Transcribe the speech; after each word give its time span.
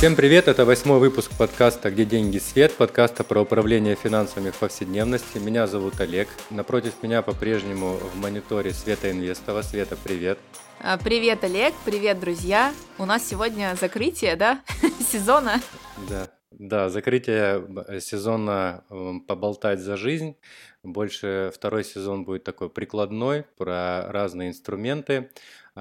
Всем 0.00 0.16
привет, 0.16 0.48
это 0.48 0.64
восьмой 0.64 0.98
выпуск 0.98 1.30
подкаста 1.36 1.90
«Где 1.90 2.06
деньги? 2.06 2.38
Свет», 2.38 2.74
подкаста 2.74 3.22
про 3.22 3.42
управление 3.42 3.96
финансами 3.96 4.48
в 4.48 4.56
повседневности. 4.56 5.36
Меня 5.36 5.66
зовут 5.66 6.00
Олег. 6.00 6.26
Напротив 6.48 6.94
меня 7.02 7.20
по-прежнему 7.20 7.98
в 7.98 8.16
мониторе 8.16 8.72
Света 8.72 9.10
Инвестова. 9.10 9.60
Света, 9.60 9.98
привет. 10.02 10.38
А, 10.78 10.96
привет, 10.96 11.44
Олег, 11.44 11.74
привет, 11.84 12.18
друзья. 12.18 12.72
У 12.96 13.04
нас 13.04 13.28
сегодня 13.28 13.76
закрытие, 13.78 14.36
да, 14.36 14.62
сезона. 15.12 15.60
Да, 16.08 16.30
да, 16.50 16.88
закрытие 16.88 17.62
э, 17.86 18.00
сезона 18.00 18.84
«Поболтать 19.28 19.80
за 19.80 19.98
жизнь». 19.98 20.34
Больше 20.82 21.52
второй 21.54 21.84
сезон 21.84 22.24
будет 22.24 22.42
такой 22.42 22.70
прикладной, 22.70 23.44
про 23.58 24.10
разные 24.10 24.48
инструменты. 24.48 25.30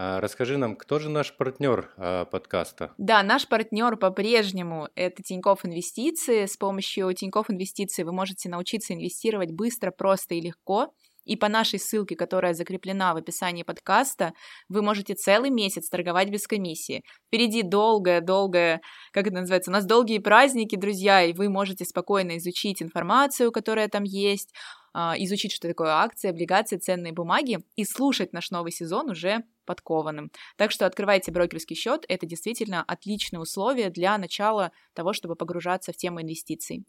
А, 0.02 0.22
расскажи 0.22 0.58
нам, 0.58 0.78
кто 0.78 0.98
же 0.98 1.10
наш 1.10 1.36
партнер 1.36 1.92
а, 1.98 2.24
подкаста? 2.24 2.94
Да, 2.98 3.22
наш 3.22 3.50
партнер 3.50 3.98
по-прежнему 3.98 4.88
это 4.96 5.22
Тинькофф 5.22 5.66
Инвестиции. 5.66 6.46
С 6.46 6.56
помощью 6.56 7.14
Тинькофф 7.14 7.52
Инвестиции 7.52 8.04
вы 8.04 8.14
можете 8.14 8.48
научиться 8.48 8.94
инвестировать 8.94 9.52
быстро, 9.52 9.92
просто 9.92 10.36
и 10.36 10.42
легко. 10.42 10.94
И 11.26 11.36
по 11.36 11.50
нашей 11.50 11.80
ссылке, 11.80 12.16
которая 12.16 12.54
закреплена 12.54 13.14
в 13.14 13.18
описании 13.18 13.64
подкаста, 13.64 14.32
вы 14.70 14.82
можете 14.82 15.16
целый 15.16 15.50
месяц 15.50 15.90
торговать 15.90 16.30
без 16.30 16.48
комиссии. 16.48 17.04
Впереди 17.28 17.62
долгое-долгое, 17.62 18.80
как 19.12 19.28
это 19.28 19.36
называется, 19.36 19.70
у 19.70 19.74
нас 19.74 19.86
долгие 19.86 20.20
праздники, 20.20 20.78
друзья, 20.78 21.24
и 21.24 21.34
вы 21.34 21.50
можете 21.50 21.84
спокойно 21.84 22.38
изучить 22.38 22.82
информацию, 22.82 23.52
которая 23.52 23.90
там 23.90 24.04
есть, 24.06 24.54
изучить, 24.94 25.52
что 25.52 25.68
такое 25.68 25.90
акции, 25.90 26.30
облигации, 26.30 26.78
ценные 26.78 27.14
бумаги 27.14 27.60
и 27.76 27.86
слушать 27.86 28.34
наш 28.34 28.52
новый 28.52 28.72
сезон 28.72 29.10
уже 29.10 29.44
подкованным. 29.66 30.32
Так 30.58 30.72
что 30.72 30.86
открывайте 30.86 31.32
брокерский 31.32 31.76
счет, 31.76 32.06
это 32.08 32.26
действительно 32.26 32.84
отличные 32.84 33.40
условия 33.40 33.90
для 33.90 34.18
начала 34.18 34.72
того, 34.94 35.14
чтобы 35.14 35.36
погружаться 35.36 35.94
в 35.94 35.98
тему 35.98 36.22
инвестиций. 36.22 36.86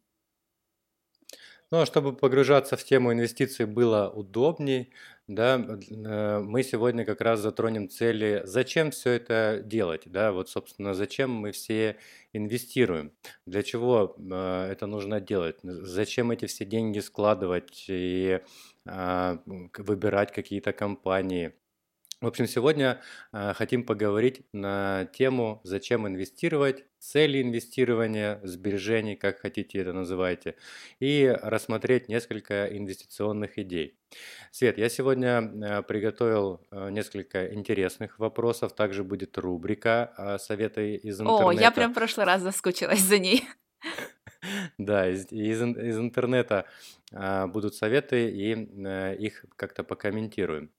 Ну, 1.72 1.80
а 1.80 1.86
чтобы 1.86 2.12
погружаться 2.12 2.76
в 2.76 2.82
тему 2.82 3.12
инвестиций 3.12 3.64
было 3.64 4.10
удобней, 4.10 4.92
да, 5.28 5.54
э, 5.54 6.38
мы 6.40 6.64
сегодня 6.64 7.04
как 7.04 7.20
раз 7.20 7.38
затронем 7.40 7.88
цели, 7.88 8.42
зачем 8.44 8.90
все 8.90 9.10
это 9.12 9.62
делать, 9.64 10.02
да, 10.06 10.32
вот, 10.32 10.48
собственно, 10.48 10.94
зачем 10.94 11.30
мы 11.30 11.52
все 11.52 11.96
инвестируем, 12.32 13.12
для 13.46 13.62
чего 13.62 14.16
э, 14.18 14.68
это 14.72 14.86
нужно 14.86 15.20
делать, 15.20 15.58
зачем 15.62 16.32
эти 16.32 16.46
все 16.46 16.64
деньги 16.64 16.98
складывать 16.98 17.84
и 17.88 18.40
а, 18.86 19.38
выбирать 19.46 20.32
какие-то 20.32 20.72
компании, 20.72 21.52
в 22.20 22.26
общем, 22.26 22.46
сегодня 22.46 23.00
э, 23.32 23.54
хотим 23.54 23.84
поговорить 23.84 24.42
на 24.52 25.06
тему, 25.06 25.60
зачем 25.64 26.06
инвестировать, 26.06 26.84
цели 26.98 27.40
инвестирования, 27.40 28.40
сбережений, 28.42 29.16
как 29.16 29.40
хотите 29.40 29.78
это 29.78 29.94
называйте, 29.94 30.56
и 30.98 31.34
рассмотреть 31.42 32.08
несколько 32.08 32.66
инвестиционных 32.66 33.58
идей. 33.58 33.98
Свет, 34.50 34.76
я 34.76 34.90
сегодня 34.90 35.40
э, 35.40 35.82
приготовил 35.82 36.60
э, 36.70 36.90
несколько 36.90 37.54
интересных 37.54 38.18
вопросов, 38.18 38.74
также 38.74 39.02
будет 39.02 39.38
рубрика 39.38 40.12
э, 40.18 40.38
«Советы 40.38 40.96
из 40.96 41.20
интернета». 41.20 41.46
О, 41.46 41.52
я 41.52 41.70
прям 41.70 41.92
в 41.92 41.94
прошлый 41.94 42.26
раз 42.26 42.42
заскучилась 42.42 43.00
за 43.00 43.18
ней. 43.18 43.48
Да, 44.78 45.08
из, 45.10 45.30
из, 45.30 45.60
из 45.60 45.98
интернета 45.98 46.64
а, 47.12 47.46
будут 47.46 47.74
советы, 47.74 48.30
и 48.30 48.54
а, 48.86 49.12
их 49.12 49.44
как-то 49.56 49.84
покомментируем. 49.84 50.70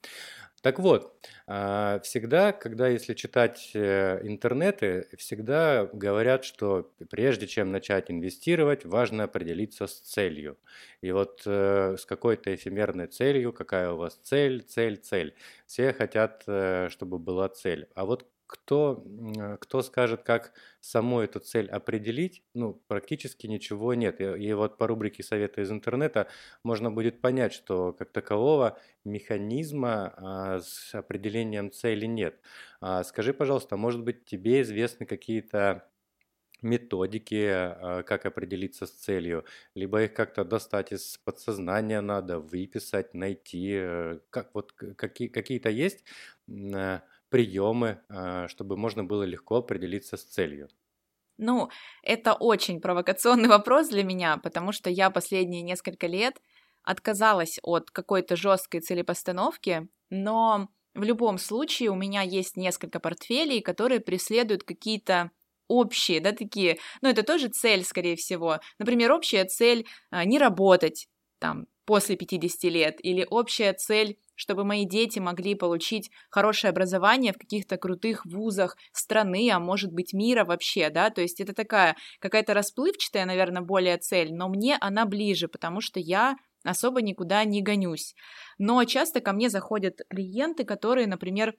Так 0.62 0.78
вот, 0.80 1.16
а, 1.48 2.00
всегда, 2.04 2.52
когда 2.52 2.88
если 2.88 3.16
читать 3.16 3.72
э, 3.74 4.20
интернеты, 4.24 5.08
всегда 5.18 5.86
говорят, 5.92 6.44
что 6.46 6.92
прежде 7.10 7.48
чем 7.48 7.72
начать 7.72 8.12
инвестировать, 8.12 8.86
важно 8.86 9.24
определиться 9.24 9.88
с 9.88 9.94
целью. 10.00 10.58
И 11.02 11.12
вот 11.12 11.42
э, 11.48 11.96
с 11.98 12.06
какой-то 12.06 12.54
эфемерной 12.54 13.08
целью, 13.08 13.54
какая 13.54 13.92
у 13.92 13.98
вас 13.98 14.20
цель, 14.24 14.62
цель, 14.62 14.98
цель. 14.98 15.34
Все 15.66 15.94
хотят, 15.94 16.44
э, 16.46 16.90
чтобы 16.92 17.18
была 17.18 17.50
цель. 17.50 17.88
А 17.96 18.06
вот 18.06 18.28
кто, 18.52 19.04
а, 19.40 19.58
кто 19.58 19.82
скажет, 19.82 20.24
как 20.24 20.52
саму 20.82 21.22
эту 21.22 21.40
цель 21.40 21.70
определить, 21.70 22.44
ну, 22.54 22.74
практически 22.88 23.48
ничего 23.48 23.94
нет. 23.94 24.20
И, 24.20 24.26
и 24.26 24.54
вот 24.54 24.78
по 24.78 24.88
рубрике 24.88 25.24
«Советы 25.24 25.62
из 25.62 25.72
интернета» 25.72 26.28
можно 26.64 26.92
будет 26.92 27.22
понять, 27.22 27.54
что 27.54 27.94
как 27.94 28.12
такового 28.12 28.78
механизма 29.06 30.14
а, 30.18 30.60
с 30.60 30.94
определением 30.94 31.72
цели 31.72 32.06
нет. 32.06 32.42
А, 32.82 33.04
скажи, 33.06 33.34
пожалуйста, 33.34 33.78
может 33.78 34.04
быть, 34.04 34.26
тебе 34.26 34.62
известны 34.62 35.06
какие-то 35.06 35.88
методики, 36.62 37.48
а, 37.50 38.04
как 38.04 38.26
определиться 38.26 38.86
с 38.86 38.92
целью, 38.92 39.46
либо 39.76 40.04
их 40.04 40.14
как-то 40.14 40.44
достать 40.46 40.92
из 40.92 41.18
подсознания 41.24 42.02
надо, 42.02 42.40
выписать, 42.40 43.14
найти, 43.14 43.72
э, 43.74 44.20
как 44.30 44.54
вот 44.54 44.74
какие, 44.74 45.28
какие-то 45.28 45.70
есть 45.70 46.04
приемы, 47.32 48.04
а, 48.10 48.48
чтобы 48.50 48.78
можно 48.78 49.04
было 49.04 49.24
легко 49.24 49.58
определиться 49.58 50.18
с 50.18 50.24
целью? 50.26 50.70
Ну, 51.38 51.70
это 52.04 52.34
очень 52.34 52.82
провокационный 52.82 53.50
вопрос 53.50 53.90
для 53.90 54.04
меня, 54.04 54.38
потому 54.38 54.72
что 54.72 54.90
я 54.90 55.10
последние 55.10 55.62
несколько 55.62 56.08
лет 56.08 56.42
отказалась 56.84 57.60
от 57.64 57.92
какой-то 57.92 58.36
жесткой 58.36 58.82
целепостановки, 58.82 59.88
но 60.10 60.70
в 60.94 61.04
любом 61.04 61.38
случае 61.38 61.90
у 61.90 61.96
меня 61.96 62.22
есть 62.22 62.58
несколько 62.58 63.00
портфелей, 63.00 63.62
которые 63.62 64.00
преследуют 64.02 64.64
какие-то 64.64 65.32
общие, 65.68 66.20
да, 66.20 66.34
такие, 66.34 66.80
ну, 67.02 67.10
это 67.10 67.24
тоже 67.24 67.48
цель, 67.48 67.86
скорее 67.86 68.16
всего. 68.18 68.60
Например, 68.78 69.12
общая 69.14 69.46
цель 69.46 69.88
а, 70.10 70.26
не 70.26 70.38
работать 70.38 71.08
там 71.40 71.68
после 71.86 72.16
50 72.16 72.64
лет, 72.72 72.98
или 73.04 73.26
общая 73.30 73.74
цель 73.74 74.18
чтобы 74.42 74.64
мои 74.64 74.86
дети 74.86 75.20
могли 75.20 75.54
получить 75.54 76.10
хорошее 76.32 76.72
образование 76.72 77.32
в 77.32 77.38
каких-то 77.38 77.78
крутых 77.78 78.26
вузах 78.26 78.76
страны, 78.92 79.52
а 79.52 79.60
может 79.60 79.92
быть 79.92 80.14
мира 80.14 80.44
вообще, 80.46 80.90
да, 80.90 81.12
то 81.12 81.22
есть 81.22 81.40
это 81.40 81.54
такая 81.54 81.96
какая-то 82.20 82.56
расплывчатая, 82.56 83.26
наверное, 83.26 83.62
более 83.62 84.00
цель, 84.00 84.34
но 84.34 84.50
мне 84.50 84.78
она 84.82 85.06
ближе, 85.06 85.48
потому 85.48 85.80
что 85.80 86.00
я 86.00 86.38
особо 86.64 87.04
никуда 87.04 87.44
не 87.44 87.62
гонюсь. 87.62 88.16
Но 88.58 88.84
часто 88.86 89.22
ко 89.22 89.32
мне 89.32 89.48
заходят 89.48 90.00
клиенты, 90.10 90.64
которые, 90.64 91.06
например, 91.06 91.54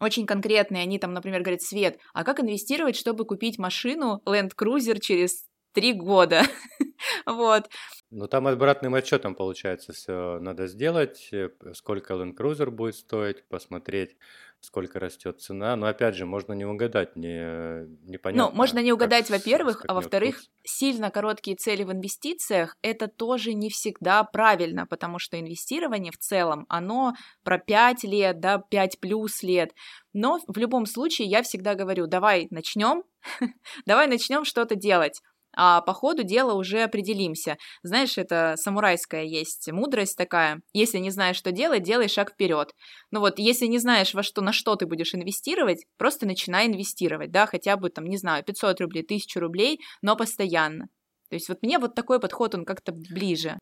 очень 0.00 0.24
конкретные, 0.24 0.84
они 0.84 0.98
там, 0.98 1.12
например, 1.12 1.42
говорят, 1.42 1.60
Свет, 1.60 1.98
а 2.14 2.24
как 2.24 2.40
инвестировать, 2.40 2.96
чтобы 2.96 3.26
купить 3.26 3.58
машину 3.58 4.22
Land 4.24 4.52
Cruiser 4.58 4.98
через 5.00 5.44
три 5.74 5.92
года? 5.92 6.44
вот. 7.26 7.68
Ну, 8.10 8.26
там 8.26 8.46
обратным 8.46 8.94
отчетом, 8.94 9.34
получается, 9.34 9.92
все 9.92 10.38
надо 10.40 10.66
сделать, 10.66 11.28
э, 11.32 11.50
сколько 11.74 12.14
Land 12.14 12.36
Cruiser 12.36 12.70
будет 12.70 12.96
стоить, 12.96 13.46
посмотреть, 13.48 14.16
сколько 14.60 15.00
растет 15.00 15.40
цена. 15.40 15.74
Но, 15.76 15.86
опять 15.86 16.14
же, 16.14 16.26
можно 16.26 16.52
не 16.52 16.64
угадать, 16.64 17.16
не, 17.16 17.86
непонятно. 18.08 18.50
Ну, 18.50 18.56
можно 18.56 18.78
не 18.80 18.92
угадать, 18.92 19.30
во-первых, 19.30 19.84
а 19.88 19.94
во-вторых, 19.94 20.36
курс. 20.36 20.50
сильно 20.62 21.10
короткие 21.10 21.56
цели 21.56 21.84
в 21.84 21.92
инвестициях– 21.92 22.76
это 22.82 23.08
тоже 23.08 23.54
не 23.54 23.70
всегда 23.70 24.22
правильно, 24.24 24.86
потому 24.86 25.18
что 25.18 25.40
инвестирование 25.40 26.12
в 26.12 26.18
целом, 26.18 26.66
оно 26.68 27.14
про 27.42 27.58
5 27.58 28.04
лет, 28.04 28.40
да, 28.40 28.58
5 28.58 29.00
плюс 29.00 29.42
лет. 29.42 29.72
Но 30.12 30.40
в 30.46 30.58
любом 30.58 30.86
случае 30.86 31.28
я 31.28 31.42
всегда 31.42 31.74
говорю, 31.74 32.06
давай 32.06 32.46
начнем, 32.50 33.04
давай 33.86 34.06
начнем 34.08 34.44
что-то 34.44 34.74
делать 34.74 35.22
а 35.52 35.80
по 35.80 35.92
ходу 35.92 36.22
дела 36.22 36.54
уже 36.54 36.82
определимся. 36.82 37.56
Знаешь, 37.82 38.18
это 38.18 38.54
самурайская 38.56 39.24
есть 39.24 39.70
мудрость 39.70 40.16
такая. 40.16 40.60
Если 40.72 40.98
не 40.98 41.10
знаешь, 41.10 41.36
что 41.36 41.52
делать, 41.52 41.82
делай 41.82 42.08
шаг 42.08 42.32
вперед. 42.32 42.72
Ну 43.10 43.20
вот, 43.20 43.38
если 43.38 43.66
не 43.66 43.78
знаешь, 43.78 44.14
во 44.14 44.22
что, 44.22 44.42
на 44.42 44.52
что 44.52 44.76
ты 44.76 44.86
будешь 44.86 45.14
инвестировать, 45.14 45.84
просто 45.98 46.26
начинай 46.26 46.66
инвестировать, 46.66 47.30
да, 47.30 47.46
хотя 47.46 47.76
бы 47.76 47.90
там, 47.90 48.06
не 48.06 48.16
знаю, 48.16 48.44
500 48.44 48.80
рублей, 48.80 49.02
1000 49.02 49.40
рублей, 49.40 49.80
но 50.02 50.16
постоянно. 50.16 50.86
То 51.28 51.34
есть 51.34 51.48
вот 51.48 51.62
мне 51.62 51.78
вот 51.78 51.94
такой 51.94 52.20
подход, 52.20 52.54
он 52.54 52.64
как-то 52.64 52.92
ближе. 52.92 53.58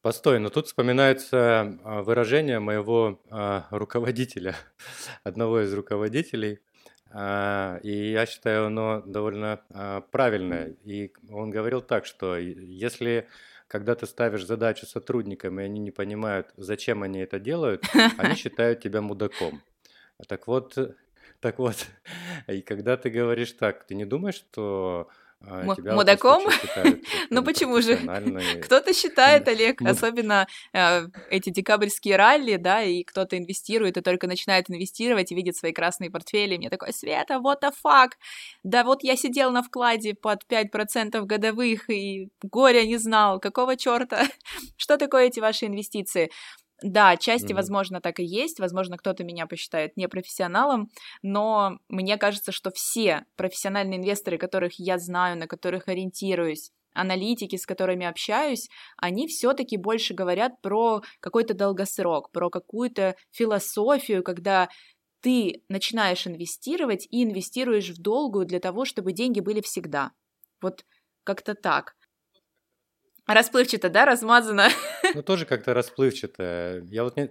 Постой, 0.00 0.38
но 0.38 0.48
тут 0.48 0.66
вспоминается 0.66 1.78
а, 1.82 2.02
выражение 2.02 2.60
моего 2.60 3.20
а, 3.30 3.66
руководителя, 3.70 4.54
одного 5.24 5.60
из 5.62 5.74
руководителей, 5.74 6.60
и 7.12 8.10
я 8.12 8.26
считаю, 8.26 8.66
оно 8.66 9.00
довольно 9.00 9.62
а, 9.70 10.02
правильное. 10.02 10.76
И 10.84 11.12
он 11.30 11.50
говорил 11.50 11.80
так, 11.80 12.04
что 12.04 12.36
если 12.36 13.28
когда 13.68 13.94
ты 13.94 14.06
ставишь 14.06 14.46
задачу 14.46 14.86
сотрудникам, 14.86 15.60
и 15.60 15.62
они 15.62 15.78
не 15.78 15.90
понимают, 15.90 16.48
зачем 16.56 17.02
они 17.02 17.20
это 17.20 17.38
делают, 17.38 17.84
они 18.18 18.34
считают 18.34 18.80
тебя 18.80 19.02
мудаком. 19.02 19.62
Так 20.26 20.46
вот, 20.46 20.76
так 21.40 21.58
вот, 21.58 21.86
и 22.48 22.62
когда 22.62 22.96
ты 22.96 23.10
говоришь 23.10 23.52
так, 23.52 23.84
ты 23.86 23.94
не 23.94 24.06
думаешь, 24.06 24.36
что 24.36 25.08
а, 25.40 25.74
тебя 25.74 25.94
Мудаком? 25.94 26.50
считают 26.50 27.04
Ну 27.30 27.42
почему 27.42 27.80
же? 27.80 27.96
Кто-то 28.62 28.92
считает, 28.92 29.46
Олег, 29.48 29.80
особенно 29.82 30.46
э, 30.72 31.06
эти 31.30 31.50
декабрьские 31.50 32.16
ралли, 32.16 32.56
да, 32.56 32.82
и 32.82 33.04
кто-то 33.04 33.38
инвестирует 33.38 33.96
и 33.96 34.00
только 34.00 34.26
начинает 34.26 34.68
инвестировать 34.68 35.30
и 35.32 35.34
видит 35.34 35.56
свои 35.56 35.72
красные 35.72 36.10
портфели. 36.10 36.56
Мне 36.56 36.70
такой, 36.70 36.92
Света, 36.92 37.34
what 37.34 37.62
the 37.62 37.72
fuck? 37.84 38.10
Да 38.64 38.84
вот 38.84 39.02
я 39.02 39.16
сидел 39.16 39.50
на 39.50 39.62
вкладе 39.62 40.14
под 40.14 40.42
5% 40.50 41.22
годовых 41.22 41.88
и 41.88 42.28
горя 42.42 42.84
не 42.84 42.96
знал. 42.96 43.38
Какого 43.40 43.76
черта? 43.76 44.26
Что 44.76 44.96
такое 44.96 45.26
эти 45.26 45.40
ваши 45.40 45.66
инвестиции? 45.66 46.30
Да, 46.80 47.10
отчасти, 47.10 47.52
mm-hmm. 47.52 47.56
возможно, 47.56 48.00
так 48.00 48.20
и 48.20 48.24
есть. 48.24 48.60
Возможно, 48.60 48.96
кто-то 48.96 49.24
меня 49.24 49.46
посчитает 49.46 49.96
непрофессионалом, 49.96 50.90
но 51.22 51.78
мне 51.88 52.16
кажется, 52.18 52.52
что 52.52 52.70
все 52.70 53.24
профессиональные 53.36 53.98
инвесторы, 53.98 54.38
которых 54.38 54.74
я 54.78 54.98
знаю, 54.98 55.36
на 55.36 55.48
которых 55.48 55.88
ориентируюсь, 55.88 56.70
аналитики, 56.94 57.56
с 57.56 57.66
которыми 57.66 58.06
общаюсь, 58.06 58.68
они 58.96 59.26
все-таки 59.26 59.76
больше 59.76 60.14
говорят 60.14 60.60
про 60.62 61.02
какой-то 61.20 61.54
долгосрок, 61.54 62.30
про 62.30 62.50
какую-то 62.50 63.16
философию, 63.30 64.22
когда 64.22 64.68
ты 65.20 65.62
начинаешь 65.68 66.26
инвестировать 66.26 67.06
и 67.10 67.24
инвестируешь 67.24 67.90
в 67.90 68.00
долгую 68.00 68.46
для 68.46 68.60
того, 68.60 68.84
чтобы 68.84 69.12
деньги 69.12 69.40
были 69.40 69.60
всегда. 69.60 70.12
Вот 70.60 70.84
как-то 71.24 71.54
так. 71.54 71.94
Расплывчато, 73.28 73.90
да, 73.90 74.04
размазано? 74.06 74.68
Ну, 75.14 75.22
тоже 75.22 75.46
как-то 75.46 75.74
расплывчато. 75.74 76.82
Я 76.90 77.04
вот 77.04 77.16
не... 77.16 77.30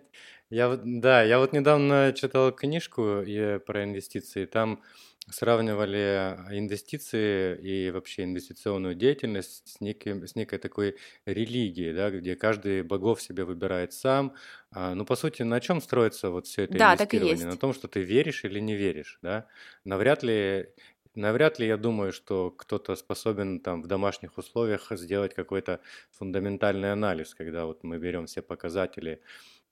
Я 0.49 0.79
да, 0.81 1.23
я 1.23 1.39
вот 1.39 1.51
недавно 1.51 2.13
читал 2.15 2.51
книжку 2.51 3.23
про 3.65 3.83
инвестиции, 3.83 4.45
там 4.45 4.81
сравнивали 5.29 6.37
инвестиции 6.51 7.57
и 7.59 7.91
вообще 7.91 8.23
инвестиционную 8.23 8.95
деятельность 8.95 9.67
с, 9.67 9.81
неким, 9.81 10.25
с 10.25 10.35
некой 10.35 10.57
такой 10.57 10.95
религией, 11.25 11.93
да, 11.93 12.09
где 12.11 12.35
каждый 12.35 12.83
богов 12.83 13.21
себе 13.21 13.43
выбирает 13.43 13.91
сам. 13.91 14.35
А, 14.71 14.95
ну, 14.95 15.05
по 15.05 15.15
сути, 15.15 15.41
на 15.43 15.59
чем 15.59 15.81
строится 15.81 16.29
вот 16.29 16.47
все 16.47 16.63
это 16.63 16.77
да, 16.77 16.95
инвестирование? 16.95 17.35
Так 17.35 17.41
и 17.41 17.43
есть. 17.43 17.45
На 17.45 17.57
том, 17.57 17.73
что 17.73 17.87
ты 17.87 18.01
веришь 18.01 18.45
или 18.45 18.59
не 18.59 18.75
веришь, 18.75 19.19
да? 19.21 19.47
Навряд 19.83 20.23
ли 20.23 20.69
Навряд 21.17 21.57
ли 21.57 21.65
я 21.65 21.77
думаю, 21.77 22.13
что 22.13 22.51
кто-то 22.51 22.95
способен 22.95 23.59
там 23.59 23.81
в 23.81 23.87
домашних 23.87 24.37
условиях 24.37 24.91
сделать 24.91 25.33
какой-то 25.33 25.79
фундаментальный 26.11 26.91
анализ, 26.91 27.33
когда 27.33 27.65
вот 27.65 27.83
мы 27.83 27.97
берем 27.97 28.27
все 28.27 28.43
показатели, 28.43 29.19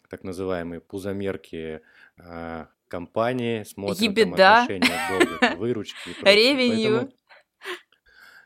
так 0.09 0.23
называемые 0.23 0.81
пузомерки 0.81 1.81
э, 2.17 2.65
компании, 2.87 3.61
смотрим 3.61 4.15
там 4.15 4.33
отношения 4.33 4.91
долга 5.07 5.37
к 5.37 5.57
выручке 5.59 6.11
и 6.19 6.25
Ревенью. 6.25 7.11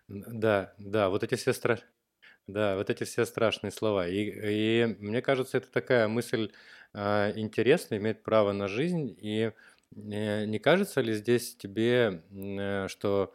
Да, 0.09 0.73
да, 0.77 1.09
вот 1.09 1.23
эти 1.23 1.35
все 1.35 1.53
стра... 1.53 1.79
да, 2.47 2.75
вот 2.75 2.89
эти 2.89 3.05
все 3.05 3.23
страшные 3.25 3.71
слова. 3.71 4.09
И, 4.09 4.25
и 4.25 4.97
мне 4.99 5.21
кажется, 5.21 5.59
это 5.59 5.71
такая 5.71 6.09
мысль 6.09 6.51
э, 6.93 7.31
интересная, 7.37 7.97
имеет 7.97 8.23
право 8.23 8.51
на 8.51 8.67
жизнь, 8.67 9.15
и 9.21 9.53
не 9.91 10.45
не 10.45 10.59
кажется 10.59 11.01
ли 11.01 11.13
здесь 11.13 11.55
тебе, 11.55 12.23
э, 12.31 12.87
что 12.87 13.33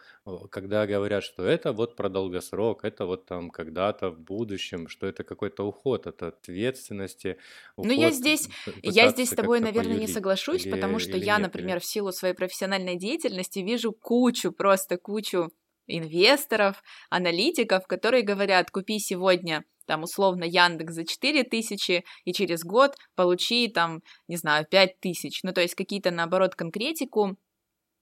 когда 0.51 0.87
говорят, 0.87 1.25
что 1.25 1.45
это 1.45 1.73
вот 1.73 1.97
про 1.97 2.09
долгосрок, 2.09 2.85
это 2.85 3.07
вот 3.07 3.27
там 3.27 3.51
когда-то 3.51 4.11
в 4.11 4.21
будущем, 4.21 4.89
что 4.89 5.07
это 5.07 5.25
какой-то 5.25 5.67
уход 5.67 6.07
от 6.07 6.23
ответственности, 6.23 7.39
Ну, 7.83 7.93
я 7.93 8.11
здесь, 8.11 8.49
я 8.83 9.09
здесь 9.09 9.31
с 9.31 9.35
тобой, 9.35 9.61
наверное, 9.61 9.97
не 9.97 10.07
соглашусь, 10.07 10.67
потому 10.67 10.99
что 10.99 11.17
я, 11.17 11.39
например, 11.39 11.81
в 11.81 11.85
силу 11.85 12.13
своей 12.13 12.35
профессиональной 12.35 12.97
деятельности 12.97 13.59
вижу 13.59 13.93
кучу, 13.93 14.53
просто 14.53 14.97
кучу 14.97 15.51
инвесторов, 15.87 16.83
аналитиков, 17.11 17.87
которые 17.87 18.23
говорят, 18.23 18.71
купи 18.71 18.99
сегодня 18.99 19.65
там 19.87 20.03
условно 20.03 20.45
Яндекс 20.45 20.95
за 20.95 21.05
4 21.05 21.45
тысячи, 21.45 22.05
и 22.25 22.33
через 22.33 22.63
год 22.63 22.97
получи 23.15 23.69
там, 23.69 24.01
не 24.29 24.37
знаю, 24.37 24.67
5 24.71 25.01
тысяч. 25.01 25.41
Ну, 25.43 25.53
то 25.53 25.61
есть 25.61 25.75
какие-то, 25.75 26.11
наоборот, 26.11 26.55
конкретику. 26.55 27.37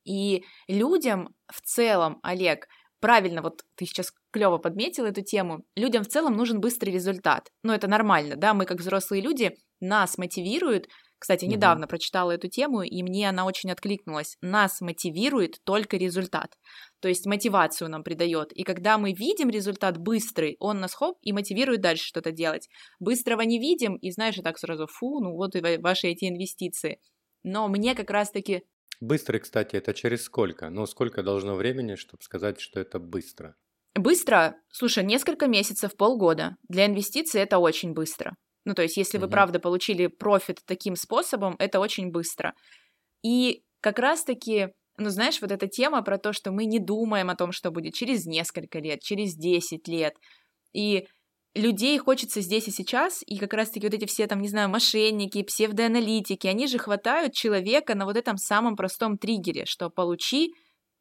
И 0.05 0.45
людям 0.69 1.29
в 1.47 1.61
целом, 1.61 2.19
Олег, 2.23 2.67
правильно, 3.01 3.43
вот 3.43 3.63
ты 3.77 3.87
сейчас 3.87 4.13
клево 4.33 4.59
подметил 4.59 5.05
эту 5.05 5.23
тему, 5.23 5.65
людям 5.77 6.03
в 6.03 6.09
целом 6.09 6.37
нужен 6.37 6.61
быстрый 6.61 6.91
результат. 6.91 7.51
Ну, 7.63 7.73
это 7.73 7.89
нормально, 7.89 8.37
да, 8.37 8.55
мы 8.55 8.65
как 8.65 8.79
взрослые 8.79 9.23
люди, 9.23 9.55
нас 9.81 10.19
мотивирует 10.19 10.89
кстати, 11.23 11.45
недавно 11.45 11.85
угу. 11.85 11.91
прочитала 11.91 12.33
эту 12.33 12.49
тему, 12.49 12.83
и 12.83 13.01
мне 13.05 13.29
она 13.29 13.47
очень 13.47 13.71
откликнулась. 13.71 14.37
Нас 14.41 14.81
мотивирует 14.81 15.63
только 15.63 15.97
результат. 15.97 16.57
То 17.01 17.07
есть 17.07 17.27
мотивацию 17.27 17.89
нам 17.89 18.03
придает. 18.03 18.53
И 18.53 18.65
когда 18.65 18.99
мы 18.99 19.13
видим 19.13 19.49
результат 19.49 19.99
быстрый, 19.99 20.57
он 20.59 20.81
нас 20.81 20.95
хоп 20.95 21.19
и 21.23 21.33
мотивирует 21.33 21.81
дальше 21.81 22.05
что-то 22.05 22.33
делать. 22.33 22.69
Быстрого 22.99 23.43
не 23.43 23.61
видим, 23.61 23.95
и 23.95 24.11
знаешь, 24.11 24.37
и 24.37 24.43
так 24.43 24.59
сразу, 24.59 24.89
фу, 24.89 25.21
ну 25.21 25.37
вот 25.37 25.55
и 25.55 25.61
ваши 25.79 26.09
эти 26.09 26.29
инвестиции. 26.29 26.99
Но 27.45 27.69
мне 27.69 27.95
как 27.95 28.11
раз-таки... 28.11 28.65
Быстрый, 29.01 29.39
кстати, 29.39 29.77
это 29.77 29.95
через 29.95 30.25
сколько? 30.25 30.71
Ну, 30.71 30.87
сколько 30.87 31.23
должно 31.23 31.55
времени, 31.55 31.95
чтобы 31.95 32.25
сказать, 32.25 32.59
что 32.59 32.81
это 32.81 32.99
быстро? 32.99 33.55
Быстро? 33.95 34.57
Слушай, 34.73 35.05
несколько 35.05 35.47
месяцев, 35.47 35.97
полгода. 35.97 36.57
Для 36.69 36.87
инвестиций 36.87 37.43
это 37.43 37.59
очень 37.59 37.93
быстро. 37.93 38.37
Ну, 38.65 38.75
то 38.75 38.83
есть, 38.83 38.97
если 38.97 39.19
вы 39.19 39.29
правда 39.29 39.59
получили 39.59 40.07
профит 40.07 40.61
таким 40.65 40.95
способом, 40.95 41.57
это 41.59 41.81
очень 41.81 42.11
быстро. 42.11 42.55
И 43.23 43.63
как 43.81 43.99
раз-таки, 43.99 44.69
ну, 44.99 45.11
знаешь, 45.11 45.41
вот 45.41 45.51
эта 45.51 45.67
тема 45.67 46.03
про 46.03 46.19
то, 46.19 46.33
что 46.33 46.53
мы 46.53 46.65
не 46.65 46.79
думаем 46.79 47.31
о 47.31 47.35
том, 47.35 47.51
что 47.53 47.71
будет 47.71 47.95
через 47.95 48.25
несколько 48.27 48.79
лет, 48.79 49.01
через 49.01 49.35
10 49.35 49.89
лет. 49.89 50.15
И 50.73 51.07
людей 51.55 51.99
хочется 51.99 52.41
здесь 52.41 52.69
и 52.69 52.71
сейчас, 52.71 53.23
и 53.27 53.39
как 53.39 53.53
раз-таки 53.53 53.87
вот 53.87 53.95
эти 53.95 54.07
все 54.07 54.27
там, 54.27 54.41
не 54.41 54.49
знаю, 54.49 54.69
мошенники, 54.69 55.43
псевдоаналитики, 55.43 56.47
они 56.47 56.67
же 56.67 56.79
хватают 56.79 57.35
человека 57.35 57.95
на 57.95 58.05
вот 58.05 58.17
этом 58.17 58.37
самом 58.37 58.77
простом 58.77 59.19
триггере, 59.19 59.67
что 59.67 59.91
получи 59.91 60.55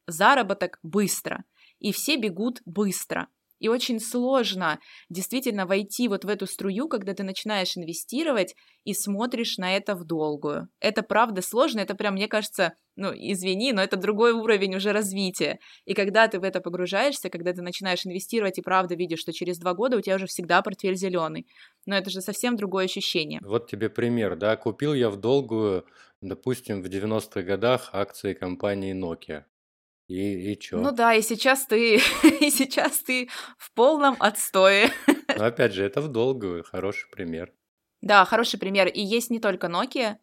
заработок 0.06 0.78
быстро. 0.82 1.44
И 1.78 1.92
все 1.92 2.16
бегут 2.16 2.60
быстро. 2.64 3.28
И 3.62 3.68
очень 3.68 4.00
сложно 4.00 4.80
действительно 5.08 5.66
войти 5.66 6.08
вот 6.08 6.24
в 6.24 6.28
эту 6.28 6.46
струю, 6.46 6.88
когда 6.88 7.14
ты 7.14 7.22
начинаешь 7.22 7.76
инвестировать 7.76 8.56
и 8.82 8.92
смотришь 8.92 9.56
на 9.56 9.76
это 9.76 9.94
в 9.94 10.04
долгую. 10.04 10.68
Это 10.80 11.04
правда 11.04 11.42
сложно, 11.42 11.78
это 11.78 11.94
прям, 11.94 12.14
мне 12.14 12.26
кажется, 12.26 12.72
ну, 12.96 13.12
извини, 13.14 13.72
но 13.72 13.80
это 13.80 13.96
другой 13.96 14.32
уровень 14.32 14.74
уже 14.74 14.90
развития. 14.90 15.60
И 15.84 15.94
когда 15.94 16.26
ты 16.26 16.40
в 16.40 16.42
это 16.42 16.60
погружаешься, 16.60 17.30
когда 17.30 17.52
ты 17.52 17.62
начинаешь 17.62 18.04
инвестировать 18.04 18.58
и 18.58 18.62
правда 18.62 18.96
видишь, 18.96 19.20
что 19.20 19.32
через 19.32 19.58
два 19.58 19.74
года 19.74 19.96
у 19.96 20.00
тебя 20.00 20.16
уже 20.16 20.26
всегда 20.26 20.60
портфель 20.60 20.96
зеленый. 20.96 21.46
Но 21.86 21.96
это 21.96 22.10
же 22.10 22.20
совсем 22.20 22.56
другое 22.56 22.86
ощущение. 22.86 23.38
Вот 23.44 23.70
тебе 23.70 23.88
пример, 23.90 24.34
да, 24.34 24.56
купил 24.56 24.92
я 24.92 25.08
в 25.08 25.20
долгую, 25.20 25.86
допустим, 26.20 26.82
в 26.82 26.86
90-х 26.86 27.42
годах 27.42 27.90
акции 27.92 28.34
компании 28.34 28.92
Nokia. 28.92 29.44
И, 30.12 30.52
и 30.52 30.58
чё? 30.58 30.78
Ну 30.78 30.92
да, 30.92 31.14
и 31.14 31.22
сейчас 31.22 31.66
ты, 31.66 31.96
и 32.40 32.50
сейчас 32.50 32.98
ты 32.98 33.28
в 33.56 33.72
полном 33.72 34.16
отстое. 34.18 34.90
Но 35.38 35.44
опять 35.46 35.72
же, 35.72 35.84
это 35.84 36.02
в 36.02 36.08
долгую, 36.08 36.64
хороший 36.64 37.08
пример. 37.10 37.52
Да, 38.02 38.24
хороший 38.24 38.58
пример. 38.58 38.88
И 38.88 39.00
есть 39.00 39.30
не 39.30 39.40
только 39.40 39.68
Nokia, 39.68 40.16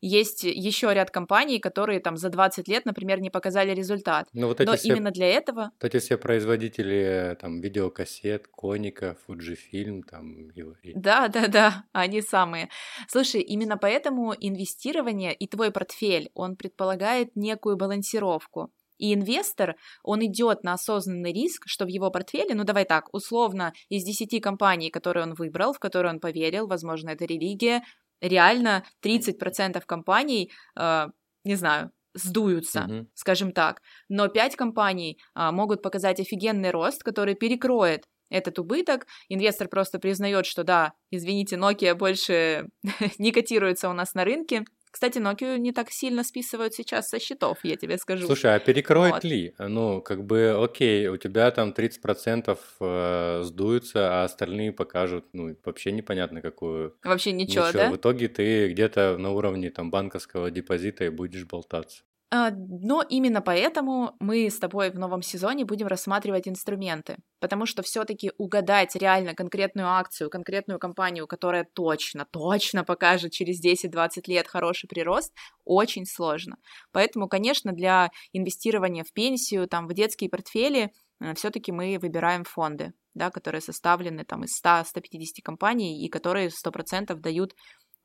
есть 0.00 0.44
еще 0.44 0.92
ряд 0.92 1.10
компаний, 1.10 1.58
которые 1.58 2.00
там 2.00 2.16
за 2.16 2.28
20 2.28 2.68
лет, 2.68 2.84
например, 2.84 3.20
не 3.20 3.30
показали 3.30 3.74
результат. 3.74 4.28
Но, 4.32 4.42
ну, 4.42 4.46
вот 4.48 4.60
эти 4.60 4.68
Но 4.68 4.76
все, 4.76 4.88
именно 4.88 5.10
для 5.10 5.26
этого... 5.26 5.70
Вот 5.80 5.84
эти 5.84 5.98
все 5.98 6.18
производители 6.18 7.36
там 7.40 7.60
видеокассет, 7.60 8.48
Коника, 8.48 9.16
Fujifilm, 9.26 10.02
там... 10.02 10.50
И... 10.82 10.92
Да, 10.94 11.28
да, 11.28 11.46
да, 11.46 11.84
они 11.92 12.20
самые. 12.20 12.68
Слушай, 13.08 13.42
именно 13.42 13.78
поэтому 13.78 14.34
инвестирование 14.38 15.32
и 15.32 15.46
твой 15.46 15.70
портфель, 15.70 16.30
он 16.34 16.56
предполагает 16.56 17.36
некую 17.36 17.76
балансировку. 17.76 18.72
И 18.98 19.14
инвестор, 19.14 19.76
он 20.02 20.24
идет 20.24 20.62
на 20.64 20.74
осознанный 20.74 21.32
риск, 21.32 21.64
что 21.66 21.84
в 21.84 21.88
его 21.88 22.10
портфеле, 22.10 22.54
ну 22.54 22.64
давай 22.64 22.84
так, 22.84 23.12
условно, 23.12 23.72
из 23.88 24.04
10 24.04 24.40
компаний, 24.42 24.90
которые 24.90 25.24
он 25.24 25.34
выбрал, 25.34 25.72
в 25.72 25.78
которые 25.78 26.12
он 26.12 26.20
поверил, 26.20 26.66
возможно, 26.66 27.10
это 27.10 27.24
религия, 27.24 27.82
реально 28.20 28.84
30% 29.04 29.80
компаний, 29.86 30.50
э, 30.78 31.06
не 31.44 31.54
знаю, 31.54 31.90
сдуются, 32.14 32.86
mm-hmm. 32.88 33.06
скажем 33.14 33.52
так. 33.52 33.82
Но 34.08 34.28
5 34.28 34.56
компаний 34.56 35.18
э, 35.34 35.50
могут 35.50 35.82
показать 35.82 36.20
офигенный 36.20 36.70
рост, 36.70 37.02
который 37.02 37.34
перекроет 37.34 38.04
этот 38.30 38.58
убыток. 38.58 39.06
Инвестор 39.28 39.68
просто 39.68 39.98
признает, 39.98 40.46
что 40.46 40.64
да, 40.64 40.92
извините, 41.10 41.56
Nokia 41.56 41.94
больше 41.94 42.68
не 43.18 43.32
котируется 43.32 43.88
у 43.88 43.92
нас 43.92 44.14
на 44.14 44.24
рынке, 44.24 44.64
кстати, 44.96 45.18
Nokia 45.18 45.58
не 45.58 45.72
так 45.72 45.88
сильно 45.90 46.24
списывают 46.24 46.72
сейчас 46.72 47.08
со 47.08 47.18
счетов, 47.18 47.58
я 47.64 47.76
тебе 47.76 47.98
скажу. 47.98 48.24
Слушай, 48.24 48.56
а 48.56 48.58
перекроет 48.58 49.12
вот. 49.12 49.24
ли? 49.24 49.52
Ну, 49.58 50.00
как 50.00 50.24
бы, 50.24 50.56
окей, 50.58 51.08
у 51.08 51.18
тебя 51.18 51.50
там 51.50 51.74
30% 51.76 52.58
э, 52.80 53.42
сдуются, 53.44 54.22
а 54.22 54.24
остальные 54.24 54.72
покажут, 54.72 55.26
ну, 55.34 55.54
вообще 55.66 55.92
непонятно 55.92 56.40
какую. 56.40 56.96
Вообще 57.04 57.32
ничего, 57.32 57.66
ничего. 57.66 57.78
да? 57.82 57.90
В 57.90 57.96
итоге 57.96 58.28
ты 58.28 58.70
где-то 58.70 59.18
на 59.18 59.32
уровне 59.32 59.70
там 59.70 59.90
банковского 59.90 60.50
депозита 60.50 61.04
и 61.04 61.10
будешь 61.10 61.44
болтаться. 61.44 62.02
А, 62.28 62.50
но 62.50 63.04
именно 63.08 63.40
поэтому 63.40 64.16
мы 64.18 64.50
с 64.50 64.58
тобой 64.58 64.90
в 64.90 64.98
новом 64.98 65.22
сезоне 65.22 65.64
будем 65.64 65.86
рассматривать 65.86 66.48
инструменты, 66.48 67.18
потому 67.38 67.66
что 67.66 67.84
все-таки 67.84 68.32
угадать 68.36 68.96
реально 68.96 69.34
конкретную 69.34 69.88
акцию, 69.88 70.28
конкретную 70.28 70.80
компанию, 70.80 71.28
которая 71.28 71.64
точно, 71.72 72.26
точно 72.28 72.82
покажет 72.82 73.30
через 73.30 73.64
10-20 73.64 74.22
лет 74.26 74.48
хороший 74.48 74.88
прирост, 74.88 75.32
очень 75.64 76.04
сложно. 76.04 76.56
Поэтому, 76.90 77.28
конечно, 77.28 77.72
для 77.72 78.10
инвестирования 78.32 79.04
в 79.04 79.12
пенсию, 79.12 79.68
там, 79.68 79.86
в 79.86 79.94
детские 79.94 80.28
портфели, 80.28 80.90
э, 81.20 81.34
все-таки 81.34 81.70
мы 81.70 81.96
выбираем 82.00 82.42
фонды, 82.42 82.92
да, 83.14 83.30
которые 83.30 83.60
составлены 83.60 84.24
там 84.24 84.42
из 84.42 84.56
100-150 84.56 85.42
компаний 85.44 86.04
и 86.04 86.08
которые 86.08 86.50
100% 86.50 87.20
дают 87.20 87.54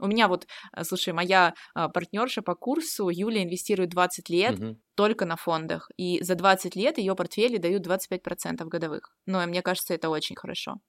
у 0.02 0.08
меня 0.08 0.28
вот, 0.28 0.48
э, 0.76 0.84
слушай, 0.84 1.14
моя 1.14 1.54
а, 1.74 1.90
партнерша 1.90 2.42
по 2.42 2.56
курсу, 2.56 3.10
Юля, 3.10 3.44
инвестирует 3.44 3.90
20 3.90 4.30
лет 4.30 4.60
угу. 4.60 4.78
только 4.96 5.26
на 5.26 5.36
фондах, 5.36 5.90
и 5.98 6.22
за 6.24 6.36
20 6.36 6.76
лет 6.76 6.98
ее 6.98 7.16
портфели 7.16 7.58
дают 7.58 7.86
25% 7.86 8.66
годовых. 8.66 9.16
Ну, 9.26 9.42
и 9.42 9.46
мне 9.46 9.62
кажется, 9.62 9.94
это 9.94 10.10
очень 10.10 10.36
хорошо. 10.36 10.80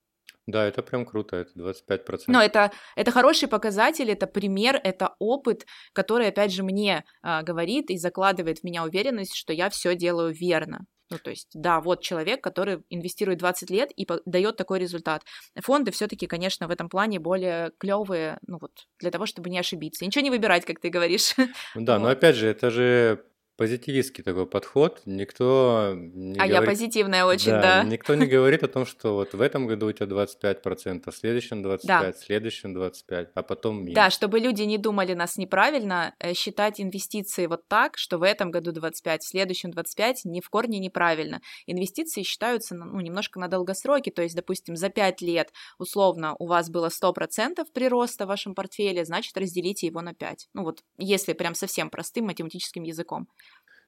Да, 0.46 0.66
это 0.66 0.82
прям 0.82 1.06
круто, 1.06 1.36
это 1.36 1.52
25%. 1.56 2.24
Но 2.26 2.42
это, 2.42 2.72
это 2.96 3.10
хороший 3.12 3.48
показатель, 3.48 4.10
это 4.10 4.26
пример, 4.26 4.80
это 4.82 5.14
опыт, 5.20 5.66
который, 5.92 6.28
опять 6.28 6.52
же, 6.52 6.64
мне 6.64 7.04
а, 7.22 7.42
говорит 7.42 7.90
и 7.90 7.96
закладывает 7.96 8.58
в 8.58 8.64
меня 8.64 8.82
уверенность, 8.82 9.36
что 9.36 9.52
я 9.52 9.70
все 9.70 9.94
делаю 9.94 10.34
верно. 10.34 10.86
Ну, 11.12 11.18
то 11.18 11.30
есть, 11.30 11.48
да, 11.54 11.80
вот 11.80 12.00
человек, 12.00 12.42
который 12.42 12.82
инвестирует 12.88 13.38
20 13.38 13.70
лет 13.70 13.90
и 13.94 14.06
дает 14.24 14.56
такой 14.56 14.78
результат. 14.78 15.22
Фонды 15.60 15.90
все-таки, 15.90 16.26
конечно, 16.26 16.66
в 16.66 16.70
этом 16.70 16.88
плане 16.88 17.18
более 17.18 17.72
клевые, 17.78 18.38
ну 18.46 18.58
вот, 18.60 18.72
для 18.98 19.10
того, 19.10 19.26
чтобы 19.26 19.50
не 19.50 19.58
ошибиться. 19.58 20.04
ничего 20.04 20.22
не 20.22 20.30
выбирать, 20.30 20.64
как 20.64 20.80
ты 20.80 20.88
говоришь. 20.88 21.34
Да, 21.74 21.98
вот. 21.98 22.02
но 22.02 22.08
опять 22.08 22.36
же, 22.36 22.48
это 22.48 22.70
же 22.70 23.24
позитивистский 23.62 24.24
такой 24.24 24.46
подход. 24.46 25.02
Никто 25.06 25.92
не 25.94 26.32
А 26.32 26.48
говорит... 26.48 26.52
я 26.52 26.62
позитивная 26.62 27.24
очень, 27.24 27.52
да, 27.52 27.62
да. 27.62 27.82
Никто 27.84 28.16
не 28.16 28.26
говорит 28.26 28.64
о 28.64 28.68
том, 28.68 28.84
что 28.84 29.14
вот 29.14 29.34
в 29.34 29.40
этом 29.40 29.68
году 29.68 29.86
у 29.86 29.92
тебя 29.92 30.06
25%, 30.06 31.08
в 31.08 31.14
следующем 31.14 31.64
25%, 31.64 31.78
да. 31.84 32.12
в 32.12 32.16
следующем 32.16 32.76
25%, 32.76 33.28
а 33.34 33.42
потом 33.44 33.82
минус. 33.82 33.94
Да, 33.94 34.10
чтобы 34.10 34.40
люди 34.40 34.62
не 34.62 34.78
думали 34.78 35.14
нас 35.14 35.36
неправильно, 35.36 36.12
э, 36.18 36.34
считать 36.34 36.80
инвестиции 36.80 37.46
вот 37.46 37.68
так, 37.68 37.98
что 37.98 38.18
в 38.18 38.24
этом 38.24 38.50
году 38.50 38.72
25, 38.72 39.22
в 39.22 39.28
следующем 39.28 39.70
25, 39.70 40.24
ни 40.24 40.40
в 40.40 40.50
корне 40.50 40.80
неправильно. 40.80 41.40
Инвестиции 41.66 42.24
считаются 42.24 42.74
ну, 42.74 42.98
немножко 42.98 43.38
на 43.38 43.46
долгосроке, 43.46 44.10
то 44.10 44.22
есть, 44.22 44.34
допустим, 44.34 44.74
за 44.74 44.88
5 44.88 45.20
лет 45.20 45.52
условно 45.78 46.34
у 46.40 46.48
вас 46.48 46.68
было 46.68 46.88
100% 46.88 47.64
прироста 47.72 48.24
в 48.24 48.28
вашем 48.28 48.56
портфеле, 48.56 49.04
значит, 49.04 49.36
разделите 49.36 49.86
его 49.86 50.00
на 50.00 50.14
5. 50.14 50.48
Ну 50.52 50.64
вот, 50.64 50.82
если 50.98 51.32
прям 51.32 51.54
совсем 51.54 51.90
простым 51.90 52.26
математическим 52.26 52.82
языком. 52.82 53.28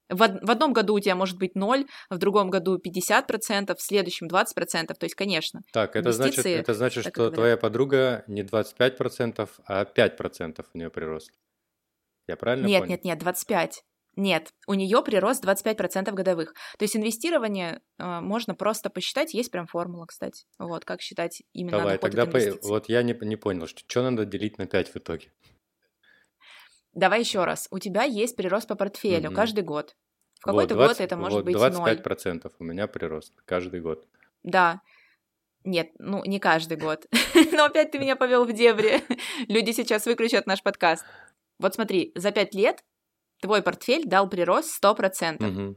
В, 0.08 0.16
в 0.18 0.50
одном 0.50 0.72
году 0.72 0.94
у 0.94 1.00
тебя 1.00 1.14
может 1.14 1.38
быть 1.38 1.54
0, 1.54 1.86
в 2.10 2.18
другом 2.18 2.50
году 2.50 2.78
50%, 2.78 3.74
в 3.74 3.80
следующем 3.80 4.26
20%, 4.26 4.94
то 4.94 5.04
есть, 5.04 5.14
конечно. 5.14 5.60
Так, 5.72 5.96
это 5.96 6.12
значит, 6.12 6.44
это 6.44 6.74
значит 6.74 7.06
что 7.06 7.30
твоя 7.30 7.56
подруга 7.56 8.24
не 8.26 8.42
25%, 8.42 9.48
а 9.66 9.84
5% 9.84 10.64
у 10.74 10.78
нее 10.78 10.90
прирост. 10.90 11.32
Я 12.26 12.36
правильно 12.36 12.66
нет, 12.66 12.80
понял? 12.80 12.90
Нет, 12.90 13.04
нет, 13.04 13.14
нет, 13.14 13.18
25. 13.18 13.84
Нет, 14.16 14.52
у 14.66 14.74
нее 14.74 15.02
прирост 15.02 15.44
25% 15.44 16.12
годовых. 16.12 16.54
То 16.78 16.84
есть 16.84 16.96
инвестирование 16.96 17.80
э, 17.98 18.20
можно 18.20 18.54
просто 18.54 18.88
посчитать, 18.88 19.34
есть 19.34 19.50
прям 19.50 19.66
формула, 19.66 20.06
кстати. 20.06 20.44
Вот, 20.58 20.84
как 20.84 21.00
считать 21.00 21.42
именно 21.52 21.78
Давай, 21.78 21.98
тогда 21.98 22.26
по... 22.26 22.38
вот 22.62 22.88
я 22.88 23.02
не, 23.02 23.16
не 23.22 23.36
понял, 23.36 23.66
что, 23.66 23.82
что 23.86 24.02
надо 24.02 24.24
делить 24.24 24.58
на 24.58 24.66
5 24.66 24.88
в 24.94 24.96
итоге. 24.96 25.32
Давай 26.94 27.20
еще 27.20 27.44
раз. 27.44 27.68
У 27.70 27.78
тебя 27.78 28.04
есть 28.04 28.36
прирост 28.36 28.68
по 28.68 28.74
портфелю 28.74 29.30
mm-hmm. 29.30 29.34
каждый 29.34 29.64
год. 29.64 29.96
В 30.40 30.44
какой-то 30.44 30.74
вот, 30.74 30.84
20, 30.86 30.98
год 30.98 31.04
это 31.04 31.16
может 31.16 31.36
вот 31.36 31.44
быть 31.44 31.56
25% 31.56 32.42
0. 32.44 32.52
у 32.58 32.64
меня 32.64 32.86
прирост 32.86 33.34
каждый 33.44 33.80
год. 33.80 34.06
Да. 34.42 34.80
Нет, 35.64 35.90
ну 35.98 36.22
не 36.24 36.38
каждый 36.38 36.76
год. 36.76 37.06
Но 37.52 37.64
опять 37.64 37.90
ты 37.90 37.98
меня 37.98 38.16
повел 38.16 38.44
в 38.44 38.52
дебри. 38.52 39.02
Люди 39.48 39.72
сейчас 39.72 40.06
выключат 40.06 40.46
наш 40.46 40.62
подкаст. 40.62 41.04
Вот 41.58 41.74
смотри, 41.74 42.12
за 42.14 42.30
5 42.30 42.54
лет 42.54 42.84
твой 43.40 43.62
портфель 43.62 44.04
дал 44.04 44.28
прирост 44.28 44.82
100%. 44.82 45.42
Угу. 45.42 45.76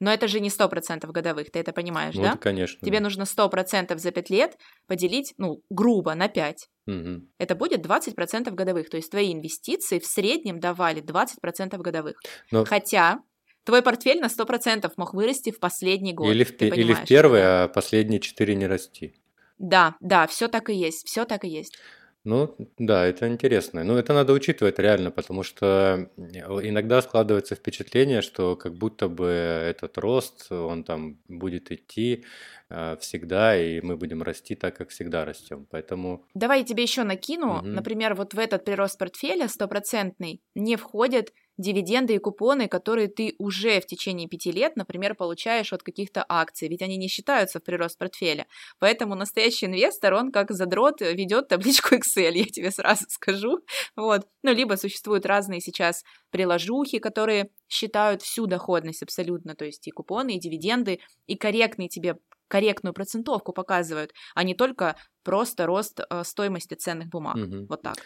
Но 0.00 0.12
это 0.12 0.28
же 0.28 0.40
не 0.40 0.48
100% 0.48 1.06
годовых, 1.10 1.50
ты 1.50 1.60
это 1.60 1.72
понимаешь, 1.72 2.14
ну, 2.14 2.22
да? 2.22 2.36
конечно. 2.36 2.84
Тебе 2.84 3.00
нужно 3.00 3.22
100% 3.22 3.96
за 3.96 4.10
5 4.10 4.30
лет 4.30 4.58
поделить, 4.86 5.34
ну, 5.38 5.62
грубо, 5.70 6.14
на 6.14 6.28
5. 6.28 6.68
Угу. 6.86 7.22
Это 7.38 7.54
будет 7.54 7.86
20% 7.86 8.50
годовых. 8.50 8.90
То 8.90 8.96
есть 8.96 9.10
твои 9.10 9.32
инвестиции 9.32 9.98
в 9.98 10.06
среднем 10.06 10.60
давали 10.60 11.02
20% 11.02 11.76
годовых. 11.78 12.16
Но... 12.50 12.64
Хотя 12.64 13.20
твой 13.64 13.82
портфель 13.82 14.20
на 14.20 14.26
100% 14.26 14.90
мог 14.96 15.14
вырасти 15.14 15.50
в 15.50 15.60
последний 15.60 16.12
год. 16.12 16.28
Или 16.28 16.44
в, 16.44 16.60
или 16.60 16.92
в 16.92 17.04
первый, 17.06 17.40
а 17.42 17.68
последние 17.68 18.20
4 18.20 18.54
не 18.56 18.66
расти. 18.66 19.14
Да, 19.58 19.94
да, 20.00 20.26
все 20.26 20.48
так 20.48 20.68
и 20.68 20.74
есть, 20.74 21.06
все 21.06 21.24
так 21.24 21.44
и 21.44 21.48
есть. 21.48 21.78
Ну, 22.24 22.56
да, 22.78 23.04
это 23.04 23.28
интересно. 23.28 23.84
Ну, 23.84 23.96
это 23.96 24.14
надо 24.14 24.32
учитывать 24.32 24.78
реально, 24.78 25.10
потому 25.10 25.42
что 25.42 26.08
иногда 26.16 27.02
складывается 27.02 27.54
впечатление, 27.54 28.22
что 28.22 28.56
как 28.56 28.74
будто 28.74 29.08
бы 29.08 29.26
этот 29.26 29.98
рост, 29.98 30.50
он 30.50 30.84
там 30.84 31.18
будет 31.28 31.70
идти 31.70 32.24
э, 32.70 32.96
всегда, 32.98 33.56
и 33.56 33.82
мы 33.82 33.98
будем 33.98 34.22
расти 34.22 34.54
так, 34.54 34.74
как 34.74 34.88
всегда 34.88 35.26
растем. 35.26 35.66
Поэтому... 35.70 36.24
Давай 36.32 36.60
я 36.60 36.64
тебе 36.64 36.82
еще 36.82 37.04
накину. 37.04 37.58
Угу. 37.58 37.66
Например, 37.66 38.14
вот 38.14 38.32
в 38.32 38.38
этот 38.38 38.64
прирост 38.64 38.98
портфеля 38.98 39.46
стопроцентный 39.46 40.40
не 40.54 40.76
входит 40.76 41.34
дивиденды 41.56 42.14
и 42.14 42.18
купоны, 42.18 42.68
которые 42.68 43.08
ты 43.08 43.34
уже 43.38 43.80
в 43.80 43.86
течение 43.86 44.28
пяти 44.28 44.50
лет, 44.50 44.76
например, 44.76 45.14
получаешь 45.14 45.72
от 45.72 45.82
каких-то 45.82 46.24
акций, 46.28 46.68
ведь 46.68 46.82
они 46.82 46.96
не 46.96 47.08
считаются 47.08 47.60
в 47.60 47.62
прирост 47.62 47.98
портфеля. 47.98 48.46
Поэтому 48.78 49.14
настоящий 49.14 49.66
инвестор, 49.66 50.14
он 50.14 50.32
как 50.32 50.50
задрот 50.50 51.00
ведет 51.00 51.48
табличку 51.48 51.94
Excel, 51.94 52.32
я 52.34 52.44
тебе 52.44 52.70
сразу 52.70 53.04
скажу. 53.08 53.60
Вот. 53.96 54.26
Ну, 54.42 54.52
либо 54.52 54.74
существуют 54.74 55.26
разные 55.26 55.60
сейчас 55.60 56.04
приложухи, 56.30 56.98
которые 56.98 57.50
считают 57.68 58.22
всю 58.22 58.46
доходность 58.46 59.02
абсолютно, 59.02 59.54
то 59.54 59.64
есть 59.64 59.86
и 59.86 59.90
купоны, 59.90 60.36
и 60.36 60.40
дивиденды, 60.40 61.00
и 61.26 61.36
корректные 61.36 61.88
тебе 61.88 62.16
корректную 62.48 62.94
процентовку 62.94 63.52
показывают, 63.52 64.12
а 64.34 64.44
не 64.44 64.54
только 64.54 64.96
просто 65.22 65.66
рост 65.66 65.98
э, 65.98 66.24
стоимости 66.24 66.74
ценных 66.74 67.08
бумаг. 67.08 67.36
Угу. 67.36 67.66
Вот 67.68 67.82
так. 67.82 67.96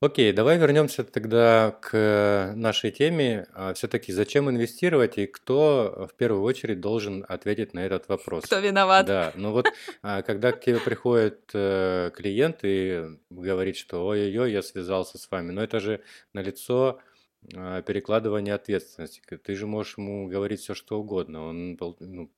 Окей, 0.00 0.32
давай 0.32 0.58
вернемся 0.58 1.04
тогда 1.04 1.78
к 1.80 2.52
нашей 2.56 2.90
теме. 2.90 3.46
А, 3.54 3.72
Все-таки 3.74 4.12
зачем 4.12 4.50
инвестировать 4.50 5.16
и 5.18 5.26
кто 5.26 6.08
в 6.12 6.16
первую 6.16 6.42
очередь 6.42 6.80
должен 6.80 7.24
ответить 7.28 7.74
на 7.74 7.80
этот 7.80 8.08
вопрос? 8.08 8.44
Кто 8.44 8.58
виноват? 8.58 9.06
Да, 9.06 9.32
ну 9.36 9.52
вот 9.52 9.66
а, 10.02 10.22
когда 10.22 10.52
к 10.52 10.60
тебе 10.60 10.78
приходит 10.78 11.50
э, 11.54 12.10
клиент 12.14 12.60
и 12.64 13.04
говорит, 13.30 13.76
что 13.76 14.04
ой-ой-ой, 14.06 14.52
я 14.52 14.62
связался 14.62 15.16
с 15.16 15.30
вами, 15.30 15.52
но 15.52 15.62
это 15.62 15.80
же 15.80 16.02
на 16.32 16.40
лицо 16.40 17.00
а, 17.54 17.82
перекладывание 17.82 18.54
ответственности. 18.54 19.22
Ты 19.42 19.54
же 19.54 19.66
можешь 19.66 19.96
ему 19.96 20.26
говорить 20.26 20.60
все 20.60 20.74
что 20.74 21.00
угодно. 21.00 21.46
Он 21.46 21.78
ну, 22.00 22.30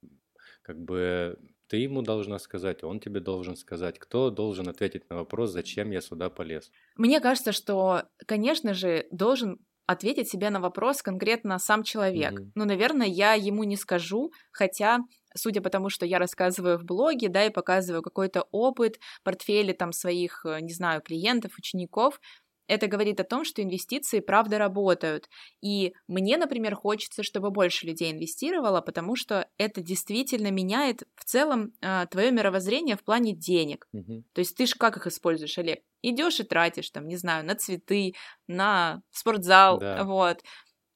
как 0.63 0.79
бы 0.79 1.39
ты 1.69 1.79
ему 1.79 2.03
должна 2.03 2.39
сказать, 2.39 2.85
он 2.85 3.01
тебе 3.01 3.21
должен 3.21 3.57
сказать, 3.57 3.99
кто 3.99 4.31
должен 4.31 4.69
ответить 4.69 5.09
на 5.11 5.17
вопрос, 5.17 5.51
зачем 5.51 5.91
я 5.91 6.01
сюда 6.01 6.31
полез. 6.31 6.71
Мне 6.97 7.21
кажется, 7.21 7.53
что, 7.53 8.05
конечно 8.27 8.75
же, 8.75 9.07
должен 9.11 9.59
ответить 9.87 10.29
себе 10.29 10.51
на 10.51 10.61
вопрос 10.61 11.03
конкретно 11.03 11.59
сам 11.59 11.83
человек. 11.85 12.33
Mm-hmm. 12.33 12.51
Ну, 12.55 12.65
наверное, 12.65 13.07
я 13.07 13.35
ему 13.35 13.65
не 13.65 13.77
скажу, 13.77 14.33
хотя 14.51 14.99
судя 15.37 15.61
по 15.61 15.71
тому, 15.71 15.91
что 15.91 16.07
я 16.07 16.19
рассказываю 16.19 16.79
в 16.79 16.85
блоге, 16.85 17.29
да, 17.29 17.45
и 17.45 17.51
показываю 17.51 18.03
какой-то 18.03 18.47
опыт, 18.51 18.99
портфели 19.23 19.73
там 19.73 19.93
своих, 19.93 20.45
э, 20.45 20.61
не 20.61 20.73
знаю, 20.73 21.03
клиентов, 21.03 21.53
учеников, 21.59 22.21
это 22.69 22.87
говорит 22.87 23.21
о 23.21 23.25
том, 23.25 23.45
что 23.45 23.63
инвестиции 23.63 24.21
правда 24.21 24.59
работают. 24.59 25.29
И 25.63 25.95
мне, 26.09 26.37
например, 26.37 26.75
хочется, 26.75 27.23
чтобы 27.23 27.51
больше 27.51 27.87
людей 27.87 28.13
инвестировало, 28.13 28.81
потому 28.81 29.17
что 29.17 29.49
это 29.59 29.81
действительно 29.81 30.51
меняет 30.51 31.05
в 31.15 31.25
целом 31.25 31.73
э, 31.81 32.07
твое 32.11 32.31
мировоззрение 32.31 32.97
в 32.97 33.05
плане 33.05 33.35
денег. 33.35 33.87
Угу. 33.93 34.25
То 34.33 34.39
есть 34.41 34.57
ты 34.57 34.67
же 34.67 34.75
как 34.75 34.97
их 34.97 35.07
используешь, 35.07 35.59
Олег? 35.59 35.81
Идешь 36.03 36.41
и 36.41 36.45
тратишь, 36.45 36.91
там, 36.91 37.07
не 37.07 37.17
знаю, 37.17 37.45
на 37.45 37.55
цветы, 37.55 38.15
на 38.47 39.03
спортзал, 39.11 39.79
да. 39.79 40.05
вот. 40.05 40.43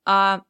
А 0.05 0.43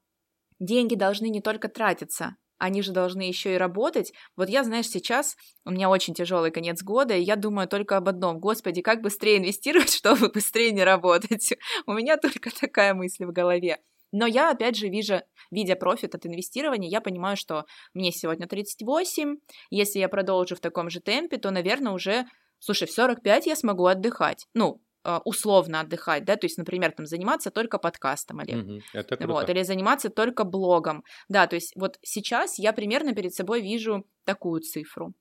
деньги 0.59 0.95
должны 0.95 1.29
не 1.29 1.41
только 1.41 1.69
тратиться, 1.69 2.37
они 2.61 2.83
же 2.83 2.93
должны 2.93 3.23
еще 3.23 3.55
и 3.55 3.59
работать. 3.59 4.12
Вот 4.37 4.49
я, 4.49 4.62
знаешь, 4.62 4.88
сейчас 4.88 5.37
у 5.64 5.71
меня 5.71 5.88
очень 5.88 6.14
тяжелый 6.14 6.50
конец 6.50 6.83
года, 6.83 7.17
и 7.17 7.23
я 7.23 7.37
думаю 7.37 7.67
только 7.67 7.97
об 7.97 8.09
одном. 8.09 8.38
Господи, 8.38 8.83
как 8.83 9.00
быстрее 9.00 9.38
инвестировать, 9.38 9.90
чтобы 9.95 10.29
быстрее 10.29 10.71
не 10.71 10.85
работать? 10.85 11.55
У 11.87 11.93
меня 11.95 12.19
только 12.19 12.50
такая 12.50 12.95
мысль 12.95 13.25
в 13.25 13.33
голове. 13.33 13.79
Но 14.12 14.26
я, 14.26 14.50
опять 14.50 14.76
же, 14.76 14.88
вижу, 14.88 15.23
видя 15.50 15.75
профит 15.75 16.14
от 16.14 16.26
инвестирования, 16.26 16.90
я 16.90 17.00
понимаю, 17.00 17.37
что 17.37 17.64
мне 17.95 18.12
сегодня 18.12 18.47
38, 18.47 19.37
если 19.71 19.99
я 19.99 20.09
продолжу 20.09 20.57
в 20.57 20.61
таком 20.61 20.90
же 20.90 21.00
темпе, 21.00 21.38
то, 21.38 21.50
наверное, 21.50 21.93
уже, 21.93 22.26
слушай, 22.59 22.87
в 22.87 22.93
45 22.93 23.47
я 23.47 23.57
смогу 23.57 23.87
отдыхать. 23.87 24.47
Ну, 24.52 24.83
условно 25.25 25.80
отдыхать, 25.80 26.25
да, 26.25 26.37
то 26.37 26.47
есть, 26.47 26.59
например, 26.59 26.92
там 26.92 27.07
заниматься 27.07 27.50
только 27.50 27.78
подкастом, 27.78 28.40
Олег, 28.40 28.61
Мгм. 28.61 28.78
Это 28.92 29.16
круто. 29.16 29.35
вот, 29.35 29.50
или 29.50 29.62
заниматься 29.62 30.11
только 30.11 30.45
блогом, 30.45 31.04
да, 31.28 31.47
то 31.47 31.57
есть 31.57 31.75
вот 31.76 31.99
сейчас 32.02 32.59
я 32.59 32.73
примерно 32.73 33.14
перед 33.14 33.35
собой 33.35 33.62
вижу 33.62 34.07
такую 34.25 34.61
цифру. 34.62 35.14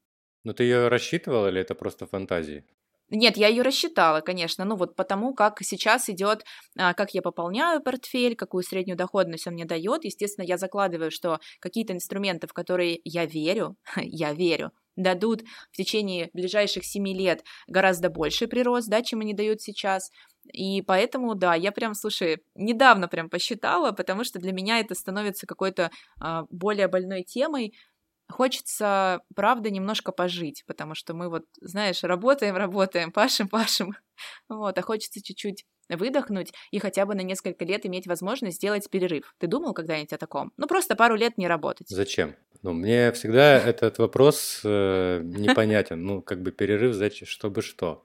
Но 0.43 0.51
ты 0.51 0.63
ее 0.65 0.89
рассчитывал 0.89 1.47
или 1.47 1.61
это 1.61 1.75
просто 1.75 2.05
фантазии? 2.05 2.65
Нет, 3.11 3.37
я 3.37 3.47
ее 3.47 3.63
рассчитала, 3.63 4.21
конечно, 4.21 4.65
ну 4.65 4.75
вот 4.75 4.95
потому, 4.95 5.33
как 5.33 5.57
сейчас 5.61 6.09
идет, 6.09 6.43
а, 6.77 6.93
как 6.93 7.15
я 7.15 7.23
пополняю 7.23 7.81
портфель, 7.81 8.35
какую 8.35 8.61
среднюю 8.63 8.97
доходность 8.97 9.47
он 9.47 9.53
мне 9.53 9.65
дает. 9.65 10.05
Естественно, 10.05 10.45
я 10.45 10.57
закладываю, 10.57 11.09
что 11.09 11.39
какие-то 11.59 11.93
инструменты, 11.93 12.45
в 12.47 12.53
которые 12.53 13.01
я 13.03 13.25
верю, 13.25 13.77
я 13.95 14.33
верю, 14.33 14.71
дадут 14.99 15.43
в 15.71 15.77
течение 15.77 16.29
ближайших 16.33 16.85
семи 16.85 17.13
лет 17.13 17.43
гораздо 17.67 18.09
больший 18.09 18.47
прирост, 18.47 18.89
да, 18.89 19.01
чем 19.01 19.21
они 19.21 19.33
дают 19.33 19.61
сейчас. 19.61 20.11
И 20.51 20.81
поэтому, 20.81 21.35
да, 21.35 21.55
я 21.55 21.71
прям, 21.71 21.93
слушай, 21.93 22.43
недавно 22.55 23.07
прям 23.07 23.29
посчитала, 23.29 23.91
потому 23.91 24.23
что 24.23 24.39
для 24.39 24.51
меня 24.51 24.79
это 24.79 24.95
становится 24.95 25.45
какой-то 25.45 25.91
а, 26.19 26.43
более 26.49 26.87
больной 26.87 27.23
темой, 27.23 27.73
Хочется, 28.29 29.21
правда, 29.35 29.71
немножко 29.71 30.11
пожить, 30.11 30.63
потому 30.67 30.93
что 30.93 31.15
мы 31.15 31.29
вот, 31.29 31.45
знаешь, 31.61 32.03
работаем, 32.03 32.55
работаем, 32.55 33.11
пашем, 33.11 33.47
пашем, 33.49 33.95
вот, 34.47 34.77
а 34.77 34.81
хочется 34.83 35.19
чуть-чуть 35.21 35.65
выдохнуть 35.89 36.53
и 36.69 36.77
хотя 36.77 37.07
бы 37.07 37.15
на 37.15 37.21
несколько 37.21 37.65
лет 37.65 37.87
иметь 37.87 38.05
возможность 38.05 38.57
сделать 38.57 38.87
перерыв. 38.87 39.33
Ты 39.39 39.47
думал 39.47 39.73
когда-нибудь 39.73 40.13
о 40.13 40.17
таком? 40.17 40.51
Ну, 40.57 40.67
просто 40.67 40.95
пару 40.95 41.15
лет 41.15 41.39
не 41.39 41.47
работать. 41.47 41.87
Зачем? 41.89 42.35
Ну, 42.61 42.73
мне 42.73 43.11
всегда 43.13 43.57
этот 43.57 43.97
вопрос 43.99 44.61
э, 44.65 45.21
непонятен. 45.23 46.03
Ну, 46.05 46.21
как 46.21 46.41
бы 46.41 46.51
перерыв, 46.51 46.93
зачем, 46.93 47.27
чтобы 47.27 47.61
что? 47.61 48.03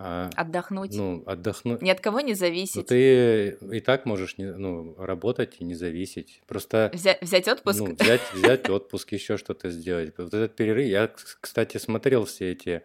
А, 0.00 0.30
отдохнуть. 0.36 0.94
Ну, 0.94 1.24
отдохнуть. 1.26 1.82
Ни 1.82 1.90
от 1.90 2.00
кого 2.00 2.20
не 2.20 2.32
Ну, 2.32 2.38
зависеть. 2.38 2.86
ты 2.86 3.58
и 3.72 3.80
так 3.80 4.06
можешь 4.06 4.38
не, 4.38 4.52
ну, 4.52 4.94
работать 4.96 5.56
и 5.58 5.64
не 5.64 5.74
зависеть. 5.74 6.40
Просто 6.46 6.90
Взять, 6.94 7.20
взять 7.20 7.48
отпуск. 7.48 7.80
ну, 7.80 7.96
взять, 7.98 8.20
взять 8.32 8.68
отпуск, 8.70 9.10
еще 9.12 9.36
что-то 9.36 9.70
сделать. 9.70 10.14
Вот 10.16 10.28
этот 10.32 10.54
перерыв. 10.54 10.86
Я, 10.86 11.10
кстати, 11.40 11.78
смотрел 11.78 12.26
все 12.26 12.52
эти 12.52 12.82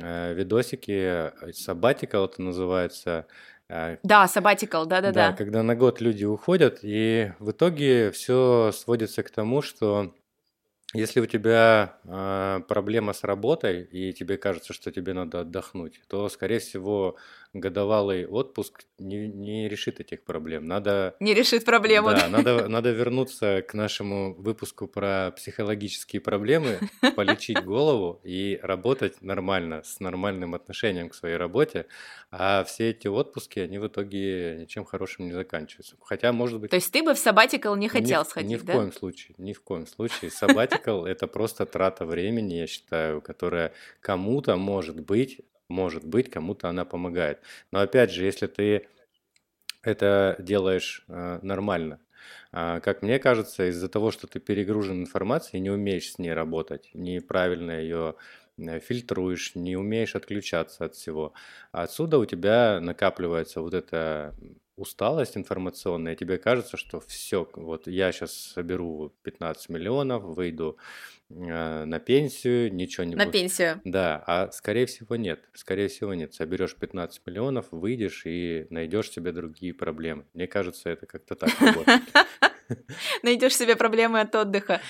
э, 0.00 0.34
видосики, 0.34 1.30
сабатика 1.52 2.16
это 2.24 2.42
называется. 2.42 3.26
э, 3.68 3.98
Да, 4.02 4.24
sabbatical, 4.24 4.86
Да, 4.86 5.00
да-да-да. 5.00 5.32
когда 5.34 5.62
на 5.62 5.76
год 5.76 6.00
люди 6.00 6.24
уходят, 6.24 6.80
и 6.82 7.32
в 7.38 7.52
итоге 7.52 8.10
все 8.10 8.72
сводится 8.74 9.22
к 9.22 9.30
тому, 9.30 9.62
что 9.62 10.12
если 10.94 11.20
у 11.20 11.26
тебя 11.26 11.98
а, 12.06 12.60
проблема 12.60 13.12
с 13.12 13.22
работой, 13.24 13.84
и 13.84 14.12
тебе 14.12 14.38
кажется, 14.38 14.72
что 14.72 14.90
тебе 14.90 15.12
надо 15.12 15.40
отдохнуть, 15.40 16.00
то, 16.08 16.28
скорее 16.28 16.60
всего, 16.60 17.16
годовалый 17.52 18.26
отпуск 18.26 18.84
не, 18.98 19.28
не 19.28 19.68
решит 19.68 20.00
этих 20.00 20.22
проблем. 20.24 20.66
Надо, 20.66 21.16
Не 21.20 21.34
решит 21.34 21.64
проблему. 21.64 22.10
да, 22.10 22.28
надо, 22.28 22.68
надо 22.68 22.90
вернуться 22.90 23.62
к 23.66 23.74
нашему 23.74 24.34
выпуску 24.34 24.86
про 24.86 25.32
психологические 25.36 26.20
проблемы, 26.20 26.78
полечить 27.16 27.62
голову 27.64 28.20
и 28.22 28.58
работать 28.62 29.22
нормально, 29.22 29.82
с 29.82 30.00
нормальным 30.00 30.54
отношением 30.54 31.08
к 31.08 31.14
своей 31.14 31.36
работе. 31.36 31.86
А 32.30 32.62
все 32.64 32.90
эти 32.90 33.08
отпуски, 33.08 33.58
они 33.60 33.78
в 33.78 33.86
итоге 33.86 34.56
ничем 34.60 34.84
хорошим 34.84 35.26
не 35.26 35.32
заканчиваются. 35.32 35.96
Хотя, 36.02 36.32
может 36.32 36.60
быть, 36.60 36.70
То 36.70 36.76
есть 36.76 36.92
ты 36.92 37.02
бы 37.02 37.14
в 37.14 37.18
sabbatical 37.18 37.76
не 37.76 37.84
ни 37.84 37.88
хотел 37.88 38.24
в, 38.24 38.28
сходить, 38.28 38.50
ни 38.50 38.56
в 38.56 38.64
да? 38.64 38.74
коем 38.74 38.92
случае, 38.92 39.34
ни 39.38 39.52
в 39.52 39.62
коем 39.62 39.86
случае. 39.86 40.30
Sabbatical 40.30 41.06
это 41.06 41.26
просто 41.26 41.64
трата 41.66 42.04
времени, 42.04 42.54
я 42.54 42.66
считаю, 42.66 43.22
которая 43.22 43.72
кому-то 44.00 44.56
может 44.56 45.00
быть, 45.00 45.40
может 45.68 46.04
быть, 46.04 46.30
кому-то 46.30 46.68
она 46.68 46.84
помогает. 46.84 47.40
Но 47.70 47.80
опять 47.80 48.10
же, 48.10 48.24
если 48.24 48.46
ты 48.46 48.88
это 49.82 50.36
делаешь 50.38 51.04
э, 51.08 51.38
нормально, 51.42 52.00
а, 52.52 52.80
как 52.80 53.02
мне 53.02 53.18
кажется, 53.18 53.68
из-за 53.68 53.88
того, 53.88 54.10
что 54.10 54.26
ты 54.26 54.40
перегружен 54.40 55.00
информацией 55.00 55.60
не 55.60 55.70
умеешь 55.70 56.12
с 56.12 56.18
ней 56.18 56.32
работать, 56.32 56.90
неправильно 56.94 57.72
ее 57.72 58.16
э, 58.58 58.80
фильтруешь, 58.80 59.54
не 59.54 59.76
умеешь 59.76 60.16
отключаться 60.16 60.86
от 60.86 60.94
всего, 60.94 61.32
отсюда 61.72 62.18
у 62.18 62.24
тебя 62.24 62.80
накапливается 62.80 63.60
вот 63.60 63.74
эта 63.74 64.34
усталость 64.78 65.36
информационная, 65.36 66.14
тебе 66.14 66.38
кажется, 66.38 66.76
что 66.76 67.00
все, 67.00 67.48
вот 67.54 67.86
я 67.86 68.12
сейчас 68.12 68.32
соберу 68.32 69.12
15 69.22 69.68
миллионов, 69.68 70.22
выйду 70.22 70.78
э, 71.30 71.84
на 71.84 71.98
пенсию, 71.98 72.72
ничего 72.72 73.04
не 73.04 73.14
На 73.14 73.24
буду. 73.24 73.32
пенсию. 73.38 73.80
Да, 73.84 74.22
а 74.26 74.50
скорее 74.52 74.86
всего 74.86 75.16
нет. 75.16 75.40
Скорее 75.54 75.88
всего 75.88 76.14
нет. 76.14 76.34
Соберешь 76.34 76.74
15 76.74 77.22
миллионов, 77.26 77.66
выйдешь 77.70 78.22
и 78.24 78.66
найдешь 78.70 79.10
себе 79.10 79.32
другие 79.32 79.74
проблемы. 79.74 80.24
Мне 80.34 80.46
кажется, 80.46 80.88
это 80.90 81.06
как-то 81.06 81.34
так 81.34 81.50
работает. 81.60 82.02
Найдешь 83.22 83.56
себе 83.56 83.76
проблемы 83.76 84.20
от 84.20 84.34
отдыха. 84.34 84.80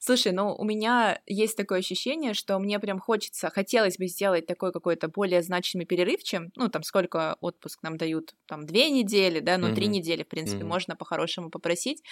Слушай, 0.00 0.32
ну 0.32 0.54
у 0.54 0.64
меня 0.64 1.20
есть 1.26 1.56
такое 1.56 1.80
ощущение, 1.80 2.32
что 2.34 2.58
мне 2.58 2.78
прям 2.78 3.00
хочется, 3.00 3.50
хотелось 3.50 3.98
бы 3.98 4.06
сделать 4.06 4.46
такой 4.46 4.72
какой-то 4.72 5.08
более 5.08 5.42
значимый 5.42 5.86
перерыв, 5.86 6.22
чем, 6.22 6.50
ну 6.56 6.68
там 6.68 6.82
сколько 6.84 7.36
отпуск 7.40 7.82
нам 7.82 7.96
дают, 7.96 8.34
там 8.46 8.64
две 8.64 8.90
недели, 8.90 9.40
да, 9.40 9.58
ну 9.58 9.70
три 9.70 9.86
Мгм. 9.86 9.88
недели, 9.88 10.22
в 10.22 10.28
принципе, 10.28 10.64
Мгм. 10.64 10.64
можно 10.64 10.94
по-хорошему 10.96 11.50
попросить, 11.50 12.02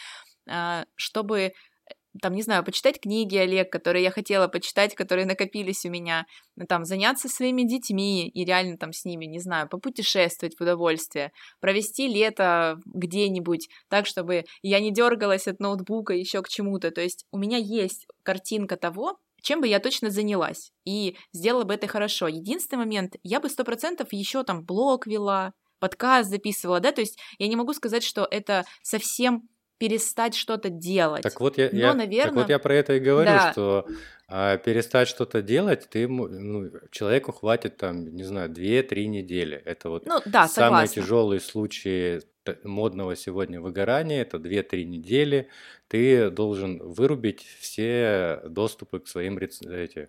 а, 0.49 0.87
чтобы 0.97 1.55
там, 2.21 2.35
не 2.35 2.43
знаю, 2.43 2.65
почитать 2.65 3.01
книги, 3.01 3.37
Олег, 3.37 3.71
которые 3.71 4.03
я 4.05 4.11
хотела 4.11 4.49
почитать, 4.49 4.95
которые 4.95 5.27
накопились 5.27 5.85
у 5.85 5.91
меня, 5.91 6.27
ну, 6.57 6.67
там, 6.67 6.85
заняться 6.85 7.29
своими 7.29 7.63
детьми 7.63 8.29
и 8.29 8.45
реально 8.45 8.77
там 8.79 8.93
с 8.93 9.05
ними, 9.05 9.27
не 9.27 9.39
знаю, 9.39 9.69
попутешествовать 9.69 10.57
в 10.57 10.61
удовольствие, 10.61 11.33
провести 11.61 12.09
лето 12.09 12.79
где-нибудь 12.87 13.69
так, 13.89 14.07
чтобы 14.07 14.45
я 14.63 14.81
не 14.81 14.93
дергалась 14.93 15.47
от 15.47 15.61
ноутбука 15.61 16.15
еще 16.15 16.43
к 16.43 16.49
чему-то. 16.49 16.91
То 16.91 17.01
есть 17.01 17.25
у 17.31 17.39
меня 17.39 17.59
есть 17.59 18.07
картинка 18.23 18.77
того, 18.77 19.19
чем 19.43 19.61
бы 19.61 19.69
я 19.69 19.79
точно 19.79 20.11
занялась 20.11 20.73
и 20.85 21.17
сделала 21.33 21.65
бы 21.65 21.75
это 21.75 21.87
хорошо. 21.87 22.27
Единственный 22.27 22.81
момент, 22.81 23.15
я 23.23 23.39
бы 23.39 23.49
сто 23.49 23.65
процентов 23.65 24.13
еще 24.13 24.43
там 24.43 24.65
блог 24.65 25.07
вела, 25.07 25.53
подкаст 25.79 26.31
записывала, 26.31 26.81
да, 26.81 26.91
то 26.93 27.01
есть 27.01 27.19
я 27.39 27.49
не 27.49 27.57
могу 27.57 27.73
сказать, 27.75 28.03
что 28.03 28.27
это 28.31 28.65
совсем 28.83 29.49
перестать 29.79 30.35
что-то 30.35 30.71
делать. 30.71 31.23
Так 31.23 31.41
вот 31.41 31.59
я, 31.59 31.69
Но, 31.73 31.79
я- 31.79 31.89
так 31.89 31.97
наверно, 31.97 32.41
вот 32.41 32.49
я 32.49 32.59
про 32.59 32.75
это 32.75 32.95
и 32.95 33.01
говорю, 33.01 33.31
да. 33.31 33.53
что 33.53 33.87
а, 34.29 34.57
перестать 34.57 35.09
что-то 35.09 35.43
делать, 35.43 35.87
ты, 35.89 36.09
ну, 36.09 36.71
человеку 36.91 37.33
хватит 37.33 37.77
там, 37.77 38.15
не 38.15 38.25
знаю, 38.25 38.51
2-3 38.51 39.07
недели. 39.07 39.57
Это 39.65 39.89
вот 39.91 40.07
Ну 40.07 40.21
да, 40.25 40.49
самые 40.49 40.89
тяжелые 40.89 41.41
случаи 41.41 42.21
модного 42.65 43.17
сегодня 43.17 43.61
выгорания, 43.61 44.23
это 44.23 44.39
2-3 44.39 44.85
недели. 44.85 45.49
Ты 45.89 46.31
должен 46.31 46.79
вырубить 46.79 47.43
все 47.61 48.41
доступы 48.49 49.01
к 49.01 49.09
своим 49.09 49.39
рец- 49.39 49.63
эти, 49.63 50.09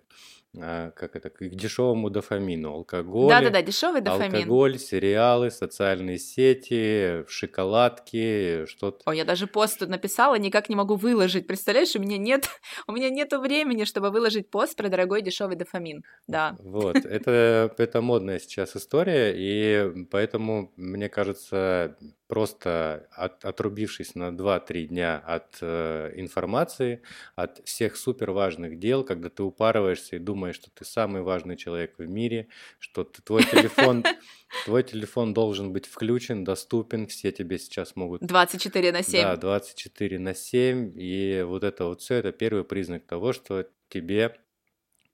как 0.54 1.14
это, 1.14 1.30
к 1.30 1.46
дешевому 1.48 2.10
дофамину, 2.10 2.72
алкоголь, 2.72 3.28
Да-да-да, 3.28 3.62
дешевый 3.62 4.00
дофамин. 4.00 4.34
алкоголь, 4.34 4.78
сериалы, 4.78 5.50
социальные 5.50 6.18
сети, 6.18 7.24
шоколадки, 7.28 8.64
что-то. 8.66 9.02
О, 9.04 9.12
я 9.12 9.24
даже 9.24 9.46
пост 9.46 9.78
тут 9.78 9.88
написала, 9.88 10.36
никак 10.38 10.68
не 10.68 10.76
могу 10.76 10.96
выложить. 10.96 11.46
Представляешь, 11.46 11.94
у 11.96 12.00
меня 12.00 12.16
нет, 12.16 12.48
у 12.86 12.92
меня 12.92 13.10
нету 13.10 13.40
времени, 13.40 13.84
чтобы 13.84 14.10
выложить 14.10 14.50
пост 14.50 14.76
про 14.76 14.88
дорогой 14.88 15.22
дешевый 15.22 15.56
дофамин. 15.56 16.02
Да. 16.26 16.56
Вот, 16.60 16.96
это, 16.96 17.72
это 17.78 18.00
модная 18.00 18.38
сейчас 18.38 18.74
история, 18.74 19.34
и 19.36 20.06
поэтому, 20.06 20.72
мне 20.76 21.08
кажется, 21.08 21.96
просто 22.28 23.08
от- 23.10 23.44
отрубившись 23.44 24.14
на 24.14 24.30
2-3 24.30 24.86
дня 24.86 25.18
от 25.26 25.58
э, 25.62 26.12
информации, 26.16 27.02
от 27.34 27.66
всех 27.66 27.96
супер 27.96 28.30
важных 28.30 28.78
дел, 28.78 29.02
когда 29.02 29.30
ты 29.30 29.42
упарываешься 29.42 30.16
и 30.16 30.18
думаешь, 30.18 30.56
что 30.56 30.70
ты 30.70 30.84
самый 30.84 31.22
важный 31.22 31.56
человек 31.56 31.94
в 31.98 32.06
мире, 32.06 32.48
что 32.78 33.04
ты- 33.04 33.22
твой 33.22 33.42
телефон, 33.44 34.04
твой 34.66 34.82
телефон 34.82 35.34
должен 35.34 35.72
быть 35.72 35.86
включен, 35.86 36.44
доступен, 36.44 37.06
все 37.06 37.32
тебе 37.32 37.58
сейчас 37.58 37.96
могут 37.96 38.22
24 38.22 38.92
на 38.92 39.02
7. 39.02 39.22
да, 39.22 39.36
24 39.36 40.18
на 40.18 40.34
7, 40.34 40.92
и 40.96 41.42
вот 41.42 41.64
это 41.64 41.86
вот 41.86 42.02
все, 42.02 42.16
это 42.16 42.32
первый 42.32 42.64
признак 42.64 43.06
того, 43.06 43.32
что 43.32 43.66
тебе 43.88 44.36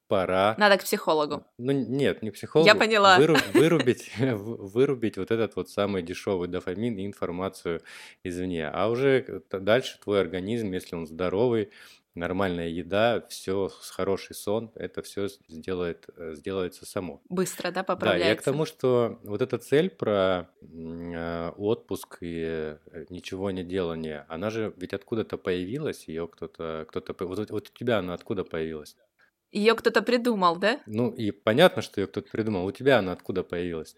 пора 0.08 0.54
Надо 0.58 0.78
к 0.78 0.84
психологу. 0.84 1.44
ну 1.58 1.72
нет, 1.72 2.22
не 2.22 2.30
психологу. 2.30 2.66
Я 2.66 2.74
поняла. 2.74 3.18
выру- 3.18 3.38
вырубить, 3.54 4.10
вырубить 4.18 5.16
вот 5.16 5.30
этот 5.30 5.56
вот 5.56 5.68
самый 5.70 6.02
дешевый 6.02 6.48
дофамин 6.48 6.96
и 6.98 7.06
информацию 7.06 7.82
извне. 8.22 8.68
А 8.68 8.88
уже 8.88 9.22
к- 9.22 9.60
дальше 9.60 9.98
твой 10.02 10.20
организм, 10.20 10.72
если 10.72 10.94
он 10.96 11.06
здоровый, 11.06 11.70
нормальная 12.14 12.68
еда, 12.68 13.24
все 13.28 13.68
хороший 13.80 14.36
сон, 14.36 14.70
это 14.76 15.02
все 15.02 15.26
сделает, 15.48 16.06
э, 16.16 16.34
сделается 16.34 16.86
само. 16.86 17.20
Быстро, 17.28 17.70
да, 17.72 17.80
Да, 17.80 17.82
поправляется. 17.82 18.28
я 18.28 18.36
к 18.36 18.42
тому, 18.42 18.66
что 18.66 19.18
вот 19.24 19.42
эта 19.42 19.58
цель 19.58 19.90
про 19.90 20.48
э, 20.62 21.50
отпуск 21.56 22.18
и 22.20 22.44
э, 22.46 22.78
ничего 23.10 23.50
не 23.50 23.64
делание, 23.64 24.26
она 24.28 24.50
же 24.50 24.72
ведь 24.76 24.92
откуда-то 24.94 25.38
появилась, 25.38 26.06
ее 26.06 26.28
кто-то, 26.28 26.86
кто-то, 26.88 27.14
вот, 27.26 27.50
вот 27.50 27.70
у 27.70 27.78
тебя 27.78 27.98
она 27.98 28.14
откуда 28.14 28.44
появилась? 28.44 28.96
Ее 29.54 29.74
кто-то 29.74 30.02
придумал, 30.02 30.56
да? 30.56 30.80
Ну, 30.86 31.10
и 31.10 31.30
понятно, 31.30 31.80
что 31.80 32.00
ее 32.00 32.06
кто-то 32.06 32.28
придумал. 32.30 32.66
У 32.66 32.72
тебя 32.72 32.98
она 32.98 33.12
откуда 33.12 33.42
появилась? 33.42 33.94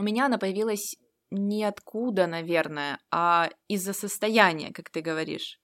у 0.00 0.02
меня 0.02 0.26
она 0.26 0.38
появилась 0.38 0.96
ниоткуда, 1.30 2.26
наверное, 2.26 2.98
а 3.10 3.50
из-за 3.68 3.92
состояния, 3.92 4.72
как 4.72 4.90
ты 4.90 5.00
говоришь. 5.00 5.58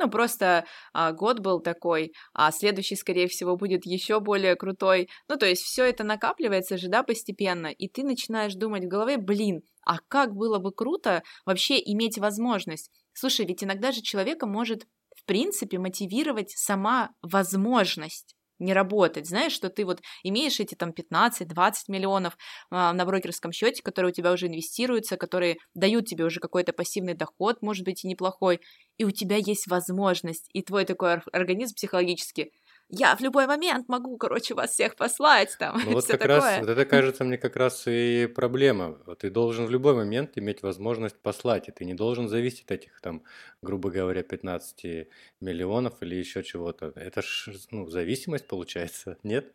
Ну, 0.00 0.08
просто 0.08 0.64
а, 0.92 1.10
год 1.10 1.40
был 1.40 1.60
такой, 1.60 2.12
а 2.32 2.52
следующий, 2.52 2.94
скорее 2.94 3.26
всего, 3.26 3.56
будет 3.56 3.84
еще 3.84 4.20
более 4.20 4.54
крутой. 4.54 5.08
Ну, 5.26 5.36
то 5.36 5.46
есть 5.46 5.62
все 5.62 5.84
это 5.84 6.04
накапливается 6.04 6.76
же, 6.76 6.88
да, 6.88 7.02
постепенно, 7.02 7.66
и 7.66 7.88
ты 7.88 8.04
начинаешь 8.04 8.54
думать 8.54 8.84
в 8.84 8.88
голове, 8.88 9.16
блин, 9.16 9.62
а 9.84 9.98
как 10.06 10.36
было 10.36 10.60
бы 10.60 10.70
круто 10.70 11.24
вообще 11.44 11.80
иметь 11.84 12.18
возможность. 12.18 12.92
Слушай, 13.12 13.46
ведь 13.46 13.64
иногда 13.64 13.90
же 13.90 14.00
человека 14.00 14.46
может, 14.46 14.86
принципе, 15.28 15.78
мотивировать 15.78 16.50
сама 16.50 17.10
возможность 17.22 18.34
не 18.58 18.72
работать. 18.72 19.28
Знаешь, 19.28 19.52
что 19.52 19.70
ты 19.70 19.84
вот 19.84 20.00
имеешь 20.22 20.58
эти 20.60 20.74
там 20.74 20.90
15-20 20.90 21.74
миллионов 21.88 22.36
а, 22.70 22.92
на 22.92 23.04
брокерском 23.04 23.52
счете, 23.52 23.82
которые 23.82 24.10
у 24.10 24.14
тебя 24.14 24.32
уже 24.32 24.48
инвестируются, 24.48 25.16
которые 25.16 25.58
дают 25.74 26.06
тебе 26.06 26.24
уже 26.24 26.40
какой-то 26.40 26.72
пассивный 26.72 27.14
доход, 27.14 27.62
может 27.62 27.84
быть, 27.84 28.04
и 28.04 28.08
неплохой, 28.08 28.60
и 28.96 29.04
у 29.04 29.10
тебя 29.10 29.36
есть 29.36 29.68
возможность, 29.68 30.48
и 30.52 30.62
твой 30.62 30.84
такой 30.84 31.20
организм 31.32 31.74
психологически 31.76 32.50
я 32.88 33.14
в 33.16 33.20
любой 33.20 33.46
момент 33.46 33.88
могу, 33.88 34.16
короче, 34.16 34.54
вас 34.54 34.70
всех 34.70 34.96
послать 34.96 35.56
там. 35.58 35.80
Ну, 35.84 35.92
вот 35.92 36.06
как 36.06 36.20
такое. 36.20 36.40
раз, 36.40 36.60
вот 36.60 36.68
это 36.68 36.84
кажется 36.84 37.24
мне 37.24 37.36
как 37.36 37.56
раз 37.56 37.84
и 37.86 38.26
проблема. 38.26 38.98
Ты 39.18 39.30
должен 39.30 39.66
в 39.66 39.70
любой 39.70 39.94
момент 39.94 40.38
иметь 40.38 40.62
возможность 40.62 41.16
послать, 41.20 41.68
и 41.68 41.72
ты 41.72 41.84
не 41.84 41.94
должен 41.94 42.28
зависеть 42.28 42.64
от 42.64 42.72
этих 42.72 43.00
там, 43.00 43.22
грубо 43.62 43.90
говоря, 43.90 44.22
15 44.22 45.08
миллионов 45.40 45.94
или 46.00 46.14
еще 46.14 46.42
чего-то. 46.42 46.92
Это 46.96 47.22
ж 47.22 47.50
ну, 47.70 47.88
зависимость 47.88 48.46
получается, 48.46 49.18
нет? 49.22 49.52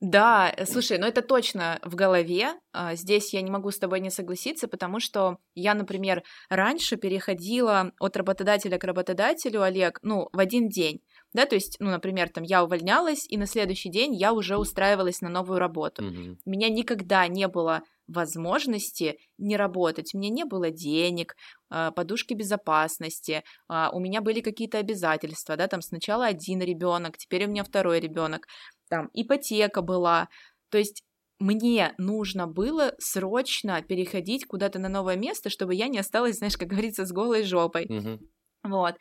Да, 0.00 0.52
э, 0.56 0.66
слушай, 0.66 0.98
ну 0.98 1.06
это 1.06 1.22
точно 1.22 1.78
в 1.82 1.94
голове. 1.94 2.54
А, 2.72 2.94
здесь 2.94 3.32
я 3.32 3.42
не 3.42 3.50
могу 3.50 3.70
с 3.70 3.78
тобой 3.78 4.00
не 4.00 4.10
согласиться, 4.10 4.68
потому 4.68 5.00
что 5.00 5.38
я, 5.54 5.74
например, 5.74 6.22
раньше 6.48 6.96
переходила 6.96 7.92
от 7.98 8.16
работодателя 8.16 8.78
к 8.78 8.84
работодателю, 8.84 9.62
Олег, 9.62 10.00
ну, 10.02 10.28
в 10.32 10.38
один 10.38 10.68
день 10.68 11.00
да, 11.34 11.44
то 11.46 11.54
есть, 11.54 11.76
ну, 11.78 11.90
например, 11.90 12.30
там 12.30 12.44
я 12.44 12.64
увольнялась, 12.64 13.26
и 13.28 13.36
на 13.36 13.46
следующий 13.46 13.90
день 13.90 14.14
я 14.14 14.32
уже 14.32 14.56
устраивалась 14.56 15.20
на 15.20 15.28
новую 15.28 15.58
работу. 15.58 16.02
Mm-hmm. 16.02 16.36
У 16.44 16.50
меня 16.50 16.68
никогда 16.70 17.26
не 17.28 17.48
было 17.48 17.82
возможности 18.06 19.18
не 19.36 19.56
работать. 19.56 20.14
У 20.14 20.18
меня 20.18 20.30
не 20.30 20.44
было 20.44 20.70
денег, 20.70 21.36
а, 21.68 21.90
подушки 21.90 22.32
безопасности, 22.32 23.44
а, 23.68 23.90
у 23.92 24.00
меня 24.00 24.22
были 24.22 24.40
какие-то 24.40 24.78
обязательства, 24.78 25.56
да, 25.56 25.68
там 25.68 25.82
сначала 25.82 26.26
один 26.26 26.62
ребенок, 26.62 27.18
теперь 27.18 27.44
у 27.44 27.48
меня 27.48 27.64
второй 27.64 28.00
ребенок, 28.00 28.46
там 28.88 29.10
ипотека 29.12 29.82
была. 29.82 30.28
То 30.70 30.78
есть 30.78 31.02
мне 31.38 31.94
нужно 31.98 32.46
было 32.46 32.94
срочно 32.98 33.82
переходить 33.82 34.46
куда-то 34.46 34.78
на 34.78 34.88
новое 34.88 35.16
место, 35.16 35.50
чтобы 35.50 35.74
я 35.74 35.88
не 35.88 35.98
осталась, 35.98 36.38
знаешь, 36.38 36.56
как 36.56 36.68
говорится, 36.68 37.04
с 37.04 37.12
голой 37.12 37.44
жопой. 37.44 37.86
Mm-hmm. 37.86 38.18
Вот. 38.64 38.96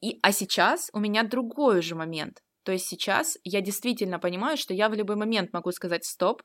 И, 0.00 0.18
а 0.22 0.32
сейчас 0.32 0.90
у 0.92 0.98
меня 0.98 1.22
другой 1.22 1.78
уже 1.78 1.94
момент. 1.94 2.40
То 2.64 2.72
есть 2.72 2.86
сейчас 2.86 3.38
я 3.44 3.60
действительно 3.60 4.18
понимаю, 4.18 4.56
что 4.56 4.74
я 4.74 4.88
в 4.88 4.94
любой 4.94 5.16
момент 5.16 5.52
могу 5.52 5.70
сказать 5.72 6.04
стоп 6.04 6.42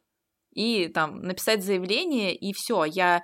и 0.54 0.88
там 0.88 1.22
написать 1.22 1.64
заявление, 1.64 2.36
и 2.36 2.54
все. 2.54 2.86
Я, 2.86 3.24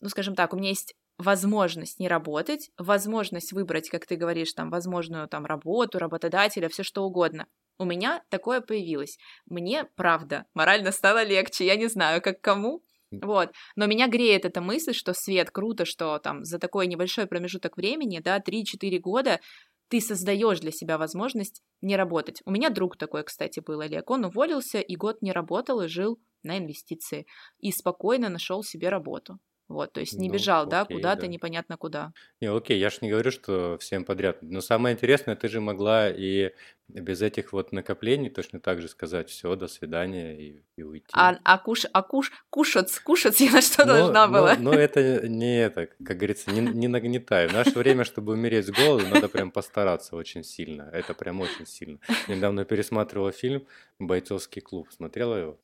ну 0.00 0.08
скажем 0.08 0.34
так, 0.34 0.52
у 0.52 0.56
меня 0.56 0.68
есть 0.70 0.94
возможность 1.18 1.98
не 1.98 2.08
работать, 2.08 2.70
возможность 2.78 3.52
выбрать, 3.52 3.90
как 3.90 4.06
ты 4.06 4.16
говоришь, 4.16 4.52
там, 4.52 4.70
возможную 4.70 5.28
там 5.28 5.44
работу, 5.44 5.98
работодателя, 5.98 6.68
все 6.68 6.82
что 6.82 7.02
угодно. 7.02 7.46
У 7.78 7.84
меня 7.84 8.22
такое 8.28 8.60
появилось. 8.60 9.18
Мне, 9.46 9.84
правда, 9.96 10.46
морально 10.54 10.92
стало 10.92 11.24
легче. 11.24 11.66
Я 11.66 11.76
не 11.76 11.88
знаю, 11.88 12.22
как 12.22 12.40
кому, 12.40 12.82
вот. 13.10 13.50
Но 13.76 13.86
меня 13.86 14.08
греет 14.08 14.44
эта 14.44 14.60
мысль, 14.60 14.92
что 14.92 15.12
свет 15.14 15.50
круто, 15.50 15.84
что 15.84 16.18
там 16.18 16.44
за 16.44 16.58
такой 16.58 16.86
небольшой 16.86 17.26
промежуток 17.26 17.76
времени, 17.76 18.20
да, 18.20 18.38
3-4 18.40 18.98
года 18.98 19.40
ты 19.88 20.00
создаешь 20.00 20.60
для 20.60 20.70
себя 20.70 20.98
возможность 20.98 21.62
не 21.80 21.96
работать. 21.96 22.40
У 22.44 22.52
меня 22.52 22.70
друг 22.70 22.96
такой, 22.96 23.24
кстати, 23.24 23.58
был, 23.58 23.80
Олег. 23.80 24.08
Он 24.08 24.24
уволился 24.24 24.78
и 24.78 24.94
год 24.94 25.20
не 25.20 25.32
работал 25.32 25.80
и 25.80 25.88
жил 25.88 26.20
на 26.44 26.58
инвестиции. 26.58 27.26
И 27.58 27.72
спокойно 27.72 28.28
нашел 28.28 28.62
себе 28.62 28.88
работу. 28.88 29.40
Вот, 29.70 29.92
то 29.92 30.00
есть 30.00 30.18
не 30.18 30.26
ну, 30.26 30.34
бежал, 30.34 30.62
окей, 30.62 30.70
да, 30.72 30.84
куда-то 30.84 31.20
да. 31.22 31.26
непонятно 31.28 31.76
куда. 31.76 32.12
Не, 32.40 32.48
окей, 32.48 32.76
я 32.76 32.90
же 32.90 32.98
не 33.02 33.08
говорю, 33.08 33.30
что 33.30 33.78
всем 33.78 34.04
подряд. 34.04 34.38
Но 34.42 34.60
самое 34.60 34.96
интересное, 34.96 35.36
ты 35.36 35.48
же 35.48 35.60
могла 35.60 36.10
и 36.10 36.50
без 36.88 37.22
этих 37.22 37.52
вот 37.52 37.70
накоплений 37.70 38.30
точно 38.30 38.58
так 38.58 38.80
же 38.80 38.88
сказать 38.88 39.30
все, 39.30 39.54
до 39.54 39.68
свидания 39.68 40.36
и, 40.36 40.64
и 40.74 40.82
уйти. 40.82 41.06
А, 41.12 41.38
а, 41.44 41.58
куш, 41.58 41.86
а 41.92 42.02
куш, 42.02 42.32
кушать, 42.50 42.98
кушать 42.98 43.38
я 43.38 43.52
на 43.52 43.62
что 43.62 43.86
но, 43.86 43.92
должна 43.94 44.26
но, 44.26 44.32
была? 44.32 44.56
Но 44.58 44.72
это 44.72 45.28
не 45.28 45.62
это, 45.62 45.86
как 46.04 46.16
говорится, 46.16 46.50
не, 46.50 46.62
не 46.62 46.88
нагнетай. 46.88 47.46
В 47.46 47.52
наше 47.52 47.78
время, 47.78 48.02
чтобы 48.02 48.32
умереть 48.32 48.66
с 48.66 48.70
голоду, 48.72 49.06
надо 49.06 49.28
прям 49.28 49.52
постараться 49.52 50.16
очень 50.16 50.42
сильно. 50.42 50.90
Это 50.92 51.14
прям 51.14 51.40
очень 51.40 51.64
сильно. 51.64 52.00
Недавно 52.26 52.64
пересматривала 52.64 53.30
фильм 53.30 53.68
«Бойцовский 54.00 54.62
клуб». 54.62 54.88
Смотрела 54.90 55.36
его? 55.36 55.60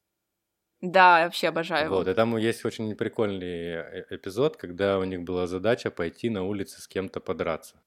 Да, 0.83 1.25
вообще 1.25 1.49
обожаю. 1.49 1.89
Вот, 1.89 2.07
и 2.07 2.15
там 2.15 2.37
есть 2.37 2.65
очень 2.65 2.95
прикольный 2.95 3.77
э, 3.77 4.05
эпизод, 4.11 4.57
когда 4.57 4.99
у 4.99 5.05
них 5.05 5.23
была 5.23 5.47
задача 5.47 5.91
пойти 5.91 6.29
на 6.29 6.43
улице 6.45 6.81
с 6.83 6.87
кем-то 6.87 7.21
подраться. 7.21 7.81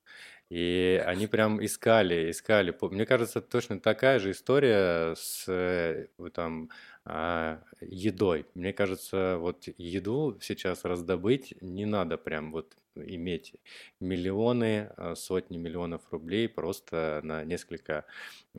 И 0.50 1.02
они 1.06 1.28
прям 1.28 1.64
искали, 1.64 2.32
искали. 2.32 2.76
Мне 2.82 3.06
кажется, 3.06 3.40
точно 3.40 3.80
такая 3.80 4.18
же 4.18 4.32
история 4.32 5.14
с 5.16 5.46
э, 5.48 6.08
там 6.34 6.70
а, 7.06 7.62
едой. 7.82 8.48
Мне 8.56 8.74
кажется, 8.74 9.38
вот 9.40 9.66
еду 9.78 10.40
сейчас 10.42 10.86
раздобыть 10.86 11.54
не 11.62 11.86
надо 11.86 12.18
прям 12.18 12.52
вот 12.52 12.76
иметь 12.96 13.54
миллионы, 14.00 14.92
а, 14.98 15.14
сотни 15.16 15.58
миллионов 15.58 16.02
рублей 16.12 16.50
просто 16.50 17.22
на 17.24 17.44
несколько 17.44 18.06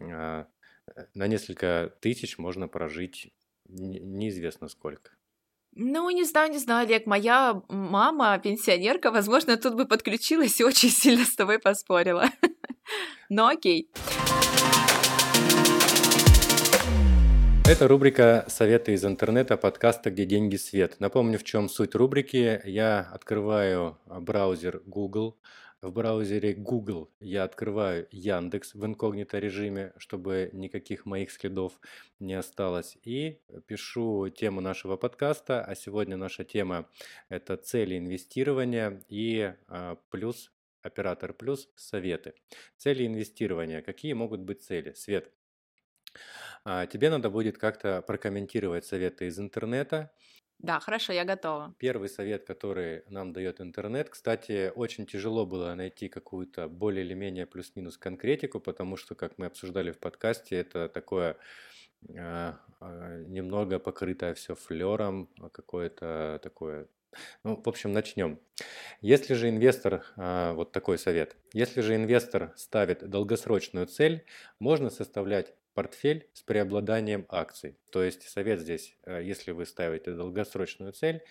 а, 0.01 0.47
на 1.15 1.27
несколько 1.27 1.93
тысяч 2.01 2.39
можно 2.39 2.69
прожить 2.69 3.33
неизвестно 3.73 4.69
сколько. 4.69 5.11
Ну, 5.73 6.11
не 6.11 6.25
знаю, 6.25 6.51
не 6.51 6.59
знаю, 6.59 6.87
Олег, 6.87 7.07
моя 7.07 7.63
мама, 7.69 8.39
пенсионерка, 8.39 9.13
возможно, 9.13 9.57
тут 9.57 9.75
бы 9.75 9.87
подключилась 9.87 10.61
и 10.61 10.65
очень 10.65 10.91
сильно 10.91 11.25
с 11.25 11.35
тобой 11.37 11.61
поспорила. 11.61 12.27
Но 13.29 13.47
окей. 13.47 13.89
Это 17.71 17.87
рубрика 17.87 18.45
«Советы 18.49 18.95
из 18.95 19.05
интернета» 19.05 19.57
подкаста 19.57 20.11
«Где 20.11 20.25
деньги 20.25 20.57
свет». 20.57 20.97
Напомню, 20.99 21.39
в 21.39 21.45
чем 21.45 21.69
суть 21.69 21.95
рубрики. 21.95 22.61
Я 22.65 23.09
открываю 23.13 23.97
браузер 24.07 24.83
Google, 24.87 25.39
в 25.83 25.93
браузере 25.93 26.53
Google 26.55 27.11
я 27.21 27.45
открываю 27.45 28.07
Яндекс 28.11 28.75
в 28.75 28.85
инкогнито 28.85 29.39
режиме, 29.39 29.95
чтобы 29.97 30.51
никаких 30.53 31.07
моих 31.07 31.31
следов 31.31 31.81
не 32.19 32.35
осталось. 32.35 32.99
И 33.03 33.41
пишу 33.67 34.29
тему 34.29 34.61
нашего 34.61 34.97
подкаста. 34.97 35.65
А 35.65 35.75
сегодня 35.75 36.17
наша 36.17 36.45
тема– 36.45 36.89
это 37.31 37.57
цели 37.57 37.97
инвестирования 37.97 39.03
и 39.09 39.55
а, 39.69 39.97
плюс 40.11 40.53
оператор 40.83 41.33
плюс 41.33 41.69
советы. 41.77 42.35
Цели 42.77 43.07
инвестирования. 43.07 43.81
Какие 43.81 44.13
могут 44.13 44.41
быть 44.41 44.63
цели? 44.63 44.93
Свет. 44.93 45.33
А, 46.65 46.87
тебе 46.87 47.09
надо 47.09 47.31
будет 47.31 47.57
как-то 47.57 48.03
прокомментировать 48.03 48.85
советы 48.85 49.29
из 49.29 49.39
интернета 49.39 50.13
да, 50.63 50.79
хорошо, 50.81 51.13
я 51.13 51.25
готова. 51.25 51.75
Первый 51.79 52.09
совет, 52.09 52.45
который 52.45 53.03
нам 53.09 53.33
дает 53.33 53.61
интернет, 53.61 54.11
кстати, 54.11 54.71
очень 54.75 55.07
тяжело 55.07 55.47
было 55.47 55.75
найти 55.75 56.09
какую-то 56.09 56.69
более 56.69 57.05
или 57.05 57.15
менее 57.15 57.47
плюс-минус 57.47 57.97
конкретику, 57.97 58.61
потому 58.61 58.97
что, 58.97 59.15
как 59.15 59.39
мы 59.39 59.47
обсуждали 59.47 59.91
в 59.91 59.99
подкасте, 59.99 60.57
это 60.57 60.89
такое 60.89 61.37
э, 62.09 62.53
э, 62.81 63.25
немного 63.27 63.79
покрытое 63.79 64.35
все 64.35 64.55
флером, 64.55 65.31
а 65.41 65.49
какое-то 65.49 66.39
такое 66.43 66.89
ну, 67.45 67.61
в 67.63 67.69
общем, 67.69 67.93
начнем. 67.93 68.39
Если 69.01 69.35
же 69.35 69.49
инвестор, 69.49 70.05
а, 70.17 70.53
вот 70.55 70.73
такой 70.73 70.99
совет, 70.99 71.37
если 71.53 71.81
же 71.81 71.95
инвестор 71.95 72.53
ставит 72.57 73.09
долгосрочную 73.09 73.87
цель, 73.87 74.25
можно 74.59 74.91
составлять 74.91 75.55
портфель 75.75 76.29
с 76.33 76.43
преобладанием 76.43 77.27
акций. 77.29 77.79
То 77.91 78.03
есть 78.03 78.29
совет 78.29 78.61
здесь, 78.61 78.97
э, 79.05 79.23
если 79.23 79.53
вы 79.53 79.65
ставите 79.67 80.13
долгосрочную 80.13 80.93
цель, 80.93 81.23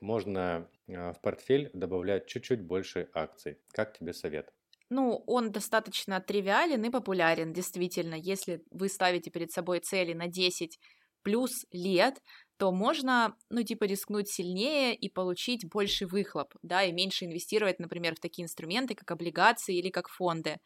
можно 0.00 0.68
э, 0.88 1.12
в 1.12 1.20
портфель 1.20 1.70
добавлять 1.72 2.26
чуть-чуть 2.26 2.62
больше 2.62 3.08
акций. 3.12 3.58
Как 3.72 3.96
тебе 3.96 4.12
совет? 4.12 4.52
Ну, 4.88 5.22
он 5.26 5.52
достаточно 5.52 6.20
тривиален 6.20 6.84
и 6.84 6.90
популярен, 6.90 7.52
действительно. 7.52 8.14
Если 8.14 8.62
вы 8.70 8.88
ставите 8.88 9.30
перед 9.30 9.50
собой 9.50 9.80
цели 9.80 10.12
на 10.12 10.26
10 10.26 10.78
плюс 11.22 11.64
лет, 11.70 12.20
то 12.58 12.70
можно, 12.70 13.36
ну, 13.50 13.62
типа, 13.62 13.84
рискнуть 13.84 14.28
сильнее 14.28 14.94
и 14.94 15.08
получить 15.08 15.68
больше 15.68 16.06
выхлоп, 16.06 16.54
да, 16.62 16.84
и 16.84 16.92
меньше 16.92 17.24
инвестировать, 17.24 17.78
например, 17.78 18.14
в 18.14 18.20
такие 18.20 18.44
инструменты, 18.44 18.94
как 18.94 19.10
облигации 19.10 19.76
или 19.76 19.90
как 19.90 20.08
фонды. 20.08 20.58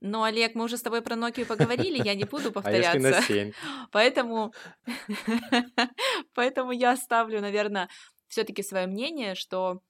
Но, 0.00 0.24
Олег, 0.24 0.54
мы 0.54 0.64
уже 0.64 0.76
с 0.76 0.82
тобой 0.82 1.02
про 1.02 1.16
Nokia 1.16 1.46
поговорили, 1.46 2.02
я 2.04 2.14
не 2.14 2.24
буду 2.24 2.52
повторяться. 2.52 2.90
А 2.92 2.94
если 2.94 3.10
на 3.10 3.22
7? 3.22 3.52
Поэтому... 3.92 4.52
Поэтому 6.34 6.72
я 6.72 6.96
ставлю, 6.96 7.40
наверное, 7.40 7.88
все-таки 8.28 8.62
свое 8.62 8.86
мнение, 8.86 9.34
что 9.34 9.80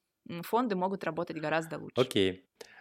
фонды 0.43 0.75
могут 0.75 1.03
работать 1.03 1.37
гораздо 1.37 1.77
лучше. 1.77 2.01
Окей. 2.01 2.45
А, 2.61 2.76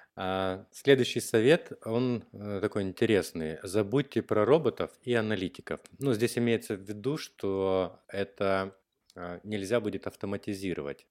следующий 0.72 1.20
совет, 1.20 1.72
он 1.84 2.24
э, 2.32 2.60
такой 2.60 2.82
интересный. 2.82 3.58
Забудьте 3.62 4.22
про 4.22 4.44
роботов 4.44 4.90
и 5.02 5.12
аналитиков. 5.12 5.80
Ну, 5.98 6.14
здесь 6.14 6.38
имеется 6.38 6.74
в 6.74 6.80
виду, 6.80 7.18
что 7.18 8.00
это 8.08 8.74
а, 9.16 9.40
нельзя 9.44 9.80
будет 9.80 10.06
автоматизировать. 10.06 11.06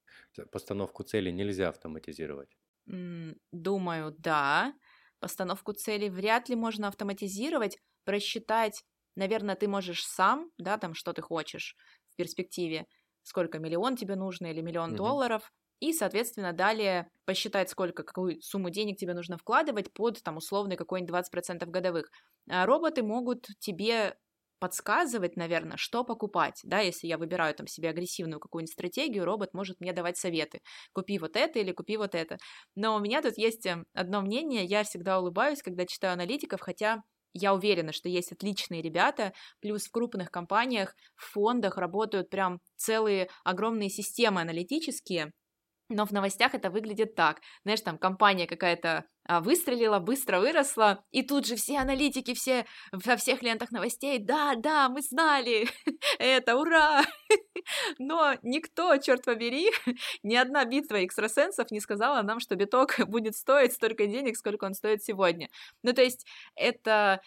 Постановку 0.51 1.03
цели 1.03 1.31
нельзя 1.31 1.69
автоматизировать. 1.69 2.57
Думаю, 3.51 4.15
да. 4.17 4.73
Постановку 5.19 5.73
целей 5.73 6.09
вряд 6.09 6.49
ли 6.49 6.55
можно 6.55 6.87
автоматизировать. 6.87 7.79
Просчитать, 8.03 8.83
наверное, 9.15 9.55
ты 9.55 9.67
можешь 9.67 10.05
сам, 10.05 10.51
да, 10.57 10.77
там, 10.77 10.93
что 10.93 11.13
ты 11.13 11.21
хочешь 11.21 11.75
в 12.09 12.15
перспективе, 12.15 12.85
сколько 13.23 13.57
миллион 13.57 13.95
тебе 13.95 14.15
нужно 14.15 14.51
или 14.51 14.61
миллион 14.61 14.91
угу. 14.91 14.97
долларов, 14.97 15.51
и, 15.79 15.93
соответственно, 15.93 16.53
далее 16.53 17.09
посчитать, 17.25 17.69
сколько, 17.69 18.03
какую 18.03 18.41
сумму 18.41 18.69
денег 18.69 18.97
тебе 18.97 19.13
нужно 19.13 19.37
вкладывать 19.37 19.91
под, 19.93 20.21
там, 20.23 20.37
условный 20.37 20.75
какой-нибудь 20.77 21.09
20% 21.09 21.69
годовых. 21.69 22.09
А 22.49 22.65
роботы 22.65 23.03
могут 23.03 23.47
тебе 23.59 24.17
подсказывать, 24.59 25.35
наверное, 25.35 25.77
что 25.77 26.03
покупать, 26.03 26.61
да, 26.63 26.79
если 26.79 27.07
я 27.07 27.17
выбираю 27.17 27.53
там 27.53 27.67
себе 27.67 27.89
агрессивную 27.89 28.39
какую-нибудь 28.39 28.71
стратегию, 28.73 29.25
робот 29.25 29.53
может 29.53 29.79
мне 29.81 29.91
давать 29.93 30.17
советы, 30.17 30.61
купи 30.93 31.19
вот 31.19 31.35
это 31.35 31.59
или 31.59 31.71
купи 31.73 31.97
вот 31.97 32.15
это. 32.15 32.37
Но 32.75 32.95
у 32.95 32.99
меня 32.99 33.21
тут 33.21 33.37
есть 33.37 33.65
эм, 33.65 33.85
одно 33.93 34.21
мнение, 34.21 34.63
я 34.63 34.83
всегда 34.83 35.19
улыбаюсь, 35.19 35.61
когда 35.61 35.85
читаю 35.85 36.13
аналитиков, 36.13 36.61
хотя 36.61 37.03
я 37.33 37.53
уверена, 37.53 37.91
что 37.91 38.07
есть 38.07 38.31
отличные 38.31 38.81
ребята, 38.81 39.33
плюс 39.59 39.85
в 39.87 39.91
крупных 39.91 40.31
компаниях, 40.31 40.95
в 41.15 41.25
фондах 41.33 41.77
работают 41.77 42.29
прям 42.29 42.61
целые 42.77 43.29
огромные 43.43 43.89
системы 43.89 44.39
аналитические, 44.41 45.33
но 45.89 46.05
в 46.05 46.11
новостях 46.11 46.55
это 46.55 46.69
выглядит 46.69 47.15
так. 47.15 47.41
Знаешь, 47.63 47.81
там 47.81 47.97
компания 47.97 48.47
какая-то 48.47 49.05
а, 49.27 49.39
выстрелила, 49.39 49.99
быстро 49.99 50.39
выросла, 50.39 51.03
и 51.11 51.23
тут 51.23 51.47
же 51.47 51.55
все 51.55 51.79
аналитики, 51.79 52.33
все 52.33 52.65
во 52.91 53.15
всех 53.15 53.41
лентах 53.41 53.71
новостей, 53.71 54.19
да, 54.19 54.53
да, 54.55 54.87
мы 54.89 55.01
знали, 55.01 55.67
это, 56.19 56.57
ура! 56.57 57.01
Но 57.97 58.35
никто, 58.43 58.97
черт 58.97 59.23
побери, 59.25 59.71
ни 60.23 60.35
одна 60.35 60.65
битва 60.65 61.03
экстрасенсов 61.03 61.71
не 61.71 61.79
сказала 61.79 62.21
нам, 62.21 62.39
что 62.39 62.55
биток 62.55 62.99
будет 63.07 63.35
стоить 63.35 63.73
столько 63.73 64.05
денег, 64.05 64.37
сколько 64.37 64.65
он 64.65 64.75
стоит 64.75 65.03
сегодня. 65.03 65.49
Ну, 65.81 65.93
то 65.93 66.03
есть 66.03 66.25
это 66.55 67.21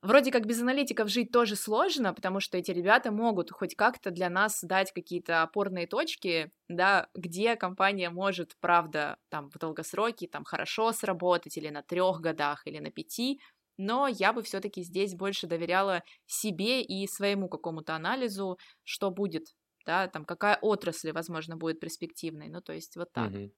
Вроде 0.00 0.30
как 0.30 0.46
без 0.46 0.60
аналитиков 0.62 1.08
жить 1.08 1.32
тоже 1.32 1.56
сложно, 1.56 2.14
потому 2.14 2.38
что 2.38 2.56
эти 2.56 2.70
ребята 2.70 3.10
могут 3.10 3.50
хоть 3.50 3.74
как-то 3.74 4.12
для 4.12 4.30
нас 4.30 4.60
дать 4.62 4.92
какие-то 4.92 5.42
опорные 5.42 5.88
точки, 5.88 6.52
да, 6.68 7.08
где 7.14 7.56
компания 7.56 8.08
может, 8.08 8.56
правда, 8.60 9.18
там 9.28 9.50
в 9.50 9.58
долгосроке 9.58 10.28
там 10.28 10.44
хорошо 10.44 10.92
сработать 10.92 11.56
или 11.56 11.68
на 11.68 11.82
трех 11.82 12.20
годах, 12.20 12.64
или 12.66 12.78
на 12.78 12.92
пяти, 12.92 13.40
но 13.76 14.06
я 14.06 14.32
бы 14.32 14.42
все-таки 14.42 14.82
здесь 14.82 15.16
больше 15.16 15.48
доверяла 15.48 16.04
себе 16.26 16.80
и 16.82 17.06
своему 17.08 17.48
какому-то 17.48 17.96
анализу, 17.96 18.56
что 18.84 19.10
будет, 19.10 19.48
да, 19.84 20.06
там 20.06 20.24
какая 20.24 20.58
отрасль, 20.62 21.10
возможно, 21.10 21.56
будет 21.56 21.80
перспективной, 21.80 22.48
ну 22.50 22.60
то 22.60 22.72
есть 22.72 22.96
вот 22.96 23.12
так. 23.12 23.32
Mm-hmm. 23.32 23.50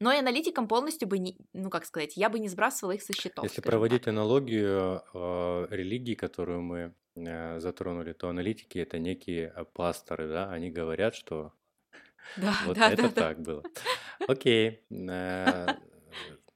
Но 0.00 0.12
и 0.12 0.18
аналитикам 0.18 0.68
полностью 0.68 1.08
бы 1.08 1.18
не, 1.18 1.36
ну 1.52 1.70
как 1.70 1.84
сказать, 1.84 2.16
я 2.16 2.28
бы 2.30 2.38
не 2.38 2.48
сбрасывала 2.48 2.92
их 2.92 3.02
со 3.02 3.12
счетов. 3.12 3.44
Если 3.44 3.60
проводить 3.60 4.02
так. 4.02 4.12
аналогию 4.12 5.02
э, 5.12 5.66
религии, 5.70 6.14
которую 6.14 6.62
мы 6.62 6.94
э, 7.16 7.58
затронули, 7.58 8.12
то 8.12 8.28
аналитики 8.28 8.78
это 8.78 8.98
некие 8.98 9.52
э, 9.54 9.64
пасторы, 9.64 10.28
да, 10.28 10.50
они 10.52 10.70
говорят, 10.70 11.16
что 11.16 11.52
да, 12.36 12.54
вот 12.66 12.76
да, 12.76 12.92
это 12.92 13.02
да, 13.02 13.08
так 13.08 13.42
да. 13.42 13.52
было. 13.52 13.62
Окей. 14.28 14.84
Э, 14.90 15.66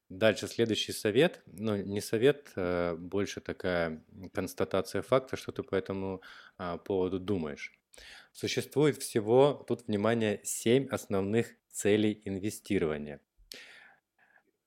дальше 0.08 0.46
следующий 0.46 0.92
совет, 0.92 1.42
ну 1.46 1.76
не 1.76 2.00
совет, 2.00 2.52
а 2.54 2.94
больше 2.96 3.40
такая 3.40 4.04
констатация 4.32 5.02
факта, 5.02 5.36
что 5.36 5.52
ты 5.52 5.62
по 5.62 5.74
этому 5.74 6.22
а, 6.58 6.78
поводу 6.78 7.18
думаешь. 7.18 7.72
Существует 8.32 8.98
всего, 8.98 9.64
тут 9.66 9.86
внимание, 9.86 10.40
семь 10.44 10.86
основных 10.88 11.54
целей 11.70 12.22
инвестирования. 12.24 13.20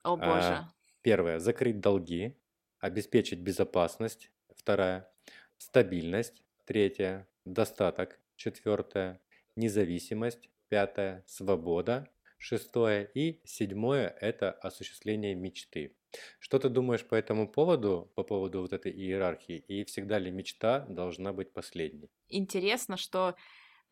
О 0.06 0.14
а, 0.14 0.18
боже. 0.18 0.68
Первое. 1.02 1.40
Закрыть 1.40 1.80
долги, 1.80 2.38
обеспечить 2.80 3.40
безопасность. 3.40 4.32
Вторая. 4.56 5.12
Стабильность. 5.58 6.44
Третья. 6.66 7.28
Достаток. 7.44 8.20
Четвертое. 8.36 9.20
Независимость. 9.56 10.50
Пятое. 10.70 11.24
Свобода. 11.26 12.08
Шестое. 12.38 13.10
И 13.16 13.42
седьмое– 13.46 14.16
это 14.22 14.52
осуществление 14.52 15.34
мечты. 15.34 15.96
Что 16.38 16.60
ты 16.60 16.70
думаешь 16.70 17.04
по 17.04 17.16
этому 17.16 17.52
поводу, 17.52 18.12
по 18.14 18.24
поводу 18.24 18.62
вот 18.62 18.74
этой 18.74 18.92
иерархии? 18.92 19.58
И 19.58 19.86
всегда 19.86 20.20
ли 20.20 20.30
мечта 20.30 20.82
должна 20.88 21.34
быть 21.34 21.52
последней? 21.52 22.12
Интересно, 22.30 22.98
что 22.98 23.36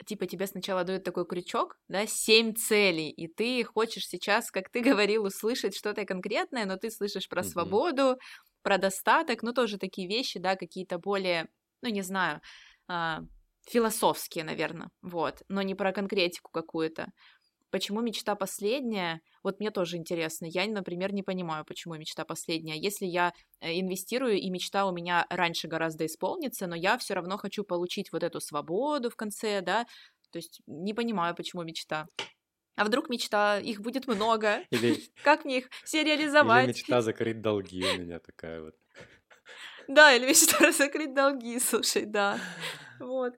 типа 0.06 0.26
тебе 0.26 0.48
сначала 0.48 0.84
дают 0.84 1.04
такой 1.04 1.26
крючок, 1.26 1.78
да, 1.88 2.06
семь 2.08 2.54
целей, 2.54 3.10
и 3.10 3.28
ты 3.28 3.64
хочешь 3.64 4.08
сейчас, 4.08 4.52
как 4.52 4.70
ты 4.70 4.82
говорил, 4.92 5.26
услышать 5.26 5.76
что-то 5.76 6.06
конкретное, 6.06 6.66
но 6.66 6.78
ты 6.78 6.92
слышишь 6.92 7.30
про 7.30 7.42
mm-hmm. 7.42 7.46
свободу, 7.46 8.18
про 8.62 8.78
достаток, 8.78 9.44
ну 9.44 9.54
тоже 9.54 9.78
такие 9.78 10.08
вещи, 10.08 10.40
да, 10.40 10.56
какие-то 10.56 10.98
более, 10.98 11.48
ну 11.82 11.90
не 11.90 12.02
знаю, 12.02 12.42
э, 12.90 13.20
философские, 13.68 14.44
наверное, 14.44 14.90
вот, 15.02 15.44
но 15.48 15.62
не 15.62 15.76
про 15.76 15.92
конкретику 15.92 16.52
какую-то. 16.52 17.08
Почему 17.74 18.02
мечта 18.02 18.36
последняя? 18.36 19.20
Вот 19.42 19.60
мне 19.60 19.72
тоже 19.72 19.98
интересно. 19.98 20.46
Я, 20.46 20.68
например, 20.68 21.12
не 21.12 21.24
понимаю, 21.24 21.66
почему 21.66 21.96
мечта 21.96 22.24
последняя. 22.24 22.78
Если 22.78 23.08
я 23.08 23.34
э, 23.62 23.80
инвестирую, 23.80 24.38
и 24.38 24.48
мечта 24.52 24.86
у 24.86 24.92
меня 24.92 25.26
раньше 25.32 25.68
гораздо 25.68 26.06
исполнится, 26.06 26.68
но 26.68 26.76
я 26.76 27.00
все 27.00 27.16
равно 27.16 27.36
хочу 27.40 27.64
получить 27.64 28.12
вот 28.12 28.22
эту 28.22 28.40
свободу 28.42 29.10
в 29.10 29.16
конце, 29.16 29.62
да, 29.62 29.88
то 30.30 30.38
есть 30.38 30.62
не 30.68 30.94
понимаю, 30.94 31.34
почему 31.34 31.64
мечта. 31.64 32.06
А 32.76 32.86
вдруг 32.86 33.10
мечта, 33.10 33.58
их 33.58 33.82
будет 33.82 34.06
много, 34.06 34.60
или... 34.70 35.02
как 35.24 35.44
мне 35.44 35.58
их 35.58 35.70
все 35.84 36.04
реализовать? 36.04 36.66
Или 36.66 36.74
мечта 36.74 37.02
закрыть 37.02 37.42
долги 37.42 37.84
у 37.84 38.02
меня 38.02 38.20
такая 38.20 38.62
вот. 38.62 38.76
Да, 39.88 40.14
или 40.14 40.28
мечта 40.28 40.72
закрыть 40.78 41.16
долги, 41.16 41.58
слушай, 41.58 42.06
да. 42.06 42.40
Вот. 43.00 43.34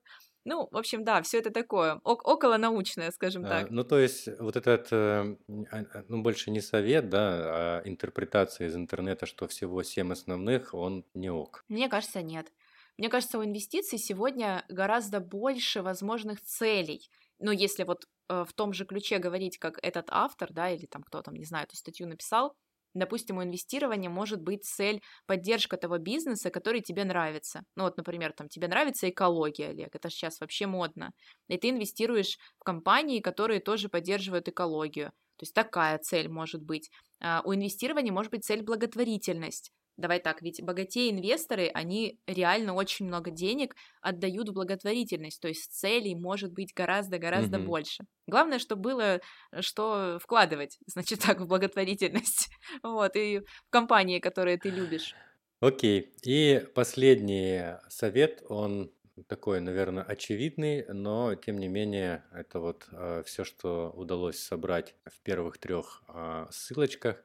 Ну, 0.45 0.67
в 0.71 0.77
общем, 0.77 1.03
да, 1.03 1.23
все 1.23 1.39
это 1.39 1.49
такое, 1.49 1.99
около 2.03 2.57
научное, 2.57 3.09
скажем 3.09 3.45
а, 3.45 3.49
так. 3.49 3.71
Ну, 3.71 3.83
то 3.83 3.97
есть, 3.97 4.29
вот 4.39 4.55
этот, 4.55 4.87
э, 4.91 5.37
а, 5.71 5.77
а, 5.93 6.05
ну, 6.07 6.21
больше 6.21 6.51
не 6.51 6.61
совет, 6.61 7.09
да, 7.09 7.79
а 7.79 7.81
интерпретация 7.83 8.67
из 8.67 8.75
интернета, 8.75 9.25
что 9.25 9.47
всего 9.47 9.81
семь 9.81 10.11
основных, 10.11 10.75
он 10.75 11.03
не 11.15 11.31
ок. 11.31 11.65
Мне 11.67 11.89
кажется, 11.89 12.21
нет. 12.21 12.53
Мне 12.97 13.09
кажется, 13.09 13.39
у 13.39 13.43
инвестиций 13.43 13.97
сегодня 13.97 14.63
гораздо 14.69 15.19
больше 15.19 15.81
возможных 15.81 16.39
целей. 16.41 17.09
Но 17.39 17.51
если 17.51 17.83
вот 17.83 18.07
э, 18.29 18.45
в 18.47 18.53
том 18.53 18.71
же 18.71 18.85
ключе 18.85 19.17
говорить, 19.17 19.57
как 19.57 19.79
этот 19.81 20.07
автор, 20.09 20.53
да, 20.53 20.69
или 20.69 20.85
там 20.85 21.01
кто 21.01 21.23
там, 21.23 21.35
не 21.35 21.45
знаю, 21.45 21.65
эту 21.65 21.75
статью 21.75 22.07
написал, 22.07 22.55
Допустим, 22.95 23.37
у 23.37 23.43
инвестирования 23.43 24.09
может 24.09 24.41
быть 24.41 24.65
цель 24.65 25.01
поддержка 25.27 25.77
того 25.77 25.97
бизнеса, 25.99 26.49
который 26.49 26.81
тебе 26.81 27.03
нравится. 27.03 27.63
Ну 27.75 27.83
вот, 27.83 27.97
например, 27.97 28.33
там 28.33 28.49
тебе 28.49 28.67
нравится 28.67 29.09
экология, 29.09 29.69
Олег, 29.69 29.95
это 29.95 30.09
сейчас 30.09 30.39
вообще 30.41 30.65
модно. 30.65 31.11
И 31.47 31.57
ты 31.57 31.69
инвестируешь 31.69 32.37
в 32.57 32.63
компании, 32.63 33.19
которые 33.19 33.59
тоже 33.59 33.89
поддерживают 33.89 34.47
экологию. 34.47 35.09
То 35.37 35.43
есть 35.43 35.53
такая 35.53 35.97
цель 35.99 36.29
может 36.29 36.63
быть. 36.63 36.89
А 37.21 37.41
у 37.45 37.53
инвестирования 37.53 38.11
может 38.13 38.31
быть 38.31 38.45
цель 38.45 38.63
благотворительность. 38.63 39.71
Давай 39.97 40.19
так, 40.19 40.41
ведь 40.41 40.61
богатее 40.61 41.09
инвесторы, 41.09 41.69
они 41.73 42.19
реально 42.27 42.73
очень 42.73 43.05
много 43.05 43.31
денег 43.31 43.75
отдают 44.01 44.49
в 44.49 44.53
благотворительность, 44.53 45.41
то 45.41 45.47
есть 45.47 45.71
целей 45.71 46.15
может 46.15 46.51
быть 46.51 46.73
гораздо-гораздо 46.73 47.57
mm-hmm. 47.57 47.65
больше. 47.65 48.03
Главное, 48.27 48.59
чтобы 48.59 48.81
было 48.81 49.21
э, 49.51 49.61
что 49.61 50.19
вкладывать, 50.21 50.77
значит 50.85 51.19
так, 51.19 51.39
в 51.39 51.47
благотворительность, 51.47 52.49
вот, 52.83 53.15
и 53.15 53.39
в 53.39 53.69
компании, 53.69 54.19
которые 54.19 54.57
ты 54.57 54.69
любишь. 54.69 55.15
Окей, 55.61 56.13
и 56.23 56.67
последний 56.75 57.77
совет, 57.87 58.43
он 58.49 58.91
такой, 59.27 59.61
наверное, 59.61 60.03
очевидный, 60.03 60.85
но 60.89 61.35
тем 61.35 61.57
не 61.57 61.69
менее 61.69 62.23
это 62.33 62.59
вот 62.59 62.85
э, 62.91 63.23
все, 63.25 63.45
что 63.45 63.91
удалось 63.95 64.39
собрать 64.39 64.93
в 65.05 65.21
первых 65.21 65.57
трех 65.57 66.03
э, 66.09 66.47
ссылочках. 66.51 67.23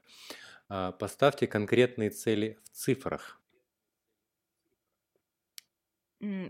А, 0.70 0.92
поставьте 0.92 1.48
конкретные 1.48 2.10
цели 2.10 2.56
в 2.62 2.68
цифрах. 2.70 3.40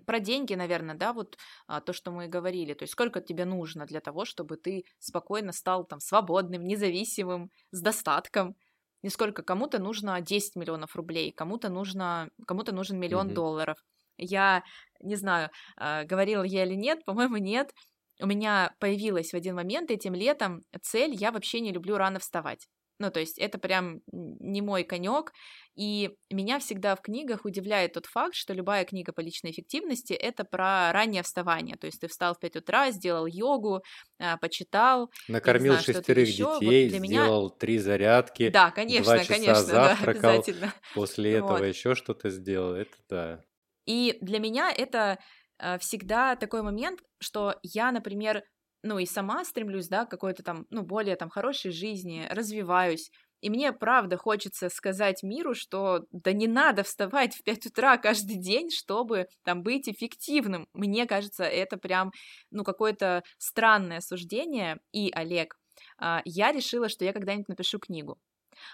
Про 0.04 0.20
деньги, 0.20 0.54
наверное, 0.54 0.94
да, 0.94 1.12
вот 1.12 1.38
а, 1.66 1.80
то, 1.80 1.92
что 1.92 2.10
мы 2.10 2.26
говорили. 2.26 2.74
То 2.74 2.82
есть 2.82 2.92
сколько 2.92 3.20
тебе 3.20 3.46
нужно 3.46 3.86
для 3.86 4.00
того, 4.00 4.24
чтобы 4.24 4.56
ты 4.56 4.84
спокойно 4.98 5.52
стал 5.52 5.84
там 5.86 6.00
свободным, 6.00 6.64
независимым, 6.64 7.50
с 7.70 7.80
достатком. 7.80 8.56
Не 9.02 9.08
сколько 9.08 9.42
кому-то 9.42 9.78
нужно 9.78 10.20
10 10.20 10.56
миллионов 10.56 10.96
рублей, 10.96 11.32
кому-то 11.32 11.70
нужно, 11.70 12.28
кому-то 12.46 12.74
нужен 12.74 12.98
миллион 12.98 13.28
mm 13.28 13.34
долларов. 13.34 13.78
Я 14.18 14.64
не 15.00 15.16
знаю, 15.16 15.50
а, 15.76 16.04
говорила 16.04 16.42
я 16.42 16.64
или 16.66 16.74
нет, 16.74 17.04
по-моему, 17.06 17.38
нет. 17.38 17.72
у 18.20 18.26
меня 18.26 18.74
появилась 18.80 19.30
в 19.32 19.34
один 19.36 19.54
момент 19.54 19.90
этим 19.90 20.14
летом 20.14 20.60
цель, 20.82 21.14
я 21.14 21.32
вообще 21.32 21.60
не 21.60 21.72
люблю 21.72 21.96
рано 21.96 22.18
вставать. 22.18 22.68
Ну, 23.00 23.10
то 23.10 23.18
есть 23.18 23.38
это 23.38 23.58
прям 23.58 24.02
не 24.12 24.60
мой 24.60 24.84
конек. 24.84 25.32
И 25.74 26.10
меня 26.30 26.58
всегда 26.58 26.94
в 26.94 27.00
книгах 27.00 27.46
удивляет 27.46 27.94
тот 27.94 28.04
факт, 28.04 28.34
что 28.34 28.52
любая 28.52 28.84
книга 28.84 29.12
по 29.12 29.20
личной 29.20 29.52
эффективности— 29.52 30.12
это 30.14 30.44
про 30.44 30.92
раннее 30.92 31.22
вставание. 31.22 31.76
То 31.76 31.86
есть 31.86 32.00
ты 32.00 32.08
встал 32.08 32.34
в 32.34 32.38
5 32.38 32.56
утра, 32.56 32.90
сделал 32.90 33.24
йогу, 33.24 33.82
а, 34.18 34.36
почитал. 34.36 35.10
Накормил 35.28 35.72
знаю, 35.72 35.84
шестерых 35.84 36.26
детей, 36.26 36.44
вот 36.44 36.60
для 36.60 37.00
меня... 37.00 37.22
сделал 37.22 37.50
три 37.50 37.78
зарядки. 37.78 38.50
Да, 38.50 38.70
конечно, 38.70 39.04
два 39.04 39.18
часа 39.20 39.32
конечно, 39.32 39.54
завтракал, 39.62 40.20
да, 40.20 40.30
обязательно. 40.32 40.74
После 40.94 41.32
этого 41.32 41.58
вот. 41.58 41.64
еще 41.64 41.94
что-то 41.94 42.28
сделал. 42.28 42.74
Это 42.74 42.96
да. 43.08 43.44
И 43.86 44.18
для 44.20 44.40
меня 44.40 44.70
это 44.70 45.18
а, 45.58 45.78
всегда 45.78 46.36
такой 46.36 46.60
момент, 46.60 47.00
что 47.18 47.56
я, 47.62 47.92
например, 47.92 48.42
ну 48.82 48.98
и 48.98 49.06
сама 49.06 49.44
стремлюсь, 49.44 49.88
да, 49.88 50.06
к 50.06 50.10
какой-то 50.10 50.42
там, 50.42 50.66
ну, 50.70 50.82
более 50.82 51.16
там 51.16 51.28
хорошей 51.28 51.70
жизни, 51.70 52.26
развиваюсь. 52.30 53.10
И 53.40 53.48
мне 53.48 53.72
правда 53.72 54.16
хочется 54.16 54.68
сказать 54.68 55.22
миру, 55.22 55.54
что 55.54 56.04
да 56.12 56.32
не 56.32 56.46
надо 56.46 56.82
вставать 56.82 57.34
в 57.34 57.42
5 57.42 57.66
утра 57.66 57.96
каждый 57.96 58.36
день, 58.36 58.70
чтобы 58.70 59.28
там 59.44 59.62
быть 59.62 59.88
эффективным. 59.88 60.68
Мне 60.74 61.06
кажется, 61.06 61.44
это 61.44 61.78
прям, 61.78 62.12
ну, 62.50 62.64
какое-то 62.64 63.22
странное 63.38 64.00
суждение. 64.00 64.78
И, 64.92 65.10
Олег, 65.14 65.56
а, 65.98 66.20
я 66.24 66.52
решила, 66.52 66.88
что 66.88 67.04
я 67.04 67.12
когда-нибудь 67.12 67.48
напишу 67.48 67.78
книгу. 67.78 68.18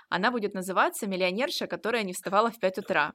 Она 0.09 0.33
будет 0.33 0.55
называться 0.55 1.07
«Миллионерша, 1.07 1.69
которая 1.69 2.03
не 2.03 2.13
вставала 2.13 2.51
в 2.51 2.59
5 2.59 2.79
утра». 2.79 3.13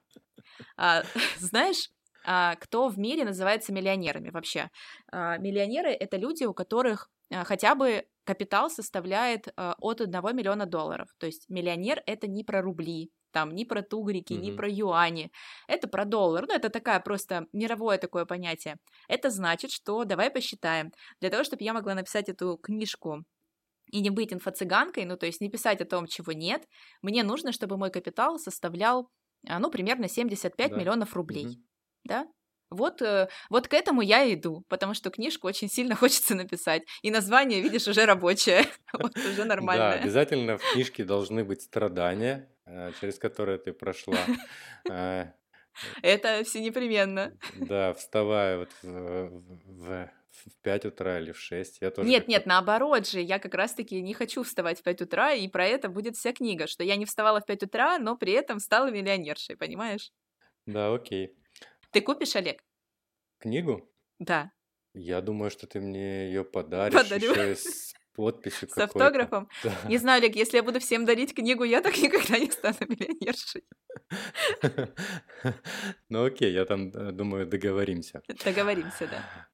А, 0.78 1.04
знаешь, 1.40 1.90
кто 2.24 2.88
в 2.88 3.00
мире 3.00 3.26
называется 3.26 3.74
миллионерами 3.74 4.30
вообще. 4.30 4.70
А, 5.12 5.38
миллионеры— 5.38 5.90
это 6.00 6.18
люди, 6.18 6.44
у 6.44 6.54
которых 6.54 7.10
а, 7.34 7.44
хотя 7.44 7.76
бы 7.76 8.06
капитал 8.24 8.70
составляет 8.70 9.48
от 9.56 10.02
1 10.02 10.36
миллиона 10.36 10.66
долларов. 10.66 11.10
То 11.18 11.26
есть 11.26 11.50
миллионер— 11.50 12.04
это 12.06 12.28
не 12.28 12.44
про 12.44 12.62
рубли, 12.62 13.10
там, 13.32 13.56
не 13.56 13.66
про 13.66 13.82
тугрики, 13.82 14.34
mm-hmm. 14.34 14.42
не 14.42 14.52
про 14.52 14.70
юани. 14.70 15.32
Это 15.68 15.88
про 15.88 16.06
доллар. 16.06 16.46
Ну, 16.48 16.54
это 16.54 16.70
такая 16.70 17.00
просто 17.00 17.48
мировое 17.52 17.98
такое 17.98 18.26
понятие. 18.26 18.78
Это 19.08 19.30
значит, 19.30 19.72
что 19.72 20.04
давай 20.04 20.30
посчитаем. 20.30 20.92
Для 21.20 21.30
того, 21.30 21.44
чтобы 21.44 21.64
я 21.64 21.74
могла 21.74 21.96
написать 21.96 22.30
эту 22.30 22.58
книжку 22.58 23.24
и 23.92 24.02
не 24.02 24.12
быть 24.12 24.32
инфо-цыганкой, 24.32 25.06
ну, 25.06 25.18
то 25.18 25.26
есть 25.26 25.42
не 25.42 25.50
писать 25.50 25.82
о 25.82 25.86
том, 25.86 26.06
чего 26.06 26.32
нет, 26.32 26.64
мне 27.02 27.24
нужно, 27.24 27.52
чтобы 27.52 27.78
мой 27.78 27.90
капитал 27.90 28.38
составлял, 28.38 29.10
ну, 29.44 29.72
примерно 29.72 30.08
75 30.08 30.70
да. 30.70 30.78
миллионов 30.78 31.16
рублей. 31.16 31.46
Mm-hmm 31.46 31.71
да? 32.04 32.28
Вот, 32.72 33.02
э, 33.02 33.28
вот 33.50 33.68
к 33.68 33.74
этому 33.74 34.02
я 34.02 34.34
иду, 34.34 34.64
потому 34.70 34.94
что 34.94 35.10
книжку 35.10 35.48
очень 35.48 35.70
сильно 35.70 35.96
хочется 35.96 36.36
написать. 36.36 36.84
И 37.02 37.12
название, 37.12 37.62
видишь, 37.62 37.88
уже 37.88 38.06
рабочее, 38.06 38.66
вот 38.94 39.16
уже 39.18 39.44
нормально. 39.44 39.92
Да, 39.92 39.94
обязательно 39.94 40.58
в 40.58 40.72
книжке 40.72 41.04
должны 41.04 41.44
быть 41.44 41.62
страдания, 41.62 42.50
э, 42.66 42.92
через 43.00 43.20
которые 43.20 43.58
ты 43.58 43.74
прошла. 43.74 44.18
Э, 44.90 45.34
Это 46.02 46.44
все 46.44 46.60
непременно. 46.60 47.38
Да, 47.56 47.94
вставая 47.94 48.58
вот 48.58 48.70
в, 48.82 49.30
в, 49.66 50.12
в 50.32 50.62
5 50.64 50.86
утра 50.86 51.20
или 51.20 51.32
в 51.32 51.40
6. 51.40 51.82
Я 51.82 51.92
тоже 51.92 52.08
нет, 52.08 52.28
нет, 52.28 52.46
наоборот 52.46 53.08
же, 53.08 53.22
я 53.22 53.40
как 53.40 53.54
раз-таки 53.54 54.02
не 54.02 54.14
хочу 54.14 54.44
вставать 54.44 54.80
в 54.80 54.84
5 54.84 55.02
утра, 55.04 55.34
и 55.34 55.48
про 55.48 55.66
это 55.66 55.88
будет 55.90 56.16
вся 56.16 56.34
книга, 56.34 56.68
что 56.68 56.84
я 56.84 56.96
не 56.96 57.06
вставала 57.06 57.40
в 57.42 57.46
5 57.46 57.64
утра, 57.64 58.00
но 58.00 58.18
при 58.18 58.34
этом 58.34 58.60
стала 58.60 58.92
миллионершей, 58.92 59.56
понимаешь? 59.56 60.12
Да, 60.66 60.94
окей. 60.94 61.36
Ты 61.92 62.02
купишь, 62.02 62.36
Олег? 62.36 62.64
Книгу? 63.40 63.90
Да. 64.20 64.52
Я 64.94 65.22
думаю, 65.22 65.52
что 65.52 65.68
ты 65.68 65.80
мне 65.80 66.28
ее 66.28 66.44
подаришь 66.44 66.94
Подарю. 67.02 67.32
еще 67.32 67.56
с 67.56 67.94
подписью 68.16 68.70
С 68.70 68.78
автографом? 68.78 69.50
Да. 69.64 69.74
Не 69.88 69.98
знаю, 69.98 70.22
Олег, 70.22 70.36
если 70.36 70.58
я 70.58 70.64
буду 70.64 70.80
всем 70.80 71.06
дарить 71.06 71.34
книгу, 71.34 71.64
я 71.64 71.82
так 71.82 71.98
никогда 72.02 72.38
не 72.40 72.50
стану 72.52 72.78
миллионершей. 72.88 73.64
Ну 76.10 76.26
окей, 76.26 76.52
я 76.54 76.66
там, 76.66 76.90
э, 76.90 77.12
думаю, 77.12 77.48
договоримся. 77.48 78.22
Договоримся, 78.46 79.08
да. 79.08 79.50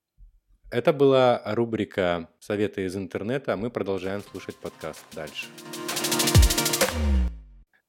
Это 0.69 0.91
была 0.91 1.41
рубрика 1.45 2.29
«Советы 2.39 2.85
из 2.85 2.95
интернета». 2.97 3.55
Мы 3.55 3.69
продолжаем 3.69 4.21
слушать 4.21 4.57
подкаст 4.57 5.05
дальше. 5.13 5.47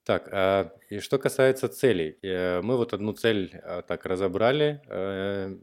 Так, 0.09 0.31
а, 0.33 0.73
и 0.89 1.01
что 1.01 1.19
касается 1.19 1.69
целей, 1.69 2.17
э, 2.23 2.63
мы 2.63 2.79
вот 2.79 2.95
одну 2.95 3.13
цель 3.13 3.61
а, 3.63 3.83
так 3.83 4.07
разобрали 4.07 4.81
э, 4.89 5.55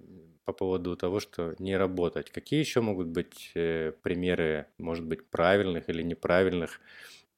по 0.45 0.53
поводу 0.53 0.95
того, 0.95 1.19
что 1.19 1.55
не 1.57 1.75
работать. 1.75 2.29
Какие 2.29 2.59
еще 2.59 2.81
могут 2.81 3.07
быть 3.07 3.51
э, 3.55 3.93
примеры, 4.03 4.67
может 4.77 5.03
быть, 5.03 5.27
правильных 5.31 5.89
или 5.89 6.03
неправильных 6.03 6.79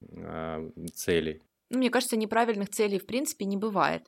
а, 0.01 0.69
целей? 0.93 1.41
Ну, 1.69 1.77
мне 1.77 1.89
кажется, 1.89 2.17
неправильных 2.17 2.71
целей 2.71 2.99
в 2.99 3.05
принципе 3.05 3.45
не 3.45 3.55
бывает. 3.55 4.03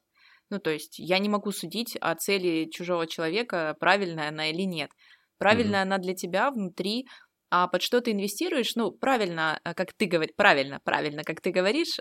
Ну, 0.49 0.59
то 0.59 0.69
есть 0.69 0.99
я 0.99 1.19
не 1.19 1.29
могу 1.29 1.51
судить 1.51 1.95
о 2.01 2.13
цели 2.15 2.69
чужого 2.69 3.07
человека, 3.07 3.77
правильная 3.79 4.27
она 4.27 4.49
или 4.49 4.63
нет. 4.63 4.91
Правильная 5.37 5.83
mm-hmm. 5.83 5.95
она 5.95 5.97
для 5.99 6.15
тебя 6.15 6.51
внутри, 6.51 7.07
а 7.51 7.67
под 7.67 7.81
что 7.81 8.01
ты 8.01 8.11
инвестируешь, 8.11 8.75
ну, 8.75 8.91
правильно, 8.91 9.59
как 9.63 9.93
ты 9.93 10.05
говоришь, 10.05 10.35
правильно, 10.35 10.79
правильно, 10.83 11.23
как 11.23 11.41
ты 11.41 11.51
говоришь, 11.51 11.97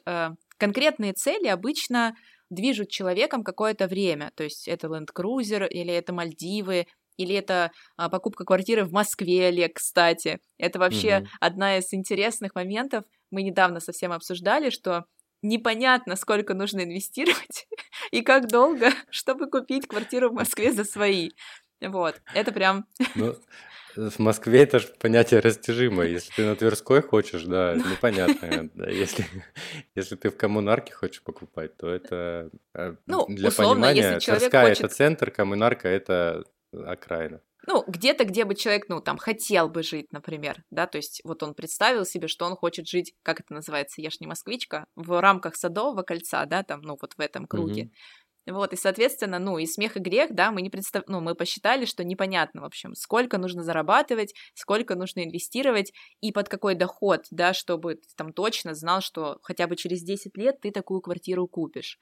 конкретные 0.59 1.13
цели 1.15 1.49
обычно 1.49 2.15
движут 2.51 2.91
человеком 2.91 3.45
какое-то 3.45 3.87
время. 3.87 4.31
То 4.35 4.45
есть 4.45 4.69
это 4.69 4.89
Land 4.89 5.09
Cruiser 5.15 5.67
или 5.69 5.93
это 5.93 6.13
Мальдивы, 6.13 6.87
или 7.19 7.35
это 7.35 7.73
а, 7.97 8.09
покупка 8.09 8.45
квартиры 8.45 8.85
в 8.85 8.93
Москве, 8.93 9.49
Олег, 9.49 9.75
кстати. 9.75 10.39
Это 10.57 10.79
вообще 10.79 11.19
угу. 11.19 11.27
одна 11.41 11.79
из 11.79 11.93
интересных 11.93 12.55
моментов. 12.55 13.05
Мы 13.31 13.43
недавно 13.43 13.81
совсем 13.81 14.13
обсуждали, 14.13 14.71
что 14.71 15.05
непонятно, 15.43 16.17
сколько 16.17 16.55
нужно 16.55 16.85
инвестировать 16.85 17.67
и 18.13 18.23
как 18.23 18.49
долго, 18.49 18.91
чтобы 19.11 19.51
купить 19.51 19.87
квартиру 19.87 20.31
в 20.31 20.35
Москве 20.35 20.73
за 20.73 20.85
свои. 20.85 21.31
Вот, 21.81 22.21
это 22.35 22.53
прям... 22.53 22.87
Ну, 23.15 23.35
в 23.97 24.19
Москве 24.19 24.63
это 24.63 24.79
же 24.79 24.89
понятие 24.99 25.41
растяжимое. 25.41 26.09
Если 26.09 26.33
ты 26.33 26.45
на 26.45 26.57
Тверской 26.57 27.03
хочешь, 27.03 27.43
да, 27.45 27.75
непонятно. 27.75 28.71
Да. 28.75 28.89
Если, 28.89 29.25
если 29.95 30.17
ты 30.17 30.31
в 30.31 30.37
коммунарке 30.37 30.93
хочешь 30.93 31.23
покупать, 31.23 31.77
то 31.77 31.89
это 31.89 32.51
э, 32.75 32.95
ну, 33.07 33.27
для 33.29 33.49
условно, 33.49 33.75
понимания, 33.75 34.15
если 34.15 34.33
Тверская 34.33 34.69
хочет... 34.69 34.85
это 34.85 34.95
центр, 34.95 35.31
коммунарка 35.31 35.89
это 35.89 36.45
окраина. 36.73 37.41
Ну, 37.67 37.85
где-то, 37.87 38.25
где 38.25 38.45
бы 38.45 38.55
человек, 38.55 38.87
ну, 38.89 39.01
там, 39.01 39.19
хотел 39.19 39.69
бы 39.69 39.83
жить, 39.83 40.13
например, 40.13 40.65
да, 40.71 40.87
то 40.87 40.97
есть 40.97 41.21
вот 41.25 41.43
он 41.43 41.55
представил 41.55 42.05
себе, 42.05 42.29
что 42.29 42.47
он 42.47 42.57
хочет 42.57 42.87
жить, 42.87 43.15
как 43.23 43.41
это 43.41 43.53
называется, 43.53 44.01
я 44.01 44.11
ж 44.11 44.21
не 44.21 44.27
москвичка, 44.27 44.87
в 44.97 45.21
рамках 45.21 45.57
Садового 45.57 46.03
кольца, 46.03 46.47
да, 46.47 46.63
там, 46.63 46.83
ну, 46.83 46.97
вот 47.01 47.15
в 47.15 47.21
этом 47.21 47.47
круге. 47.47 47.83
Mm-hmm. 47.83 47.91
Вот, 48.51 48.73
и, 48.73 48.77
соответственно, 48.77 49.39
ну, 49.39 49.59
и 49.59 49.67
смех 49.67 49.97
и 49.97 50.01
грех, 50.01 50.33
да, 50.33 50.51
мы 50.51 50.63
не 50.63 50.71
представ... 50.71 51.05
ну, 51.07 51.21
мы 51.21 51.35
посчитали, 51.35 51.85
что 51.85 52.05
непонятно, 52.05 52.63
в 52.63 52.65
общем, 52.65 52.95
сколько 52.95 53.39
нужно 53.39 53.63
зарабатывать, 53.63 54.35
сколько 54.55 54.95
нужно 54.95 55.25
инвестировать 55.25 55.93
и 56.21 56.33
под 56.33 56.49
какой 56.49 56.75
доход, 56.75 57.27
да, 57.31 57.53
чтобы 57.53 57.97
ты 57.97 58.09
там 58.17 58.33
точно 58.33 58.75
знал, 58.75 59.01
что 59.01 59.39
хотя 59.43 59.67
бы 59.67 59.77
через 59.77 60.03
10 60.03 60.37
лет 60.37 60.61
ты 60.61 60.71
такую 60.71 61.01
квартиру 61.01 61.47
купишь. 61.47 61.99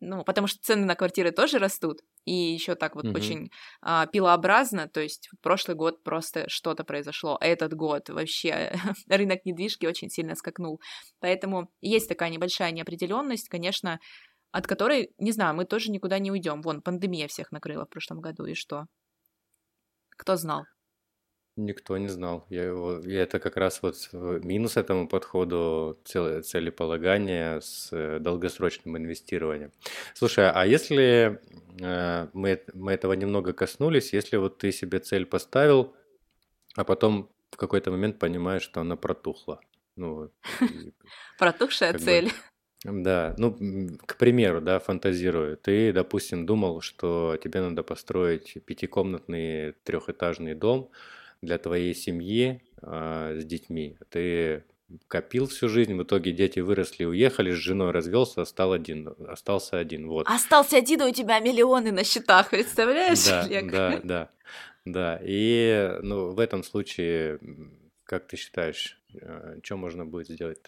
Ну, 0.00 0.24
потому 0.24 0.46
что 0.46 0.60
цены 0.60 0.84
на 0.84 0.96
квартиры 0.96 1.30
тоже 1.30 1.58
растут, 1.58 2.00
и 2.24 2.32
еще 2.32 2.74
так 2.74 2.94
вот 2.94 3.06
mm-hmm. 3.06 3.16
очень 3.16 3.50
а, 3.80 4.06
пилообразно, 4.06 4.88
то 4.88 5.00
есть 5.00 5.30
прошлый 5.40 5.76
год 5.76 6.02
просто 6.02 6.48
что-то 6.48 6.84
произошло, 6.84 7.38
а 7.40 7.46
этот 7.46 7.74
год 7.74 8.10
вообще 8.10 8.74
рынок 9.08 9.44
недвижки 9.44 9.86
очень 9.86 10.10
сильно 10.10 10.34
скакнул. 10.34 10.80
Поэтому 11.20 11.70
есть 11.80 12.08
такая 12.08 12.30
небольшая 12.30 12.72
неопределенность, 12.72 13.48
конечно, 13.48 13.98
от 14.54 14.68
которой, 14.68 15.10
не 15.18 15.32
знаю, 15.32 15.56
мы 15.56 15.64
тоже 15.64 15.90
никуда 15.90 16.20
не 16.20 16.30
уйдем. 16.30 16.62
Вон, 16.62 16.80
пандемия 16.80 17.26
всех 17.26 17.50
накрыла 17.50 17.86
в 17.86 17.88
прошлом 17.88 18.20
году, 18.20 18.46
и 18.46 18.54
что? 18.54 18.86
Кто 20.10 20.36
знал? 20.36 20.64
Никто 21.56 21.98
не 21.98 22.06
знал. 22.06 22.46
Я 22.50 22.62
его, 22.62 22.98
и 22.98 23.12
это 23.14 23.40
как 23.40 23.56
раз 23.56 23.82
вот 23.82 23.96
минус 24.12 24.76
этому 24.76 25.08
подходу 25.08 25.98
целеполагания 26.04 27.58
с 27.60 27.88
э, 27.92 28.20
долгосрочным 28.20 28.96
инвестированием. 28.96 29.72
Слушай, 30.14 30.48
а 30.48 30.64
если 30.66 31.40
э, 31.80 32.28
мы, 32.32 32.62
мы 32.74 32.92
этого 32.92 33.14
немного 33.14 33.52
коснулись, 33.52 34.12
если 34.12 34.36
вот 34.36 34.58
ты 34.58 34.70
себе 34.70 35.00
цель 35.00 35.26
поставил, 35.26 35.96
а 36.76 36.84
потом 36.84 37.28
в 37.50 37.56
какой-то 37.56 37.90
момент 37.90 38.20
понимаешь, 38.20 38.62
что 38.62 38.80
она 38.80 38.94
протухла. 38.94 39.60
Ну, 39.96 40.30
Протухшая 41.38 41.98
цель. 41.98 42.26
Бы, 42.26 42.32
да, 42.84 43.34
ну, 43.38 43.56
к 44.04 44.18
примеру, 44.18 44.60
да, 44.60 44.78
фантазирую. 44.78 45.56
Ты, 45.56 45.92
допустим, 45.92 46.44
думал, 46.44 46.82
что 46.82 47.38
тебе 47.42 47.60
надо 47.62 47.82
построить 47.82 48.58
пятикомнатный 48.66 49.72
трехэтажный 49.84 50.54
дом 50.54 50.90
для 51.40 51.56
твоей 51.56 51.94
семьи 51.94 52.60
э, 52.82 53.38
с 53.40 53.44
детьми. 53.44 53.96
Ты 54.10 54.64
копил 55.08 55.46
всю 55.46 55.70
жизнь, 55.70 55.94
в 55.94 56.02
итоге 56.02 56.32
дети 56.32 56.60
выросли, 56.60 57.04
уехали, 57.04 57.52
с 57.52 57.56
женой 57.56 57.90
развелся, 57.90 58.42
остал 58.42 58.74
один, 58.74 59.14
остался 59.26 59.78
один. 59.78 60.06
Вот. 60.06 60.26
Остался 60.28 60.76
один, 60.76 61.00
у 61.02 61.10
тебя 61.10 61.40
миллионы 61.40 61.90
на 61.90 62.04
счетах, 62.04 62.50
представляешь, 62.50 63.24
да, 63.24 63.40
Олег? 63.40 63.70
Да, 63.70 64.00
да. 64.04 64.30
Да, 64.84 65.18
и 65.24 65.96
ну, 66.02 66.32
в 66.32 66.38
этом 66.38 66.62
случае, 66.62 67.40
как 68.04 68.26
ты 68.26 68.36
считаешь, 68.36 69.00
что 69.62 69.76
можно 69.78 70.04
будет 70.04 70.28
сделать? 70.28 70.58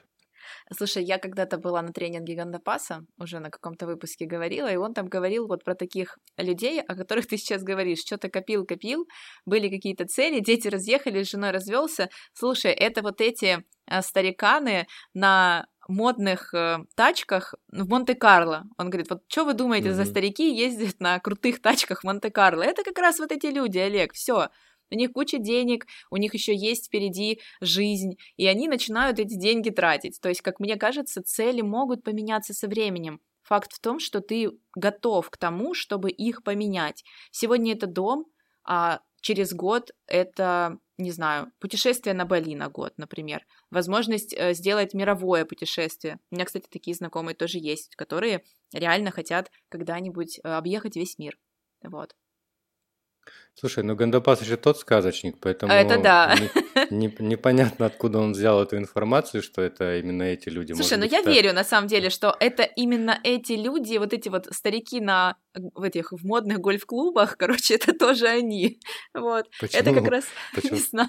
Слушай, 0.76 1.04
я 1.04 1.18
когда-то 1.18 1.58
была 1.58 1.82
на 1.82 1.92
тренинге 1.92 2.34
Гандапаса, 2.34 3.04
уже 3.18 3.38
на 3.38 3.50
каком-то 3.50 3.86
выпуске 3.86 4.26
говорила, 4.26 4.70
и 4.70 4.76
он 4.76 4.94
там 4.94 5.06
говорил 5.06 5.46
вот 5.46 5.64
про 5.64 5.74
таких 5.74 6.18
людей, 6.36 6.80
о 6.80 6.94
которых 6.94 7.26
ты 7.26 7.36
сейчас 7.36 7.62
говоришь. 7.62 8.00
Что-то 8.00 8.28
копил-копил, 8.28 9.06
были 9.44 9.68
какие-то 9.68 10.06
цели, 10.06 10.40
дети 10.40 10.68
разъехались, 10.68 11.28
с 11.28 11.30
женой 11.30 11.50
развелся. 11.50 12.08
Слушай, 12.32 12.72
это 12.72 13.02
вот 13.02 13.20
эти 13.20 13.64
э, 13.86 14.02
стариканы 14.02 14.86
на 15.14 15.66
модных 15.88 16.52
э, 16.54 16.78
тачках 16.94 17.54
в 17.68 17.88
Монте-Карло. 17.88 18.64
Он 18.78 18.90
говорит, 18.90 19.10
вот 19.10 19.22
что 19.28 19.44
вы 19.44 19.54
думаете 19.54 19.88
mm-hmm. 19.88 19.94
за 19.94 20.04
старики 20.04 20.54
ездят 20.54 21.00
на 21.00 21.18
крутых 21.20 21.60
тачках 21.62 22.00
в 22.00 22.04
Монте-Карло? 22.04 22.62
Это 22.62 22.82
как 22.82 22.98
раз 22.98 23.18
вот 23.18 23.32
эти 23.32 23.46
люди, 23.46 23.78
Олег, 23.78 24.12
все. 24.12 24.48
У 24.90 24.94
них 24.94 25.12
куча 25.12 25.38
денег, 25.38 25.86
у 26.10 26.16
них 26.16 26.34
еще 26.34 26.54
есть 26.54 26.86
впереди 26.86 27.40
жизнь, 27.60 28.16
и 28.36 28.46
они 28.46 28.68
начинают 28.68 29.18
эти 29.18 29.34
деньги 29.34 29.70
тратить. 29.70 30.20
То 30.20 30.28
есть, 30.28 30.42
как 30.42 30.60
мне 30.60 30.76
кажется, 30.76 31.22
цели 31.22 31.60
могут 31.60 32.02
поменяться 32.02 32.54
со 32.54 32.68
временем. 32.68 33.20
Факт 33.42 33.72
в 33.72 33.80
том, 33.80 34.00
что 34.00 34.20
ты 34.20 34.50
готов 34.74 35.30
к 35.30 35.36
тому, 35.36 35.74
чтобы 35.74 36.10
их 36.10 36.42
поменять. 36.42 37.04
Сегодня 37.30 37.74
это 37.74 37.86
дом, 37.86 38.26
а 38.64 39.00
через 39.20 39.52
год 39.52 39.90
это, 40.06 40.78
не 40.98 41.10
знаю, 41.10 41.52
путешествие 41.58 42.14
на 42.14 42.24
Бали 42.24 42.54
на 42.54 42.68
год, 42.68 42.94
например. 42.96 43.44
Возможность 43.70 44.32
э, 44.32 44.54
сделать 44.54 44.94
мировое 44.94 45.44
путешествие. 45.44 46.18
У 46.30 46.36
меня, 46.36 46.44
кстати, 46.44 46.66
такие 46.70 46.94
знакомые 46.94 47.34
тоже 47.34 47.58
есть, 47.58 47.96
которые 47.96 48.44
реально 48.72 49.10
хотят 49.10 49.50
когда-нибудь 49.68 50.40
э, 50.42 50.48
объехать 50.48 50.96
весь 50.96 51.18
мир. 51.18 51.38
Вот. 51.82 52.14
Слушай, 53.58 53.84
ну 53.84 53.96
Гандапас 53.96 54.42
еще 54.42 54.56
тот 54.58 54.78
сказочник, 54.78 55.38
поэтому 55.40 55.72
Это 55.72 55.98
да. 55.98 56.34
не- 56.90 57.06
не- 57.06 57.16
непонятно, 57.20 57.86
откуда 57.86 58.18
он 58.18 58.32
взял 58.32 58.62
эту 58.62 58.76
информацию, 58.76 59.42
что 59.42 59.62
это 59.62 59.96
именно 59.96 60.24
эти 60.24 60.50
люди. 60.50 60.72
Слушай, 60.74 60.82
Может 60.82 60.98
ну 60.98 61.04
быть, 61.04 61.12
я 61.12 61.20
это... 61.20 61.30
верю 61.30 61.52
на 61.54 61.64
самом 61.64 61.88
деле, 61.88 62.10
что 62.10 62.36
это 62.38 62.64
именно 62.64 63.18
эти 63.24 63.52
люди, 63.52 63.96
вот 63.96 64.12
эти 64.12 64.28
вот 64.28 64.46
старики 64.52 65.00
на 65.00 65.36
в 65.74 65.84
этих 65.84 66.12
в 66.12 66.22
модных 66.26 66.58
гольф-клубах, 66.60 67.36
короче, 67.38 67.76
это 67.76 67.94
тоже 67.94 68.26
они. 68.26 68.78
Вот. 69.14 69.46
Это 69.62 69.84
как 69.84 69.94
Почему? 69.94 70.10
раз, 70.10 70.24
не 70.54 70.60
Почему? 70.60 70.78
знаю. 70.90 71.08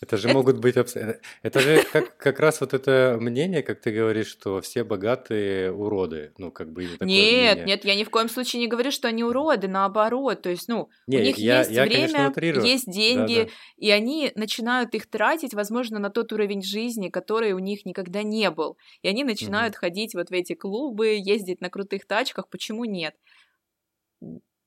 Это 0.00 0.16
же 0.16 0.28
Это- 0.28 0.34
могут 0.38 0.56
быть... 0.60 0.76
абс- 0.78 0.96
э, 0.96 1.20
Это 1.42 1.60
же 1.60 1.82
как, 1.92 2.16
как 2.16 2.40
раз 2.40 2.62
вот 2.62 2.72
это 2.72 3.18
мнение, 3.20 3.62
как 3.62 3.82
ты 3.82 3.90
говоришь, 3.90 4.28
что 4.28 4.62
все 4.62 4.82
богатые 4.82 5.70
уроды. 5.72 6.32
Ну, 6.38 6.50
как 6.50 6.72
бы 6.72 6.86
такое 6.86 7.06
Нет, 7.06 7.56
мнение. 7.58 7.64
нет, 7.66 7.84
я 7.84 7.94
ни 7.96 8.04
в 8.04 8.08
коем 8.08 8.30
случае 8.30 8.60
не 8.60 8.66
говорю, 8.66 8.90
что 8.90 9.08
они 9.08 9.24
уроды, 9.24 9.68
наоборот. 9.68 10.40
То 10.40 10.48
есть, 10.48 10.68
ну, 10.68 10.88
Не, 11.06 11.18
у 11.18 11.20
них 11.20 11.36
я, 11.36 11.58
есть 11.58 11.70
я, 11.70 11.81
конечно, 11.90 12.18
время, 12.18 12.30
утрирую. 12.30 12.64
есть 12.66 12.90
деньги, 12.90 13.34
Да-да. 13.40 13.50
и 13.76 13.90
они 13.90 14.32
начинают 14.34 14.94
их 14.94 15.08
тратить, 15.08 15.54
возможно, 15.54 15.98
на 15.98 16.10
тот 16.10 16.32
уровень 16.32 16.62
жизни, 16.62 17.08
который 17.08 17.52
у 17.52 17.58
них 17.58 17.84
никогда 17.84 18.22
не 18.22 18.50
был. 18.50 18.76
И 19.02 19.08
они 19.08 19.24
начинают 19.24 19.76
ходить 19.76 20.14
вот 20.14 20.30
в 20.30 20.32
эти 20.32 20.54
клубы, 20.54 21.18
ездить 21.22 21.60
на 21.60 21.70
крутых 21.70 22.06
тачках. 22.06 22.48
Почему 22.48 22.84
нет? 22.84 23.14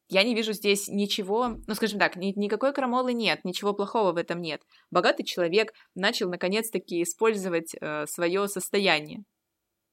Я 0.08 0.22
не 0.24 0.36
вижу 0.36 0.54
здесь 0.54 0.88
ничего, 0.88 1.58
ну, 1.66 1.74
скажем 1.74 1.98
так, 1.98 2.16
ни- 2.16 2.38
никакой 2.40 2.74
крамолы 2.74 3.12
нет, 3.14 3.44
ничего 3.44 3.74
плохого 3.74 4.12
в 4.12 4.18
этом 4.18 4.40
нет. 4.40 4.62
Богатый 4.92 5.24
человек 5.24 5.74
начал 5.96 6.30
наконец-таки 6.30 7.02
использовать 7.02 7.74
свое 8.08 8.48
состояние 8.48 9.24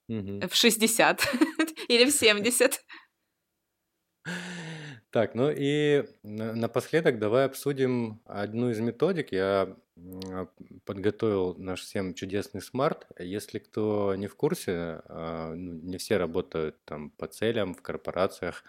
Мгм. 0.08 0.46
в 0.48 0.54
60 0.54 1.20
или 1.88 2.04
в 2.04 2.10
70. 2.10 2.84
Так, 5.12 5.34
ну 5.34 5.50
и 5.54 6.04
на- 6.22 6.54
напоследок 6.54 7.18
давай 7.18 7.44
обсудим 7.44 8.22
одну 8.24 8.70
из 8.70 8.80
методик. 8.80 9.30
Я 9.30 9.76
подготовил 10.86 11.54
наш 11.58 11.82
всем 11.82 12.14
чудесный 12.14 12.62
SMART. 12.62 13.06
Если 13.18 13.58
кто 13.58 14.14
не 14.16 14.26
в 14.26 14.34
курсе, 14.36 15.02
а, 15.04 15.52
ну, 15.54 15.74
не 15.74 15.98
все 15.98 16.16
работают 16.16 16.82
там 16.86 17.10
по 17.10 17.26
целям 17.26 17.74
в 17.74 17.82
корпорациях. 17.82 18.64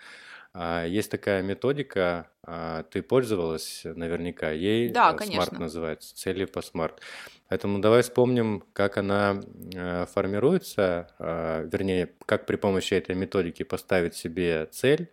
А, 0.53 0.85
Есть 0.85 1.09
такая 1.09 1.41
методика, 1.41 2.29
а, 2.43 2.83
ты 2.83 3.01
пользовалась 3.01 3.81
наверняка 3.85 4.51
ей, 4.51 4.89
Да, 4.89 5.07
э, 5.09 5.25
SMART 5.25 5.49
конечно. 5.49 5.59
называется, 5.59 6.15
цели 6.15 6.45
по 6.45 6.61
SMART. 6.61 7.01
Поэтому 7.49 7.79
давай 7.79 8.03
вспомним, 8.03 8.63
как 8.73 8.97
она 8.97 9.41
э, 9.75 10.05
формируется, 10.05 11.09
а, 11.17 11.63
вернее, 11.63 12.13
как 12.27 12.45
при 12.45 12.57
помощи 12.57 12.93
этой 12.93 13.15
методики 13.15 13.63
поставить 13.63 14.15
себе 14.15 14.67
цель. 14.67 15.09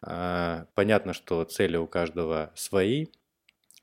А, 0.00 0.66
Понятно, 0.74 1.12
что 1.12 1.44
цели 1.44 1.76
у 1.76 1.86
каждого 1.86 2.50
свои. 2.54 3.06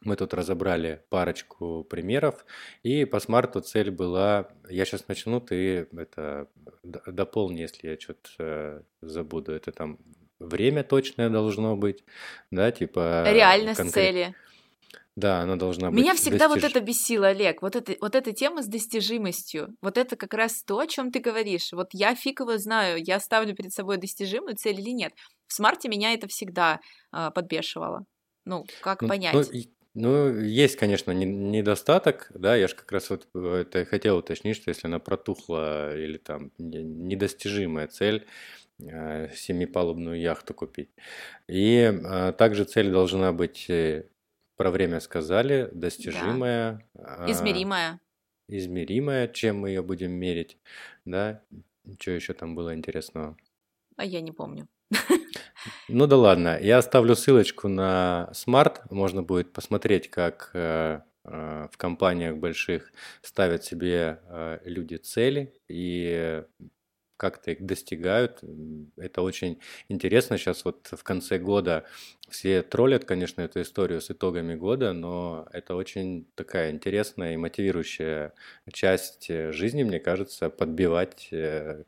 Мы 0.02 0.16
тут 0.16 0.34
разобрали 0.34 1.04
парочку 1.10 1.84
примеров, 1.84 2.46
и 2.84 3.06
по 3.06 3.20
смарту 3.20 3.62
цель 3.62 3.90
была, 3.90 4.50
я 4.70 4.86
сейчас 4.86 5.08
начну, 5.08 5.40
ты 5.40 5.88
это 5.98 6.48
дополни, 6.84 7.62
если 7.62 7.90
я 7.90 8.00
что-то 8.00 8.84
забуду, 9.02 9.54
это 9.54 9.72
там 9.72 9.98
время 10.40 10.84
точное 10.84 11.30
должно 11.30 11.76
быть, 11.76 12.04
да, 12.52 12.72
типа 12.72 13.24
Реальность 13.28 13.80
конкрет- 13.80 13.94
цели. 13.94 14.36
Да, 15.16 15.40
она 15.40 15.56
должна 15.56 15.92
быть 15.92 16.02
Меня 16.02 16.14
всегда 16.14 16.50
вот 16.50 16.58
достиж- 16.58 16.72
это 16.72 16.82
бесило, 16.82 17.28
Олег, 17.28 17.62
вот, 17.62 17.78
это, 17.78 17.96
вот 18.02 18.16
эта 18.16 18.34
тема 18.34 18.62
с 18.62 18.68
достижимостью, 18.68 19.74
вот 19.82 19.98
это 19.98 20.18
как 20.18 20.34
раз 20.34 20.62
то, 20.64 20.80
о 20.80 20.88
чем 20.88 21.10
ты 21.10 21.20
говоришь. 21.20 21.72
Вот 21.72 21.88
я 21.94 22.16
фиг 22.16 22.42
его 22.42 22.58
знаю, 22.58 23.02
я 23.02 23.22
ставлю 23.22 23.56
перед 23.56 23.72
собой 23.72 23.96
достижимую 23.98 24.58
цель 24.58 24.80
или 24.82 24.90
нет. 24.90 25.14
В 25.48 25.54
смарте 25.54 25.88
меня 25.88 26.14
это 26.14 26.28
всегда 26.28 26.82
а, 27.14 27.32
подбешивало. 27.32 28.04
Ну, 28.44 28.66
как 28.82 29.02
Ну, 29.02 29.08
понять? 29.08 29.34
ну, 29.34 29.42
и- 29.42 29.70
ну, 29.94 30.38
есть, 30.38 30.76
конечно, 30.76 31.12
не- 31.12 31.26
недостаток, 31.26 32.30
да, 32.34 32.58
я 32.58 32.68
же 32.68 32.76
как 32.76 32.92
раз 32.92 33.10
вот 33.10 33.26
э, 33.34 33.62
это 33.62 33.86
хотел 33.86 34.18
уточнить, 34.18 34.58
что 34.58 34.70
если 34.70 34.88
она 34.88 35.00
протухла 35.00 35.96
или 35.98 36.18
там 36.18 36.52
не- 36.58 36.84
недостижимая 36.84 37.88
цель, 37.88 38.18
э, 38.18 38.26
семипалубную 38.80 40.20
яхту 40.20 40.54
купить. 40.54 40.90
И 41.48 41.78
э, 41.78 42.34
также 42.34 42.66
цель 42.66 42.92
должна 42.92 43.32
быть, 43.32 43.70
э, 43.70 44.10
про 44.58 44.72
время 44.72 45.00
сказали, 45.00 45.70
достижимая, 45.74 46.86
а, 46.98 47.30
Измеримая. 47.30 48.00
измеримая, 48.48 49.28
чем 49.28 49.60
мы 49.60 49.70
ее 49.70 49.82
будем 49.82 50.12
мерить, 50.12 50.58
да, 51.06 51.42
что 52.00 52.12
еще 52.12 52.34
там 52.34 52.56
было 52.56 52.74
интересного? 52.76 53.38
А 53.98 54.06
я 54.06 54.22
не 54.22 54.32
помню. 54.32 54.68
Ну 55.88 56.06
да 56.08 56.16
ладно, 56.18 56.60
я 56.62 56.78
оставлю 56.78 57.16
ссылочку 57.16 57.68
на 57.68 58.30
Smart, 58.34 58.82
можно 58.92 59.24
будет 59.24 59.52
посмотреть, 59.52 60.10
как 60.12 60.52
э, 60.54 61.02
э, 61.24 61.68
в 61.72 61.78
компаниях 61.78 62.38
больших 62.38 62.92
ставят 63.22 63.64
себе 63.64 64.20
э, 64.28 64.60
люди 64.66 64.96
цели 64.96 65.54
и 65.68 66.44
как-то 67.18 67.52
их 67.52 67.66
достигают. 67.66 68.42
Это 68.98 69.22
очень 69.22 69.60
интересно. 69.90 70.38
Сейчас 70.38 70.66
вот 70.66 70.88
в 70.92 71.04
конце 71.04 71.38
года 71.40 71.86
все 72.30 72.62
троллят, 72.62 73.06
конечно, 73.06 73.42
эту 73.42 73.62
историю 73.62 74.02
с 74.02 74.12
итогами 74.12 74.56
года, 74.56 74.94
но 74.94 75.48
это 75.52 75.76
очень 75.76 76.28
такая 76.36 76.72
интересная 76.72 77.34
и 77.34 77.38
мотивирующая 77.38 78.34
часть 78.72 79.30
э, 79.30 79.52
жизни, 79.52 79.84
мне 79.84 80.00
кажется, 80.00 80.50
подбивать, 80.50 81.30
э, 81.32 81.84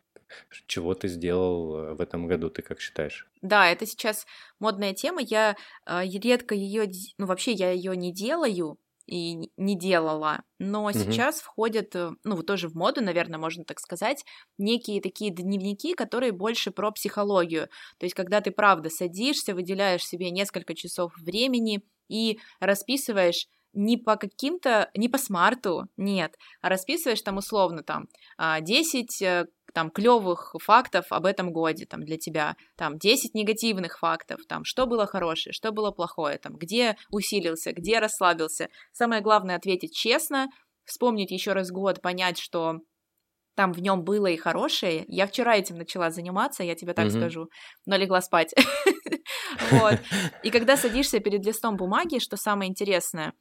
чего 0.68 0.94
ты 0.94 1.08
сделал 1.08 1.76
э, 1.76 1.94
в 1.94 2.02
этом 2.02 2.28
году, 2.28 2.50
ты 2.50 2.62
как 2.62 2.80
считаешь? 2.80 3.28
Да, 3.42 3.70
это 3.70 3.86
сейчас 3.86 4.26
модная 4.60 4.94
тема. 4.94 5.22
Я 5.22 5.56
редко 5.86 6.56
ее, 6.56 6.90
ну 7.18 7.26
вообще 7.26 7.52
я 7.52 7.72
ее 7.72 7.96
не 7.96 8.14
делаю 8.14 8.78
и 9.08 9.52
не 9.58 9.78
делала, 9.78 10.44
но 10.60 10.92
Мгм. 10.94 11.24
сейчас 11.24 11.40
входят, 11.42 11.96
э, 11.96 12.12
ну 12.24 12.36
вот 12.36 12.46
тоже 12.46 12.68
в 12.70 12.76
моду, 12.76 13.02
наверное, 13.02 13.40
можно 13.40 13.64
так 13.66 13.80
сказать, 13.80 14.24
некие 14.58 15.02
такие 15.02 15.32
дневники, 15.32 15.94
которые 15.94 16.32
больше 16.34 16.72
про 16.72 16.92
психологию. 16.92 17.68
То 18.00 18.06
есть, 18.06 18.16
когда 18.16 18.42
ты 18.42 18.52
правда 18.52 18.90
садишься, 18.90 19.56
выделяешь 19.56 20.04
себе 20.06 20.30
несколько 20.32 20.76
часов 20.76 21.14
времени 21.18 21.82
и 22.10 22.40
расписываешь 22.60 23.48
не 23.74 23.98
по 23.98 24.16
каким-то, 24.16 24.90
не 24.96 25.10
по 25.10 25.18
смарту, 25.18 25.88
нет, 25.98 26.36
а 26.62 26.70
расписываешь 26.70 27.22
там 27.22 27.38
условно 27.38 27.84
там 27.84 28.08
а, 28.38 28.62
10 28.62 29.22
э, 29.22 29.46
там 29.74 29.90
клевых 29.92 30.56
фактов 30.62 31.06
об 31.10 31.26
этом 31.26 31.52
годе 31.52 31.86
там 31.86 32.04
для 32.04 32.18
тебя, 32.18 32.56
там 32.76 32.98
10 32.98 33.34
негативных 33.34 34.00
фактов, 34.00 34.42
там 34.48 34.64
что 34.64 34.86
было 34.86 35.06
хорошее, 35.06 35.54
что 35.54 35.72
было 35.72 35.92
плохое, 35.92 36.38
там 36.38 36.56
где 36.56 36.98
усилился, 37.12 37.74
где 37.74 38.00
расслабился. 38.00 38.70
Самое 38.92 39.22
главное 39.22 39.56
ответить 39.56 39.96
честно, 39.96 40.48
вспомнить 40.86 41.32
еще 41.32 41.54
раз 41.54 41.70
год, 41.72 42.02
понять, 42.02 42.38
что 42.40 42.80
там 43.56 43.74
в 43.74 43.80
нем 43.80 44.04
было 44.04 44.28
и 44.28 44.38
хорошее. 44.38 45.04
Я 45.08 45.26
вчера 45.26 45.58
этим 45.58 45.78
начала 45.78 46.12
заниматься, 46.12 46.64
я 46.64 46.76
тебе 46.76 46.94
так 46.94 47.08
Мгм. 47.08 47.16
скажу, 47.18 47.50
но 47.86 47.98
легла 47.98 48.22
спать. 48.22 48.54
Вот. 49.72 49.98
И 50.44 50.52
когда 50.52 50.78
садишься 50.78 51.20
перед 51.20 51.46
листом 51.46 51.76
бумаги, 51.76 52.20
что 52.20 52.38
самое 52.38 52.70
интересное, 52.70 53.34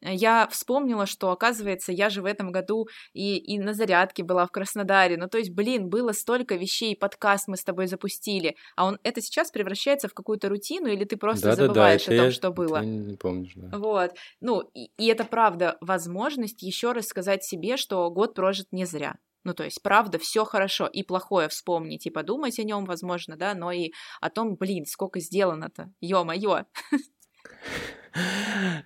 я 0.00 0.46
вспомнила, 0.48 1.06
что, 1.06 1.30
оказывается, 1.30 1.92
я 1.92 2.10
же 2.10 2.22
в 2.22 2.26
этом 2.26 2.52
году 2.52 2.88
и, 3.12 3.36
и 3.36 3.58
на 3.58 3.74
зарядке 3.74 4.22
была 4.22 4.46
в 4.46 4.50
Краснодаре. 4.50 5.16
Ну, 5.16 5.28
то 5.28 5.38
есть, 5.38 5.50
блин, 5.50 5.88
было 5.88 6.12
столько 6.12 6.56
вещей, 6.56 6.96
подкаст 6.96 7.48
мы 7.48 7.56
с 7.56 7.64
тобой 7.64 7.86
запустили, 7.86 8.56
а 8.76 8.86
он 8.86 8.98
это 9.02 9.20
сейчас 9.20 9.50
превращается 9.50 10.08
в 10.08 10.14
какую-то 10.14 10.48
рутину, 10.48 10.88
или 10.88 11.04
ты 11.04 11.16
просто 11.16 11.48
да, 11.48 11.56
забываешь 11.56 12.04
да, 12.04 12.10
да, 12.10 12.14
о 12.14 12.18
том, 12.18 12.26
я, 12.26 12.32
что 12.32 12.50
было. 12.50 12.80
Ты 12.80 12.86
не 12.86 13.16
помнишь, 13.16 13.52
да. 13.56 13.76
Вот. 13.76 14.12
Ну, 14.40 14.60
и, 14.74 14.90
и 14.98 15.06
это 15.06 15.24
правда 15.24 15.76
возможность 15.80 16.62
еще 16.62 16.92
раз 16.92 17.06
сказать 17.06 17.44
себе, 17.44 17.76
что 17.76 18.10
год 18.10 18.34
прожит 18.34 18.68
не 18.72 18.84
зря. 18.84 19.16
Ну, 19.44 19.52
то 19.52 19.62
есть, 19.62 19.82
правда, 19.82 20.18
все 20.18 20.44
хорошо, 20.44 20.86
и 20.86 21.02
плохое 21.02 21.48
вспомнить, 21.48 22.06
и 22.06 22.10
подумать 22.10 22.58
о 22.58 22.64
нем, 22.64 22.86
возможно, 22.86 23.36
да, 23.36 23.54
но 23.54 23.72
и 23.72 23.92
о 24.22 24.30
том, 24.30 24.56
блин, 24.56 24.86
сколько 24.86 25.20
сделано-то, 25.20 25.92
ё-моё. 26.00 26.64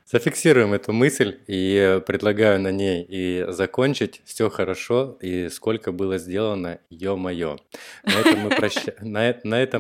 Зафиксируем 0.07 0.73
эту 0.73 0.93
мысль 0.93 1.39
и 1.47 2.01
предлагаю 2.07 2.61
на 2.61 2.73
ней 2.73 3.05
и 3.07 3.45
закончить. 3.49 4.23
Все 4.25 4.49
хорошо 4.49 5.19
и 5.21 5.49
сколько 5.51 5.93
было 5.93 6.17
сделано, 6.19 6.81
ё-моё. 6.89 7.59
На 8.05 8.21
этом 8.21 8.41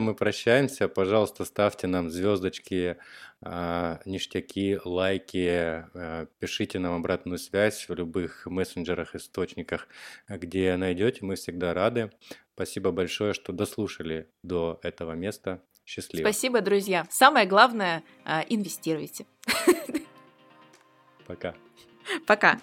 мы, 0.02 0.14
прощаемся. 0.14 0.88
Пожалуйста, 0.88 1.44
ставьте 1.46 1.86
нам 1.86 2.10
звездочки, 2.10 2.96
э, 3.42 3.98
ништяки, 4.04 4.78
лайки, 4.84 5.84
э, 5.94 6.26
пишите 6.38 6.78
нам 6.78 6.96
обратную 6.96 7.38
связь 7.38 7.88
в 7.88 7.94
любых 7.94 8.44
мессенджерах, 8.46 9.14
источниках, 9.14 9.88
где 10.28 10.76
найдете. 10.76 11.24
Мы 11.24 11.36
всегда 11.36 11.72
рады. 11.72 12.10
Спасибо 12.54 12.90
большое, 12.90 13.32
что 13.32 13.52
дослушали 13.52 14.28
до 14.42 14.78
этого 14.82 15.12
места. 15.12 15.62
Счастливо. 15.88 16.26
Спасибо, 16.26 16.60
друзья. 16.60 17.06
Самое 17.08 17.46
главное, 17.46 18.04
а, 18.22 18.44
инвестируйте. 18.46 19.24
Пока. 21.26 21.54
Пока. 22.26 22.60